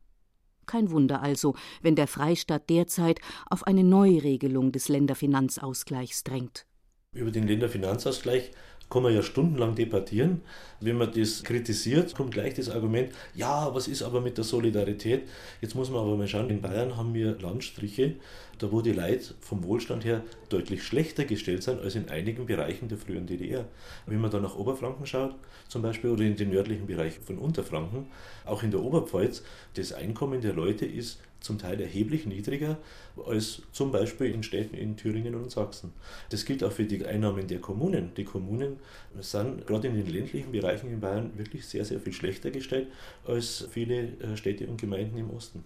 Kein 0.67 0.91
Wunder 0.91 1.23
also, 1.23 1.55
wenn 1.81 1.97
der 1.97 2.07
Freistaat 2.07 2.71
derzeit 2.71 3.21
auf 3.49 3.67
eine 3.67 3.85
Neuregelung 3.85 4.73
des 4.73 4.89
Länderfinanzausgleichs 4.89 6.25
drängt. 6.25 6.67
Über 7.13 7.31
den 7.31 7.47
Länderfinanzausgleich 7.47 8.53
kann 8.93 9.03
man 9.03 9.15
ja 9.15 9.23
stundenlang 9.23 9.75
debattieren. 9.75 10.43
Wenn 10.81 10.99
man 10.99 11.11
das 11.11 11.43
kritisiert, 11.45 12.15
kommt 12.15 12.33
gleich 12.33 12.53
das 12.53 12.69
Argument, 12.69 13.11
ja, 13.35 13.75
was 13.75 13.89
ist 13.89 14.03
aber 14.03 14.21
mit 14.21 14.37
der 14.37 14.45
Solidarität? 14.45 15.23
Jetzt 15.63 15.75
muss 15.75 15.91
man 15.91 16.03
aber 16.03 16.15
mal 16.15 16.29
schauen, 16.29 16.51
in 16.51 16.61
Bayern 16.61 16.95
haben 16.99 17.15
wir 17.15 17.39
Landstriche, 17.41 18.17
da 18.59 18.71
wo 18.71 18.83
die 18.83 18.93
Leute 18.93 19.33
vom 19.41 19.65
Wohlstand 19.65 20.05
her 20.05 20.23
deutlich 20.51 20.83
schlechter 20.83 21.25
gestellt 21.25 21.63
sind 21.63 21.81
als 21.81 21.95
in 21.95 22.11
einigen 22.11 22.45
Bereichen 22.45 22.89
der 22.89 22.99
früheren 22.99 23.27
DDR. 23.27 23.65
Wenn 24.05 24.21
man 24.21 24.31
da 24.31 24.41
nach 24.41 24.57
Oberfranken 24.57 25.07
schaut, 25.07 25.37
zum 25.69 25.81
Beispiel, 25.81 26.11
oder 26.11 26.25
in 26.25 26.37
den 26.37 26.51
nördlichen 26.51 26.87
Bereich 26.87 27.19
von 27.19 27.39
Unterfranken, 27.39 28.09
auch 28.45 28.63
in 28.63 28.73
der 28.73 28.83
Oberpfalz, 28.83 29.43
das 29.73 29.95
Einkommen 29.95 30.43
der 30.43 30.53
Leute 30.53 30.85
ist 30.85 31.19
zum 31.43 31.59
Teil 31.59 31.81
erheblich 31.81 32.27
niedriger 32.27 32.79
als 33.27 33.63
zum 33.73 33.93
Beispiel 33.93 34.29
in 34.29 34.43
Städten 34.43 34.75
in 34.77 34.97
Thüringen 34.97 35.35
und 35.35 35.51
Sachsen. 35.51 35.93
Das 36.31 36.45
gilt 36.45 36.65
auch 36.65 36.73
für 36.73 36.85
die 36.85 37.05
Einnahmen 37.05 37.47
der 37.47 37.61
Kommunen. 37.61 38.13
Die 38.17 38.25
Kommunen 38.25 38.79
sind 39.21 39.67
gerade 39.67 39.89
in 39.89 39.95
den 39.95 40.07
ländlichen 40.07 40.53
Bereichen 40.53 40.91
in 40.91 41.01
Bayern 41.01 41.31
wirklich 41.37 41.67
sehr, 41.67 41.85
sehr 41.85 42.01
viel 42.01 42.13
schlechter 42.13 42.51
gestellt 42.51 42.89
als 43.27 43.69
viele 43.71 44.09
äh, 44.21 44.37
Städte 44.37 44.67
und 44.67 44.81
Gemeinden 44.81 45.19
im 45.19 45.31
Osten. 45.31 45.65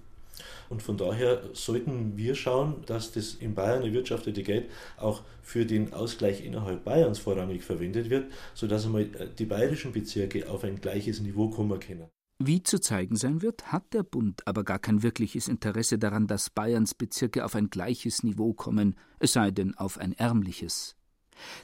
Und 0.68 0.82
von 0.82 0.96
daher 0.96 1.42
sollten 1.52 2.16
wir 2.16 2.34
schauen, 2.34 2.82
dass 2.86 3.12
das 3.12 3.34
in 3.34 3.54
Bayern 3.54 3.82
erwirtschaftete 3.82 4.42
Geld 4.42 4.66
auch 4.96 5.22
für 5.42 5.64
den 5.64 5.92
Ausgleich 5.92 6.44
innerhalb 6.44 6.84
Bayerns 6.84 7.18
vorrangig 7.18 7.62
verwendet 7.62 8.10
wird, 8.10 8.30
sodass 8.54 8.84
einmal 8.84 9.02
äh, 9.02 9.28
die 9.38 9.46
bayerischen 9.46 9.92
Bezirke 9.92 10.48
auf 10.48 10.64
ein 10.64 10.80
gleiches 10.80 11.20
Niveau 11.20 11.48
kommen 11.48 11.78
können. 11.80 12.06
Wie 12.38 12.62
zu 12.62 12.80
zeigen 12.80 13.16
sein 13.16 13.40
wird, 13.40 13.72
hat 13.72 13.94
der 13.94 14.02
Bund 14.02 14.46
aber 14.46 14.62
gar 14.62 14.78
kein 14.78 15.02
wirkliches 15.02 15.48
Interesse 15.48 15.98
daran, 15.98 16.26
dass 16.26 16.50
Bayerns 16.50 16.94
Bezirke 16.94 17.44
auf 17.44 17.54
ein 17.54 17.70
gleiches 17.70 18.22
Niveau 18.22 18.52
kommen, 18.52 18.94
es 19.18 19.32
sei 19.32 19.50
denn 19.50 19.74
auf 19.74 19.96
ein 19.96 20.12
ärmliches. 20.12 20.96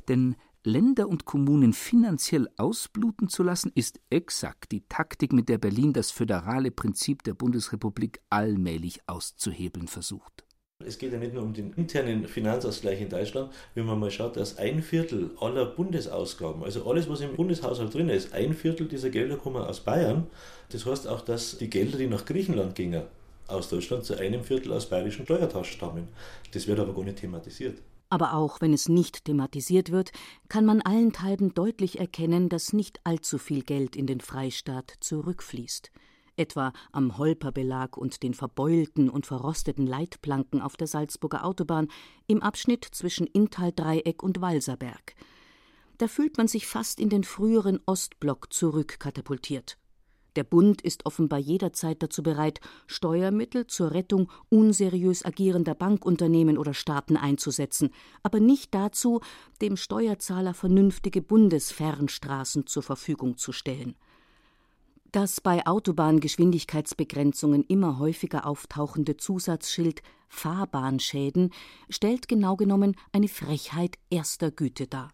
Denn 0.08 0.34
Länder 0.64 1.08
und 1.08 1.26
Kommunen 1.26 1.74
finanziell 1.74 2.48
ausbluten 2.56 3.28
zu 3.28 3.42
lassen, 3.42 3.70
ist 3.74 4.00
exakt 4.08 4.72
die 4.72 4.86
Taktik, 4.88 5.32
mit 5.32 5.50
der 5.50 5.58
Berlin 5.58 5.92
das 5.92 6.10
föderale 6.10 6.70
Prinzip 6.70 7.22
der 7.24 7.34
Bundesrepublik 7.34 8.20
allmählich 8.30 9.00
auszuhebeln 9.06 9.88
versucht. 9.88 10.46
Es 10.86 10.98
geht 10.98 11.12
ja 11.12 11.18
nicht 11.18 11.34
nur 11.34 11.42
um 11.42 11.52
den 11.52 11.72
internen 11.74 12.26
Finanzausgleich 12.26 13.00
in 13.00 13.08
Deutschland. 13.08 13.52
Wenn 13.74 13.86
man 13.86 13.98
mal 13.98 14.10
schaut, 14.10 14.36
dass 14.36 14.58
ein 14.58 14.82
Viertel 14.82 15.30
aller 15.40 15.66
Bundesausgaben, 15.66 16.62
also 16.62 16.88
alles, 16.88 17.08
was 17.08 17.20
im 17.20 17.34
Bundeshaushalt 17.34 17.92
drin 17.94 18.08
ist, 18.08 18.32
ein 18.32 18.54
Viertel 18.54 18.88
dieser 18.88 19.10
Gelder 19.10 19.36
kommen 19.36 19.62
aus 19.62 19.80
Bayern. 19.80 20.26
Das 20.70 20.86
heißt 20.86 21.06
auch, 21.08 21.20
dass 21.20 21.58
die 21.58 21.70
Gelder, 21.70 21.98
die 21.98 22.06
nach 22.06 22.24
Griechenland 22.24 22.74
gingen, 22.74 23.02
aus 23.48 23.68
Deutschland 23.68 24.04
zu 24.04 24.16
einem 24.18 24.44
Viertel 24.44 24.72
aus 24.72 24.88
bayerischen 24.88 25.24
Steuertaschen 25.24 25.76
stammen. 25.76 26.08
Das 26.52 26.66
wird 26.66 26.78
aber 26.78 26.94
gar 26.94 27.04
nicht 27.04 27.18
thematisiert. 27.18 27.78
Aber 28.08 28.34
auch 28.34 28.60
wenn 28.60 28.74
es 28.74 28.88
nicht 28.88 29.24
thematisiert 29.24 29.90
wird, 29.90 30.12
kann 30.48 30.66
man 30.66 30.82
allenthalben 30.82 31.54
deutlich 31.54 31.98
erkennen, 31.98 32.48
dass 32.48 32.72
nicht 32.72 33.00
allzu 33.04 33.38
viel 33.38 33.62
Geld 33.62 33.96
in 33.96 34.06
den 34.06 34.20
Freistaat 34.20 34.94
zurückfließt 35.00 35.90
etwa 36.36 36.72
am 36.92 37.18
Holperbelag 37.18 37.96
und 37.96 38.22
den 38.22 38.34
verbeulten 38.34 39.08
und 39.10 39.26
verrosteten 39.26 39.86
Leitplanken 39.86 40.60
auf 40.60 40.76
der 40.76 40.86
Salzburger 40.86 41.44
Autobahn 41.44 41.88
im 42.26 42.42
Abschnitt 42.42 42.84
zwischen 42.84 43.26
Inntal-Dreieck 43.26 44.22
und 44.22 44.40
Walserberg. 44.40 45.14
Da 45.98 46.08
fühlt 46.08 46.38
man 46.38 46.48
sich 46.48 46.66
fast 46.66 46.98
in 47.00 47.10
den 47.10 47.24
früheren 47.24 47.80
Ostblock 47.86 48.52
zurückkatapultiert. 48.52 49.78
Der 50.36 50.44
Bund 50.44 50.80
ist 50.80 51.04
offenbar 51.04 51.38
jederzeit 51.38 52.02
dazu 52.02 52.22
bereit, 52.22 52.60
Steuermittel 52.86 53.66
zur 53.66 53.90
Rettung 53.90 54.30
unseriös 54.48 55.24
agierender 55.24 55.74
Bankunternehmen 55.74 56.56
oder 56.56 56.72
Staaten 56.72 57.18
einzusetzen, 57.18 57.90
aber 58.22 58.40
nicht 58.40 58.74
dazu, 58.74 59.20
dem 59.60 59.76
Steuerzahler 59.76 60.54
vernünftige 60.54 61.20
Bundesfernstraßen 61.20 62.66
zur 62.66 62.82
Verfügung 62.82 63.36
zu 63.36 63.52
stellen. 63.52 63.94
Das 65.12 65.42
bei 65.42 65.66
Autobahngeschwindigkeitsbegrenzungen 65.66 67.64
immer 67.64 67.98
häufiger 67.98 68.46
auftauchende 68.46 69.18
Zusatzschild 69.18 70.02
Fahrbahnschäden 70.28 71.52
stellt 71.90 72.28
genau 72.28 72.56
genommen 72.56 72.96
eine 73.12 73.28
Frechheit 73.28 73.98
erster 74.08 74.50
Güte 74.50 74.86
dar. 74.86 75.12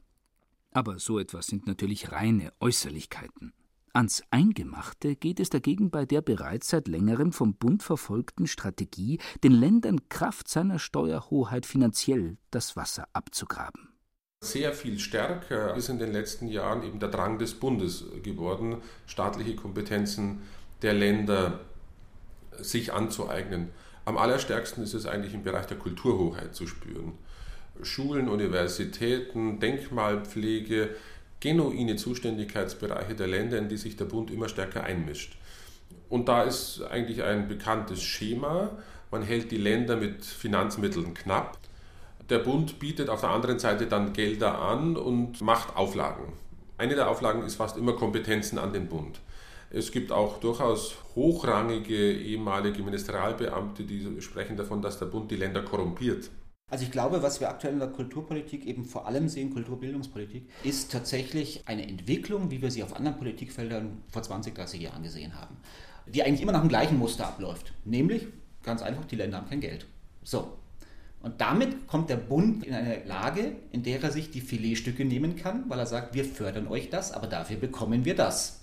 Aber 0.70 1.00
so 1.00 1.18
etwas 1.18 1.48
sind 1.48 1.66
natürlich 1.66 2.12
reine 2.12 2.52
Äußerlichkeiten. 2.60 3.52
Ans 3.92 4.22
Eingemachte 4.30 5.16
geht 5.16 5.40
es 5.40 5.50
dagegen 5.50 5.90
bei 5.90 6.06
der 6.06 6.20
bereits 6.20 6.68
seit 6.68 6.86
längerem 6.86 7.32
vom 7.32 7.54
Bund 7.54 7.82
verfolgten 7.82 8.46
Strategie, 8.46 9.18
den 9.42 9.50
Ländern 9.50 10.08
Kraft 10.08 10.46
seiner 10.46 10.78
Steuerhoheit 10.78 11.66
finanziell 11.66 12.38
das 12.52 12.76
Wasser 12.76 13.08
abzugraben. 13.12 13.87
Sehr 14.40 14.72
viel 14.72 14.98
stärker 14.98 15.76
ist 15.76 15.90
in 15.90 15.98
den 15.98 16.10
letzten 16.10 16.48
Jahren 16.48 16.82
eben 16.82 17.00
der 17.00 17.10
Drang 17.10 17.38
des 17.38 17.52
Bundes 17.52 18.04
geworden, 18.22 18.78
staatliche 19.06 19.54
Kompetenzen 19.54 20.42
der 20.80 20.94
Länder 20.94 21.60
sich 22.56 22.94
anzueignen. 22.94 23.68
Am 24.06 24.16
allerstärksten 24.16 24.82
ist 24.82 24.94
es 24.94 25.04
eigentlich 25.04 25.34
im 25.34 25.42
Bereich 25.42 25.66
der 25.66 25.76
Kulturhoheit 25.76 26.54
zu 26.54 26.66
spüren. 26.66 27.12
Schulen, 27.82 28.30
Universitäten, 28.30 29.60
Denkmalpflege, 29.60 30.96
genuine 31.40 31.96
Zuständigkeitsbereiche 31.96 33.14
der 33.14 33.26
Länder, 33.26 33.58
in 33.58 33.68
die 33.68 33.76
sich 33.76 33.96
der 33.96 34.06
Bund 34.06 34.30
immer 34.30 34.48
stärker 34.48 34.82
einmischt. 34.82 35.36
Und 36.08 36.28
da 36.28 36.44
ist 36.44 36.80
eigentlich 36.82 37.22
ein 37.22 37.48
bekanntes 37.48 38.02
Schema. 38.02 38.78
Man 39.10 39.22
hält 39.22 39.50
die 39.50 39.58
Länder 39.58 39.96
mit 39.96 40.24
Finanzmitteln 40.24 41.12
knapp 41.12 41.58
der 42.30 42.38
Bund 42.38 42.78
bietet 42.78 43.08
auf 43.08 43.20
der 43.20 43.30
anderen 43.30 43.58
Seite 43.58 43.86
dann 43.86 44.12
Gelder 44.12 44.58
an 44.58 44.96
und 44.96 45.40
macht 45.40 45.76
Auflagen. 45.76 46.32
Eine 46.76 46.94
der 46.94 47.10
Auflagen 47.10 47.42
ist 47.42 47.56
fast 47.56 47.76
immer 47.76 47.94
Kompetenzen 47.94 48.58
an 48.58 48.72
den 48.72 48.88
Bund. 48.88 49.20
Es 49.70 49.92
gibt 49.92 50.12
auch 50.12 50.38
durchaus 50.38 50.94
hochrangige 51.14 52.12
ehemalige 52.12 52.82
Ministerialbeamte, 52.82 53.84
die 53.84 54.20
sprechen 54.20 54.56
davon, 54.56 54.80
dass 54.80 54.98
der 54.98 55.06
Bund 55.06 55.30
die 55.30 55.36
Länder 55.36 55.62
korrumpiert. 55.62 56.30
Also 56.70 56.84
ich 56.84 56.90
glaube, 56.90 57.22
was 57.22 57.40
wir 57.40 57.48
aktuell 57.48 57.74
in 57.74 57.78
der 57.78 57.88
Kulturpolitik 57.88 58.66
eben 58.66 58.84
vor 58.84 59.06
allem 59.06 59.28
sehen, 59.28 59.52
Kulturbildungspolitik, 59.52 60.48
ist 60.64 60.92
tatsächlich 60.92 61.62
eine 61.66 61.86
Entwicklung, 61.88 62.50
wie 62.50 62.60
wir 62.60 62.70
sie 62.70 62.82
auf 62.82 62.94
anderen 62.94 63.18
Politikfeldern 63.18 64.02
vor 64.08 64.22
20, 64.22 64.54
30 64.54 64.82
Jahren 64.82 65.02
gesehen 65.02 65.34
haben, 65.34 65.56
die 66.06 66.22
eigentlich 66.22 66.42
immer 66.42 66.52
nach 66.52 66.60
dem 66.60 66.68
gleichen 66.68 66.98
Muster 66.98 67.26
abläuft. 67.26 67.72
Nämlich, 67.84 68.26
ganz 68.62 68.82
einfach, 68.82 69.06
die 69.06 69.16
Länder 69.16 69.38
haben 69.38 69.48
kein 69.48 69.60
Geld. 69.60 69.86
So, 70.22 70.58
und 71.20 71.40
damit 71.40 71.86
kommt 71.88 72.10
der 72.10 72.16
Bund 72.16 72.64
in 72.64 72.74
eine 72.74 73.04
Lage, 73.04 73.56
in 73.72 73.82
der 73.82 74.02
er 74.02 74.12
sich 74.12 74.30
die 74.30 74.40
Filetstücke 74.40 75.04
nehmen 75.04 75.36
kann, 75.36 75.68
weil 75.68 75.78
er 75.78 75.86
sagt, 75.86 76.14
wir 76.14 76.24
fördern 76.24 76.68
euch 76.68 76.90
das, 76.90 77.12
aber 77.12 77.26
dafür 77.26 77.56
bekommen 77.56 78.04
wir 78.04 78.14
das. 78.14 78.62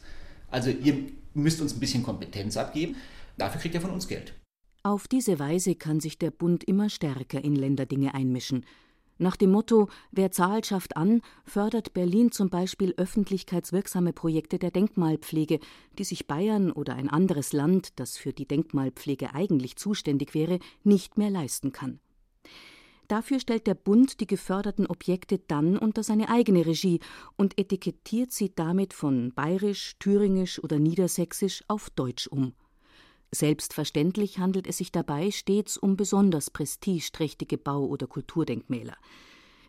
Also 0.49 0.69
ihr 0.69 0.95
müsst 1.33 1.61
uns 1.61 1.73
ein 1.73 1.79
bisschen 1.79 2.03
Kompetenz 2.03 2.55
abgeben, 2.55 2.95
dafür 3.37 3.59
kriegt 3.59 3.75
ihr 3.75 3.81
von 3.81 3.91
uns 3.91 4.07
Geld. 4.07 4.33
Auf 4.83 5.07
diese 5.07 5.39
Weise 5.39 5.75
kann 5.75 5.99
sich 5.99 6.17
der 6.17 6.31
Bund 6.31 6.63
immer 6.63 6.89
stärker 6.89 7.43
in 7.43 7.55
Länderdinge 7.55 8.13
einmischen. 8.13 8.65
Nach 9.17 9.35
dem 9.35 9.51
Motto 9.51 9.89
Wer 10.11 10.31
zahlt, 10.31 10.65
schafft 10.65 10.97
an, 10.97 11.21
fördert 11.45 11.93
Berlin 11.93 12.31
zum 12.31 12.49
Beispiel 12.49 12.93
öffentlichkeitswirksame 12.97 14.13
Projekte 14.13 14.59
der 14.59 14.71
Denkmalpflege, 14.71 15.59
die 15.97 16.03
sich 16.03 16.27
Bayern 16.27 16.71
oder 16.71 16.95
ein 16.95 17.09
anderes 17.09 17.53
Land, 17.53 17.99
das 17.99 18.17
für 18.17 18.33
die 18.33 18.47
Denkmalpflege 18.47 19.33
eigentlich 19.33 19.77
zuständig 19.77 20.33
wäre, 20.33 20.59
nicht 20.83 21.17
mehr 21.17 21.29
leisten 21.29 21.71
kann. 21.71 21.99
Dafür 23.07 23.39
stellt 23.39 23.67
der 23.67 23.75
Bund 23.75 24.19
die 24.19 24.27
geförderten 24.27 24.87
Objekte 24.87 25.37
dann 25.37 25.77
unter 25.77 26.01
seine 26.01 26.29
eigene 26.29 26.65
Regie 26.65 26.99
und 27.35 27.57
etikettiert 27.59 28.31
sie 28.31 28.53
damit 28.53 28.93
von 28.93 29.31
bayerisch, 29.33 29.95
thüringisch 29.99 30.63
oder 30.63 30.79
niedersächsisch 30.79 31.63
auf 31.67 31.89
deutsch 31.91 32.27
um. 32.27 32.53
Selbstverständlich 33.31 34.39
handelt 34.39 34.65
es 34.65 34.77
sich 34.77 34.91
dabei 34.91 35.29
stets 35.29 35.77
um 35.77 35.97
besonders 35.97 36.49
prestigeträchtige 36.49 37.57
Bau- 37.57 37.85
oder 37.85 38.07
Kulturdenkmäler. 38.07 38.95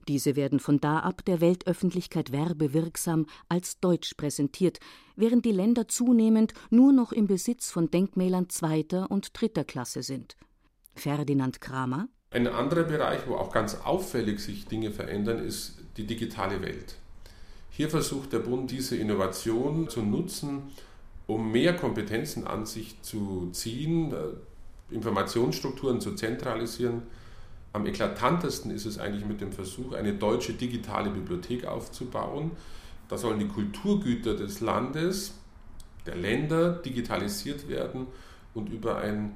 Diese 0.09 0.37
werden 0.37 0.61
von 0.61 0.79
da 0.79 1.01
ab 1.01 1.25
der 1.25 1.41
Weltöffentlichkeit 1.41 2.31
werbewirksam 2.31 3.27
als 3.49 3.81
deutsch 3.81 4.15
präsentiert, 4.15 4.79
während 5.17 5.45
die 5.45 5.53
Länder 5.53 5.89
zunehmend 5.89 6.55
nur 6.71 6.93
noch 6.93 7.11
im 7.11 7.27
Besitz 7.27 7.71
von 7.73 7.91
Denkmälern 7.91 8.49
zweiter 8.49 9.11
und 9.11 9.39
dritter 9.39 9.65
Klasse 9.65 10.05
sind. 10.05 10.37
Ferdinand 10.95 11.61
Kramer 11.61 12.09
Ein 12.37 12.49
anderer 12.49 12.83
Bereich, 12.83 13.21
wo 13.27 13.37
auch 13.37 13.51
ganz 13.51 13.79
auffällig 13.85 14.41
sich 14.41 14.67
Dinge 14.67 14.91
verändern, 14.91 15.39
ist 15.39 15.79
die 15.97 16.07
digitale 16.07 16.61
Welt. 16.61 16.97
Hier 17.71 17.89
versucht 17.89 18.35
der 18.35 18.41
Bund 18.41 18.71
diese 18.71 18.95
Innovation 18.95 19.89
zu 19.89 20.03
nutzen, 20.03 20.65
um 21.27 21.51
mehr 21.51 21.75
Kompetenzen 21.75 22.47
an 22.47 22.67
sich 22.67 23.01
zu 23.01 23.49
ziehen, 23.53 24.13
äh, 24.13 24.95
Informationsstrukturen 24.95 26.03
zu 26.03 26.15
zentralisieren. 26.15 27.05
Am 27.73 27.87
eklatantesten 27.87 28.71
ist 28.71 28.85
es 28.85 28.99
eigentlich 28.99 29.25
mit 29.25 29.41
dem 29.41 29.53
Versuch, 29.53 29.95
eine 29.95 30.13
deutsche 30.13 30.53
digitale 30.53 31.09
Bibliothek 31.09 31.65
aufzubauen. 31.65 32.51
Da 33.09 33.17
sollen 33.17 33.39
die 33.39 33.49
Kulturgüter 33.49 34.35
des 34.35 34.61
Landes, 34.61 35.33
der 36.05 36.17
Länder 36.17 36.73
digitalisiert 36.73 37.71
werden 37.71 38.09
und 38.53 38.69
über 38.69 38.99
ein 38.99 39.33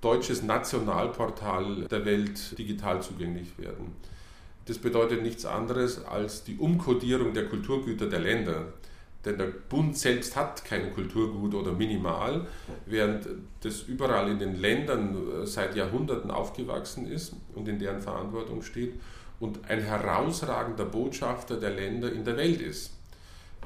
deutsches 0.00 0.42
Nationalportal 0.42 1.86
der 1.90 2.04
Welt 2.04 2.58
digital 2.58 3.02
zugänglich 3.02 3.58
werden. 3.58 3.94
Das 4.66 4.78
bedeutet 4.78 5.22
nichts 5.22 5.44
anderes 5.44 6.04
als 6.04 6.44
die 6.44 6.56
Umkodierung 6.56 7.34
der 7.34 7.48
Kulturgüter 7.48 8.06
der 8.06 8.20
Länder. 8.20 8.72
Denn 9.24 9.36
der 9.36 9.46
Bund 9.46 9.98
selbst 9.98 10.34
hat 10.34 10.64
kein 10.64 10.94
Kulturgut 10.94 11.54
oder 11.54 11.72
minimal, 11.72 12.46
während 12.86 13.28
das 13.60 13.82
überall 13.82 14.30
in 14.30 14.38
den 14.38 14.58
Ländern 14.58 15.42
äh, 15.42 15.46
seit 15.46 15.76
Jahrhunderten 15.76 16.30
aufgewachsen 16.30 17.06
ist 17.06 17.34
und 17.54 17.68
in 17.68 17.78
deren 17.78 18.00
Verantwortung 18.00 18.62
steht 18.62 18.94
und 19.38 19.68
ein 19.68 19.80
herausragender 19.80 20.86
Botschafter 20.86 21.56
der 21.56 21.70
Länder 21.70 22.10
in 22.10 22.24
der 22.24 22.36
Welt 22.38 22.62
ist. 22.62 22.92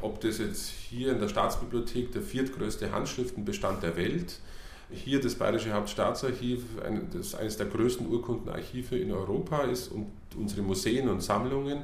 Ob 0.01 0.21
das 0.21 0.39
jetzt 0.39 0.71
hier 0.71 1.13
in 1.13 1.21
der 1.21 1.29
Staatsbibliothek 1.29 2.11
der 2.11 2.23
viertgrößte 2.23 2.91
Handschriftenbestand 2.91 3.83
der 3.83 3.97
Welt, 3.97 4.41
hier 4.91 5.21
das 5.21 5.35
Bayerische 5.35 5.73
Hauptstaatsarchiv, 5.73 6.63
das 7.13 7.35
eines 7.35 7.57
der 7.57 7.67
größten 7.67 8.07
Urkundenarchive 8.07 8.97
in 8.97 9.13
Europa 9.13 9.63
ist 9.63 9.89
und 9.89 10.07
unsere 10.37 10.63
Museen 10.63 11.09
und 11.09 11.23
Sammlungen, 11.23 11.83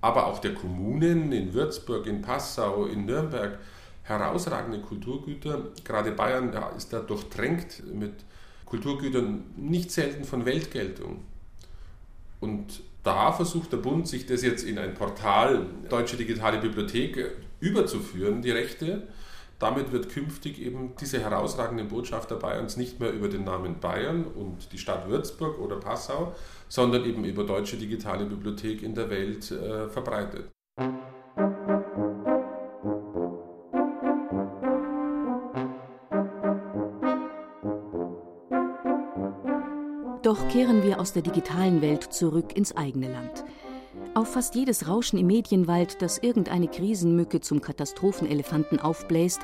aber 0.00 0.26
auch 0.26 0.38
der 0.38 0.54
Kommunen 0.54 1.32
in 1.32 1.52
Würzburg, 1.52 2.06
in 2.06 2.22
Passau, 2.22 2.86
in 2.86 3.06
Nürnberg 3.06 3.58
herausragende 4.02 4.80
Kulturgüter. 4.80 5.68
Gerade 5.84 6.12
Bayern 6.12 6.52
ist 6.76 6.92
da 6.92 7.00
durchtränkt 7.00 7.82
mit 7.92 8.14
Kulturgütern 8.64 9.44
nicht 9.56 9.90
selten 9.90 10.24
von 10.24 10.44
Weltgeltung. 10.44 11.22
Und 12.40 12.82
da 13.02 13.32
versucht 13.32 13.72
der 13.72 13.78
Bund, 13.78 14.08
sich 14.08 14.26
das 14.26 14.42
jetzt 14.42 14.64
in 14.64 14.78
ein 14.78 14.94
Portal 14.94 15.66
Deutsche 15.88 16.16
Digitale 16.16 16.58
Bibliothek 16.58 17.32
überzuführen, 17.60 18.42
die 18.42 18.50
Rechte. 18.50 19.08
Damit 19.60 19.92
wird 19.92 20.08
künftig 20.08 20.58
eben 20.58 20.94
diese 20.98 21.20
herausragenden 21.20 21.88
Botschafter 21.88 22.36
Bayerns 22.36 22.78
nicht 22.78 22.98
mehr 22.98 23.12
über 23.12 23.28
den 23.28 23.44
Namen 23.44 23.78
Bayern 23.78 24.24
und 24.24 24.72
die 24.72 24.78
Stadt 24.78 25.06
Würzburg 25.08 25.60
oder 25.60 25.76
Passau, 25.76 26.34
sondern 26.68 27.04
eben 27.04 27.24
über 27.26 27.44
Deutsche 27.44 27.76
Digitale 27.76 28.24
Bibliothek 28.24 28.82
in 28.82 28.94
der 28.94 29.10
Welt 29.10 29.50
äh, 29.50 29.86
verbreitet. 29.88 30.48
Doch 40.22 40.48
kehren 40.48 40.82
wir 40.82 41.00
aus 41.00 41.12
der 41.12 41.22
digitalen 41.22 41.82
Welt 41.82 42.04
zurück 42.04 42.56
ins 42.56 42.74
eigene 42.76 43.12
Land. 43.12 43.44
Auf 44.12 44.32
fast 44.32 44.56
jedes 44.56 44.88
Rauschen 44.88 45.20
im 45.20 45.28
Medienwald, 45.28 46.02
das 46.02 46.18
irgendeine 46.18 46.66
Krisenmücke 46.66 47.40
zum 47.40 47.60
Katastrophenelefanten 47.60 48.80
aufbläst, 48.80 49.40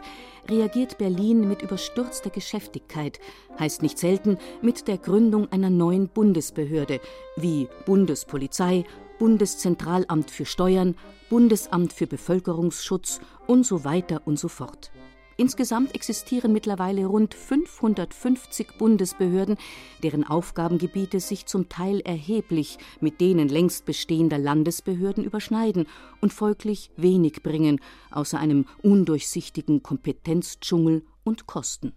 reagiert 0.50 0.98
Berlin 0.98 1.46
mit 1.46 1.62
überstürzter 1.62 2.30
Geschäftigkeit, 2.30 3.20
heißt 3.60 3.82
nicht 3.82 3.96
selten 3.96 4.38
mit 4.62 4.88
der 4.88 4.98
Gründung 4.98 5.50
einer 5.52 5.70
neuen 5.70 6.08
Bundesbehörde 6.08 7.00
wie 7.36 7.68
Bundespolizei, 7.84 8.84
Bundeszentralamt 9.20 10.32
für 10.32 10.44
Steuern, 10.44 10.96
Bundesamt 11.30 11.92
für 11.92 12.08
Bevölkerungsschutz 12.08 13.20
und 13.46 13.64
so 13.64 13.84
weiter 13.84 14.22
und 14.24 14.36
so 14.36 14.48
fort. 14.48 14.90
Insgesamt 15.38 15.94
existieren 15.94 16.52
mittlerweile 16.52 17.04
rund 17.04 17.34
550 17.34 18.78
Bundesbehörden, 18.78 19.56
deren 20.02 20.24
Aufgabengebiete 20.24 21.20
sich 21.20 21.44
zum 21.44 21.68
Teil 21.68 22.00
erheblich 22.00 22.78
mit 23.00 23.20
denen 23.20 23.48
längst 23.48 23.84
bestehender 23.84 24.38
Landesbehörden 24.38 25.24
überschneiden 25.24 25.86
und 26.22 26.32
folglich 26.32 26.90
wenig 26.96 27.42
bringen, 27.42 27.80
außer 28.10 28.38
einem 28.38 28.64
undurchsichtigen 28.82 29.82
Kompetenzdschungel 29.82 31.04
und 31.22 31.46
Kosten. 31.46 31.92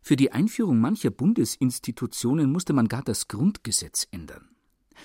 Für 0.00 0.16
die 0.16 0.30
Einführung 0.30 0.78
mancher 0.80 1.10
Bundesinstitutionen 1.10 2.52
musste 2.52 2.74
man 2.74 2.86
gar 2.88 3.02
das 3.02 3.26
Grundgesetz 3.26 4.06
ändern. 4.12 4.50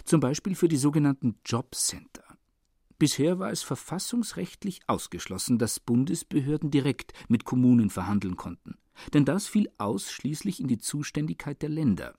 Zum 0.06 0.20
Beispiel 0.20 0.56
für 0.56 0.68
die 0.68 0.78
sogenannten 0.78 1.40
Jobcenter. 1.46 2.29
Bisher 3.00 3.40
war 3.40 3.50
es 3.50 3.64
verfassungsrechtlich 3.64 4.82
ausgeschlossen, 4.88 5.58
dass 5.58 5.80
Bundesbehörden 5.80 6.70
direkt 6.70 7.14
mit 7.30 7.46
Kommunen 7.46 7.90
verhandeln 7.90 8.36
konnten, 8.36 8.78
denn 9.14 9.24
das 9.24 9.48
fiel 9.48 9.70
ausschließlich 9.78 10.60
in 10.60 10.68
die 10.68 10.80
Zuständigkeit 10.80 11.62
der 11.62 11.70
Länder. 11.70 12.14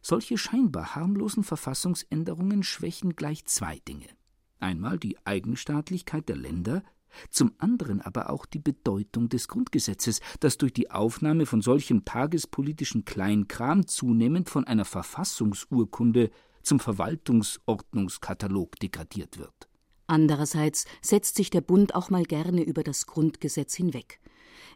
Solche 0.00 0.38
scheinbar 0.38 0.94
harmlosen 0.94 1.42
Verfassungsänderungen 1.42 2.62
schwächen 2.62 3.16
gleich 3.16 3.46
zwei 3.46 3.80
Dinge. 3.88 4.06
Einmal 4.60 4.98
die 4.98 5.16
Eigenstaatlichkeit 5.26 6.28
der 6.28 6.36
Länder, 6.36 6.84
zum 7.30 7.52
anderen 7.58 8.00
aber 8.00 8.30
auch 8.30 8.46
die 8.46 8.58
Bedeutung 8.60 9.28
des 9.28 9.48
Grundgesetzes, 9.48 10.20
das 10.38 10.56
durch 10.56 10.72
die 10.72 10.90
Aufnahme 10.92 11.46
von 11.46 11.62
solchem 11.62 12.04
tagespolitischen 12.04 13.04
Kleinkram 13.04 13.86
zunehmend 13.86 14.50
von 14.50 14.66
einer 14.66 14.84
Verfassungsurkunde 14.84 16.30
zum 16.64 16.80
Verwaltungsordnungskatalog 16.80 18.78
degradiert 18.80 19.38
wird. 19.38 19.68
Andererseits 20.06 20.84
setzt 21.00 21.36
sich 21.36 21.50
der 21.50 21.62
Bund 21.62 21.94
auch 21.94 22.10
mal 22.10 22.24
gerne 22.24 22.62
über 22.62 22.82
das 22.82 23.06
Grundgesetz 23.06 23.74
hinweg. 23.74 24.20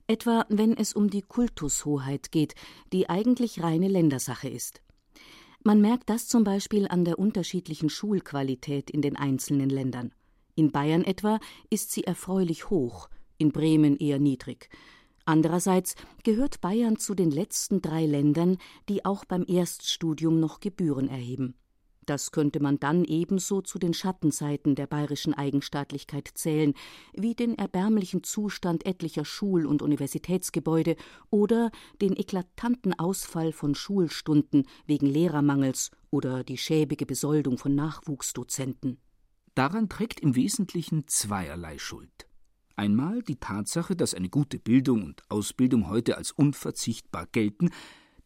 Etwa 0.07 0.47
wenn 0.49 0.77
es 0.77 0.95
um 0.95 1.11
die 1.11 1.23
Kultushoheit 1.23 2.33
geht, 2.33 2.55
die 2.93 3.11
eigentlich 3.11 3.63
reine 3.63 3.89
Ländersache 3.89 4.49
ist. 4.49 4.81
Man 5.65 5.81
merkt 5.81 6.09
das 6.09 6.29
zum 6.29 6.45
Beispiel 6.45 6.89
an 6.89 7.05
der 7.05 7.19
unterschiedlichen 7.19 7.91
Schulqualität 7.91 8.91
in 8.91 9.03
den 9.03 9.17
einzelnen 9.17 9.69
Ländern. 9.69 10.15
In 10.55 10.73
Bayern 10.73 11.05
etwa 11.05 11.41
ist 11.69 11.93
sie 11.93 12.05
erfreulich 12.05 12.71
hoch, 12.71 13.09
in 13.37 13.53
Bremen 13.53 13.97
eher 13.97 14.19
niedrig. 14.19 14.71
Andererseits 15.25 15.95
gehört 16.25 16.63
Bayern 16.63 16.97
zu 16.97 17.15
den 17.15 17.31
letzten 17.31 17.83
drei 17.83 18.07
Ländern, 18.07 18.57
die 18.89 19.05
auch 19.05 19.27
beim 19.27 19.45
Erststudium 19.47 20.41
noch 20.41 20.61
Gebühren 20.61 21.09
erheben. 21.09 21.55
Das 22.09 22.31
könnte 22.31 22.59
man 22.59 22.81
dann 22.81 23.05
ebenso 23.05 23.61
zu 23.61 23.79
den 23.79 23.93
Schattenseiten 23.93 24.75
der 24.75 24.87
bayerischen 24.87 25.35
Eigenstaatlichkeit 25.35 26.31
zählen, 26.33 26.73
wie 27.13 27.35
den 27.35 27.59
erbärmlichen 27.59 28.25
Zustand 28.25 28.87
etlicher 28.87 29.27
Schul- 29.27 29.67
und 29.67 29.83
Universitätsgebäude 29.83 30.97
oder 31.29 31.71
den 32.01 32.17
eklatanten 32.17 32.99
Ausfall 32.99 33.53
von 33.53 33.75
Schulstunden 33.75 34.67
wegen 34.87 35.05
Lehrermangels 35.05 35.91
oder 36.11 36.45
die 36.45 36.57
schäbige 36.57 37.05
Besoldung 37.05 37.59
von 37.59 37.75
Nachwuchsdozenten. 37.75 38.97
Daran 39.55 39.91
trägt 39.91 40.21
im 40.21 40.35
Wesentlichen 40.35 41.07
zweierlei 41.09 41.77
Schuld. 41.77 42.27
Einmal 42.75 43.23
die 43.23 43.37
Tatsache, 43.37 43.97
dass 43.97 44.15
eine 44.15 44.31
gute 44.31 44.59
Bildung 44.59 45.03
und 45.05 45.23
Ausbildung 45.29 45.91
heute 45.91 46.17
als 46.17 46.33
unverzichtbar 46.33 47.27
gelten, 47.27 47.69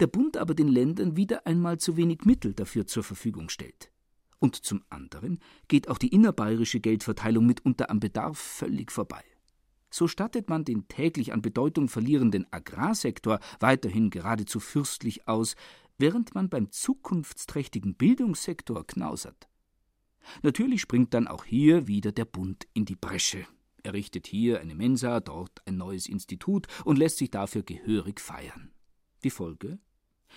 der 0.03 0.09
Bund 0.09 0.37
aber 0.37 0.57
den 0.57 0.67
Ländern 0.67 1.17
wieder 1.17 1.47
einmal 1.47 1.79
zu 1.79 1.97
wenig 1.97 2.25
Mittel 2.25 2.55
dafür 2.55 2.89
zur 2.89 3.05
Verfügung 3.05 3.49
stellt. 3.49 3.93
Und 4.41 4.57
zum 4.57 4.83
anderen 4.91 5.39
geht 5.69 5.89
auch 5.89 5.97
die 5.97 6.09
innerbayerische 6.09 6.81
Geldverteilung 6.81 7.47
mitunter 7.47 7.89
am 7.89 8.01
Bedarf 8.01 8.37
völlig 8.37 8.91
vorbei. 8.91 9.23
So 9.91 10.09
stattet 10.09 10.49
man 10.51 10.65
den 10.65 10.89
täglich 10.89 11.33
an 11.33 11.41
Bedeutung 11.41 11.89
verlierenden 11.89 12.53
Agrarsektor 12.53 13.39
weiterhin 13.61 14.11
geradezu 14.11 14.59
fürstlich 14.59 15.29
aus, 15.29 15.55
während 15.99 16.35
man 16.35 16.49
beim 16.49 16.73
zukunftsträchtigen 16.73 17.95
Bildungssektor 17.95 18.85
knausert. 18.85 19.49
Natürlich 20.43 20.81
springt 20.81 21.15
dann 21.15 21.29
auch 21.29 21.45
hier 21.45 21.87
wieder 21.87 22.11
der 22.11 22.25
Bund 22.25 22.67
in 22.75 22.87
die 22.87 22.97
Bresche. 22.97 23.47
Er 23.85 23.93
richtet 23.93 24.27
hier 24.27 24.59
eine 24.59 24.75
Mensa, 24.75 25.21
dort 25.21 25.63
ein 25.65 25.77
neues 25.77 26.09
Institut 26.09 26.67
und 26.85 26.99
lässt 26.99 27.19
sich 27.19 27.31
dafür 27.31 27.63
gehörig 27.63 28.19
feiern. 28.19 28.73
Die 29.23 29.31
Folge? 29.31 29.79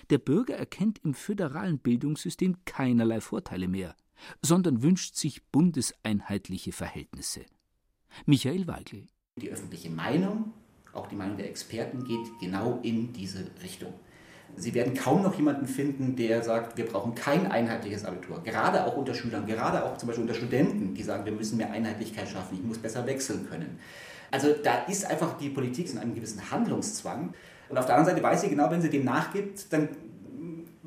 Der 0.09 0.17
Bürger 0.17 0.55
erkennt 0.55 0.99
im 1.03 1.13
föderalen 1.13 1.79
Bildungssystem 1.79 2.57
keinerlei 2.65 3.21
Vorteile 3.21 3.67
mehr, 3.67 3.95
sondern 4.41 4.83
wünscht 4.83 5.15
sich 5.15 5.45
bundeseinheitliche 5.47 6.71
Verhältnisse. 6.71 7.45
Michael 8.25 8.67
Weigel. 8.67 9.07
Die 9.37 9.49
öffentliche 9.49 9.89
Meinung 9.89 10.53
auch 10.95 11.07
die 11.07 11.15
Meinung 11.15 11.37
der 11.37 11.49
Experten 11.49 12.05
geht 12.05 12.39
genau 12.39 12.79
in 12.81 13.11
diese 13.13 13.45
Richtung. 13.61 13.93
Sie 14.55 14.73
werden 14.73 14.93
kaum 14.93 15.23
noch 15.23 15.35
jemanden 15.35 15.67
finden, 15.67 16.15
der 16.15 16.41
sagt, 16.41 16.77
wir 16.77 16.85
brauchen 16.85 17.13
kein 17.13 17.51
einheitliches 17.51 18.05
Abitur. 18.05 18.41
Gerade 18.43 18.85
auch 18.85 18.95
unter 18.95 19.13
Schülern, 19.13 19.45
gerade 19.45 19.83
auch 19.83 19.97
zum 19.97 20.07
Beispiel 20.07 20.23
unter 20.23 20.35
Studenten, 20.35 20.93
die 20.93 21.03
sagen, 21.03 21.25
wir 21.25 21.33
müssen 21.33 21.57
mehr 21.57 21.71
Einheitlichkeit 21.71 22.29
schaffen, 22.29 22.55
ich 22.55 22.63
muss 22.63 22.77
besser 22.77 23.05
wechseln 23.05 23.49
können. 23.49 23.79
Also 24.31 24.53
da 24.63 24.83
ist 24.85 25.05
einfach 25.05 25.37
die 25.37 25.49
Politik 25.49 25.91
in 25.91 25.97
einem 25.97 26.15
gewissen 26.15 26.49
Handlungszwang. 26.49 27.33
Und 27.69 27.77
auf 27.77 27.85
der 27.85 27.95
anderen 27.95 28.15
Seite 28.15 28.23
weiß 28.23 28.41
sie 28.41 28.49
genau, 28.49 28.69
wenn 28.69 28.81
sie 28.81 28.89
dem 28.89 29.05
nachgibt, 29.05 29.71
dann 29.73 29.89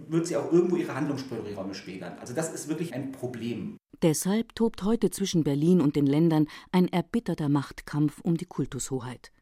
wird 0.09 0.27
sie 0.27 0.37
auch 0.37 0.53
irgendwo 0.53 0.77
ihre 0.77 0.95
Handlungsspielräume 0.95 1.75
spätern. 1.75 2.17
Also 2.21 2.35
das 2.35 2.53
ist 2.53 2.69
wirklich 2.69 2.95
ein 2.95 3.13
Problem. 3.13 3.77
Deshalb 4.03 4.55
tobt 4.55 4.83
heute 4.85 5.11
zwischen 5.11 5.45
Berlin 5.45 5.81
und 5.81 5.97
den 5.97 6.07
Ländern 6.07 6.47
ein 6.73 6.89
erbitterter 6.89 7.49
Machtkampf 7.49 8.21
um 8.21 8.37
die 8.37 8.47
Kultushoheit. 8.47 9.33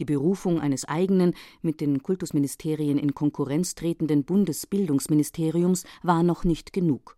Die 0.00 0.04
Berufung 0.04 0.60
eines 0.60 0.84
eigenen, 0.84 1.34
mit 1.60 1.80
den 1.80 2.02
Kultusministerien 2.02 2.98
in 2.98 3.14
Konkurrenz 3.14 3.74
tretenden 3.74 4.24
Bundesbildungsministeriums 4.24 5.84
war 6.02 6.22
noch 6.22 6.44
nicht 6.44 6.72
genug. 6.72 7.16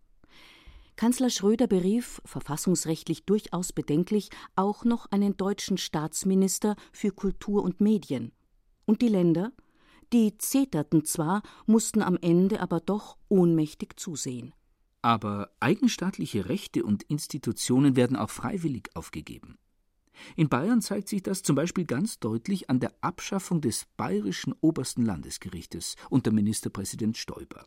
Kanzler 0.96 1.30
Schröder 1.30 1.66
berief, 1.66 2.20
verfassungsrechtlich 2.24 3.24
durchaus 3.24 3.72
bedenklich, 3.72 4.30
auch 4.56 4.84
noch 4.84 5.06
einen 5.10 5.36
deutschen 5.36 5.78
Staatsminister 5.78 6.76
für 6.92 7.10
Kultur 7.10 7.62
und 7.62 7.80
Medien. 7.80 8.32
Und 8.86 9.02
die 9.02 9.08
Länder? 9.08 9.52
Die 10.12 10.36
zeterten 10.38 11.04
zwar, 11.04 11.42
mussten 11.66 12.02
am 12.02 12.18
Ende 12.20 12.60
aber 12.60 12.80
doch 12.80 13.16
ohnmächtig 13.28 13.98
zusehen. 13.98 14.52
Aber 15.02 15.50
eigenstaatliche 15.60 16.48
Rechte 16.48 16.84
und 16.84 17.04
Institutionen 17.04 17.96
werden 17.96 18.16
auch 18.16 18.30
freiwillig 18.30 18.90
aufgegeben. 18.94 19.58
In 20.36 20.48
Bayern 20.48 20.82
zeigt 20.82 21.08
sich 21.08 21.22
das 21.22 21.42
zum 21.42 21.56
Beispiel 21.56 21.86
ganz 21.86 22.18
deutlich 22.18 22.68
an 22.68 22.80
der 22.80 22.92
Abschaffung 23.00 23.60
des 23.60 23.86
bayerischen 23.96 24.54
obersten 24.60 25.04
Landesgerichtes 25.04 25.96
unter 26.10 26.32
Ministerpräsident 26.32 27.16
Stoiber. 27.16 27.66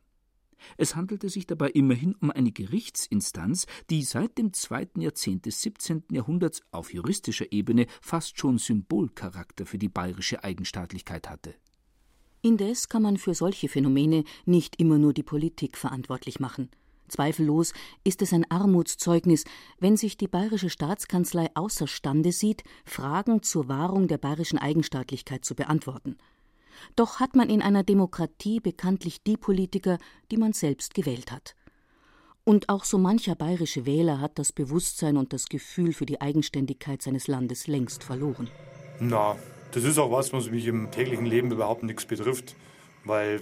Es 0.78 0.96
handelte 0.96 1.30
sich 1.30 1.48
dabei 1.48 1.70
immerhin 1.70 2.16
um 2.16 2.32
eine 2.32 2.52
Gerichtsinstanz, 2.52 3.66
die 3.90 4.04
seit 4.04 4.38
dem 4.38 4.54
zweiten 4.54 5.02
Jahrzehnt 5.02 5.46
des 5.46 5.62
17. 5.62 6.04
Jahrhunderts 6.12 6.62
auf 6.72 6.94
juristischer 6.94 7.52
Ebene 7.52 7.88
fast 8.02 8.40
schon 8.40 8.58
Symbolcharakter 8.58 9.66
für 9.66 9.78
die 9.78 9.90
bayerische 9.90 10.44
Eigenstaatlichkeit 10.44 11.30
hatte. 11.30 11.56
Indes 12.42 12.90
kann 12.90 13.04
man 13.04 13.18
für 13.18 13.34
solche 13.34 13.70
Phänomene 13.70 14.26
nicht 14.46 14.80
immer 14.80 14.98
nur 14.98 15.14
die 15.14 15.24
Politik 15.24 15.78
verantwortlich 15.78 16.40
machen. 16.42 16.70
Zweifellos 17.08 17.74
ist 18.04 18.22
es 18.22 18.34
ein 18.34 18.50
Armutszeugnis, 18.50 19.44
wenn 19.80 19.98
sich 19.98 20.18
die 20.18 20.28
bayerische 20.28 20.70
Staatskanzlei 20.70 21.50
außerstande 21.54 22.32
sieht, 22.32 22.64
Fragen 22.86 23.44
zur 23.44 23.68
Wahrung 23.68 24.08
der 24.08 24.18
bayerischen 24.18 24.58
Eigenstaatlichkeit 24.58 25.46
zu 25.46 25.56
beantworten. 25.56 26.18
Doch 26.96 27.20
hat 27.20 27.36
man 27.36 27.50
in 27.50 27.62
einer 27.62 27.84
Demokratie 27.84 28.60
bekanntlich 28.60 29.24
die 29.24 29.38
Politiker, 29.38 29.98
die 30.32 30.38
man 30.38 30.54
selbst 30.54 30.94
gewählt 30.94 31.32
hat. 31.32 31.56
Und 32.46 32.68
auch 32.68 32.84
so 32.84 32.98
mancher 32.98 33.36
bayerische 33.36 33.86
Wähler 33.86 34.20
hat 34.20 34.38
das 34.38 34.52
Bewusstsein 34.52 35.16
und 35.16 35.32
das 35.32 35.48
Gefühl 35.48 35.94
für 35.94 36.06
die 36.06 36.20
Eigenständigkeit 36.20 37.02
seines 37.02 37.28
Landes 37.28 37.68
längst 37.68 38.04
verloren. 38.04 38.50
Na, 39.00 39.38
das 39.72 39.86
ist 39.86 39.98
auch 39.98 40.12
was, 40.12 40.34
was 40.34 40.52
mich 40.52 40.68
im 40.68 40.92
täglichen 40.92 41.26
Leben 41.26 41.52
überhaupt 41.52 41.84
nichts 41.84 42.06
betrifft, 42.06 42.56
weil 43.06 43.42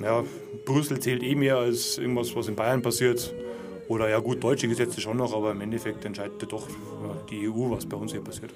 ja, 0.00 0.24
Brüssel 0.64 0.98
zählt 1.00 1.22
eh 1.22 1.34
mehr 1.34 1.58
als 1.58 1.98
irgendwas, 1.98 2.34
was 2.34 2.48
in 2.48 2.56
Bayern 2.56 2.82
passiert. 2.82 3.34
Oder 3.88 4.08
ja 4.08 4.18
gut, 4.18 4.42
deutsche 4.42 4.68
Gesetze 4.68 5.00
schon 5.00 5.16
noch, 5.16 5.32
aber 5.34 5.52
im 5.52 5.60
Endeffekt 5.60 6.04
entscheidet 6.04 6.50
doch 6.50 6.66
die 7.30 7.48
EU, 7.48 7.70
was 7.70 7.86
bei 7.86 7.96
uns 7.96 8.12
hier 8.12 8.22
passiert. 8.22 8.52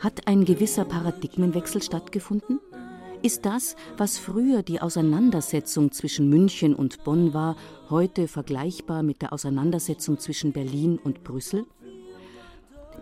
Hat 0.00 0.26
ein 0.26 0.44
gewisser 0.46 0.84
Paradigmenwechsel 0.86 1.82
stattgefunden? 1.82 2.60
Ist 3.22 3.44
das, 3.44 3.76
was 3.98 4.16
früher 4.16 4.62
die 4.62 4.80
Auseinandersetzung 4.80 5.92
zwischen 5.92 6.30
München 6.30 6.74
und 6.74 7.04
Bonn 7.04 7.34
war, 7.34 7.54
heute 7.90 8.28
vergleichbar 8.28 9.02
mit 9.02 9.20
der 9.20 9.34
Auseinandersetzung 9.34 10.18
zwischen 10.18 10.52
Berlin 10.52 10.98
und 11.02 11.22
Brüssel? 11.22 11.66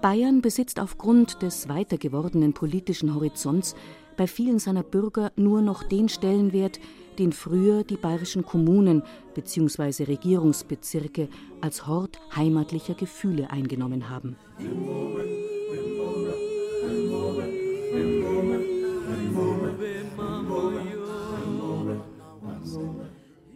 Bayern 0.01 0.43
besitzt 0.43 0.79
aufgrund 0.79 1.43
des 1.43 1.69
weiter 1.69 1.99
gewordenen 1.99 2.53
politischen 2.53 3.15
Horizonts 3.15 3.75
bei 4.17 4.27
vielen 4.27 4.59
seiner 4.59 4.83
Bürger 4.83 5.33
nur 5.37 5.61
noch 5.61 5.83
den 5.83 6.09
Stellenwert, 6.09 6.79
den 7.19 7.33
früher 7.33 7.83
die 7.83 7.97
bayerischen 7.97 8.45
Kommunen 8.45 9.03
bzw. 9.35 10.05
Regierungsbezirke 10.05 11.29
als 11.61 11.87
Hort 11.87 12.21
heimatlicher 12.35 12.95
Gefühle 12.95 13.51
eingenommen 13.51 14.09
haben. 14.09 14.37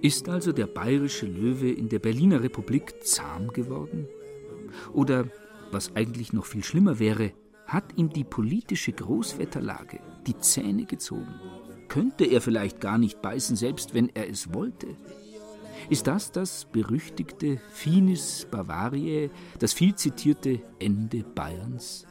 Ist 0.00 0.28
also 0.28 0.50
der 0.50 0.66
bayerische 0.66 1.26
Löwe 1.26 1.70
in 1.70 1.88
der 1.88 2.00
Berliner 2.00 2.42
Republik 2.42 3.04
zahm 3.04 3.52
geworden? 3.52 4.08
Oder 4.92 5.26
was 5.72 5.96
eigentlich 5.96 6.32
noch 6.32 6.46
viel 6.46 6.64
schlimmer 6.64 6.98
wäre, 6.98 7.32
hat 7.66 7.96
ihm 7.96 8.10
die 8.10 8.24
politische 8.24 8.92
Großwetterlage 8.92 10.00
die 10.26 10.38
Zähne 10.38 10.84
gezogen. 10.84 11.34
Könnte 11.88 12.24
er 12.24 12.40
vielleicht 12.40 12.80
gar 12.80 12.98
nicht 12.98 13.22
beißen, 13.22 13.56
selbst 13.56 13.94
wenn 13.94 14.08
er 14.14 14.28
es 14.28 14.54
wollte? 14.54 14.88
Ist 15.90 16.06
das 16.06 16.32
das 16.32 16.66
berüchtigte 16.66 17.60
Finis 17.72 18.46
Bavariae, 18.50 19.30
das 19.58 19.72
viel 19.72 19.94
zitierte 19.94 20.60
Ende 20.78 21.24
Bayerns? 21.24 22.06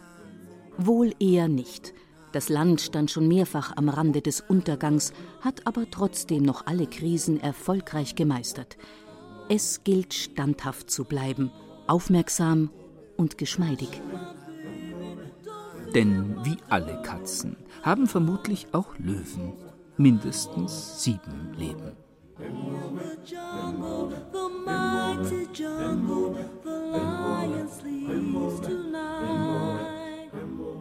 Wohl 0.78 1.14
eher 1.20 1.48
nicht. 1.48 1.94
Das 2.32 2.50
Land 2.50 2.82
stand 2.82 3.12
schon 3.12 3.28
mehrfach 3.28 3.76
am 3.76 3.90
Rande 3.90 4.22
des 4.22 4.42
Untergangs, 4.42 5.14
hat 5.42 5.68
aber 5.68 5.90
trotzdem 5.90 6.44
noch 6.44 6.66
alle 6.66 6.88
Krisen 6.88 7.40
erfolgreich 7.40 8.16
gemeistert. 8.16 8.78
Es 9.50 9.84
gilt 9.84 10.14
standhaft 10.14 10.90
zu 10.90 11.04
bleiben, 11.04 11.52
aufmerksam 11.88 12.70
und 13.22 13.38
geschmeidig. 13.38 14.02
Denn 15.94 16.36
wie 16.44 16.58
alle 16.70 17.02
Katzen 17.04 17.56
haben 17.84 18.08
vermutlich 18.08 18.68
auch 18.72 18.98
Löwen 18.98 19.54
mindestens 19.98 21.04
sieben 21.04 21.54
Leben. 21.56 21.92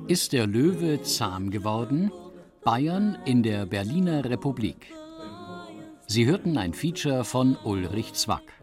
Ist 0.08 0.32
der 0.32 0.46
Löwe 0.46 1.02
zahm 1.02 1.50
geworden? 1.50 2.10
Bayern 2.64 3.18
in 3.26 3.42
der 3.42 3.66
Berliner 3.66 4.24
Republik. 4.24 4.92
Sie 6.06 6.26
hörten 6.26 6.56
ein 6.56 6.72
Feature 6.72 7.24
von 7.24 7.56
Ulrich 7.64 8.14
Zwack. 8.14 8.59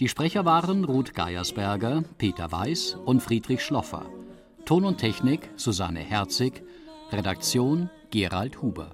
Die 0.00 0.08
Sprecher 0.08 0.44
waren 0.44 0.84
Ruth 0.84 1.12
Geiersberger, 1.12 2.04
Peter 2.18 2.52
Weiß 2.52 2.96
und 3.04 3.20
Friedrich 3.20 3.64
Schloffer. 3.64 4.06
Ton 4.64 4.84
und 4.84 4.98
Technik 4.98 5.50
Susanne 5.56 5.98
Herzig, 5.98 6.62
Redaktion 7.10 7.90
Gerald 8.10 8.62
Huber. 8.62 8.92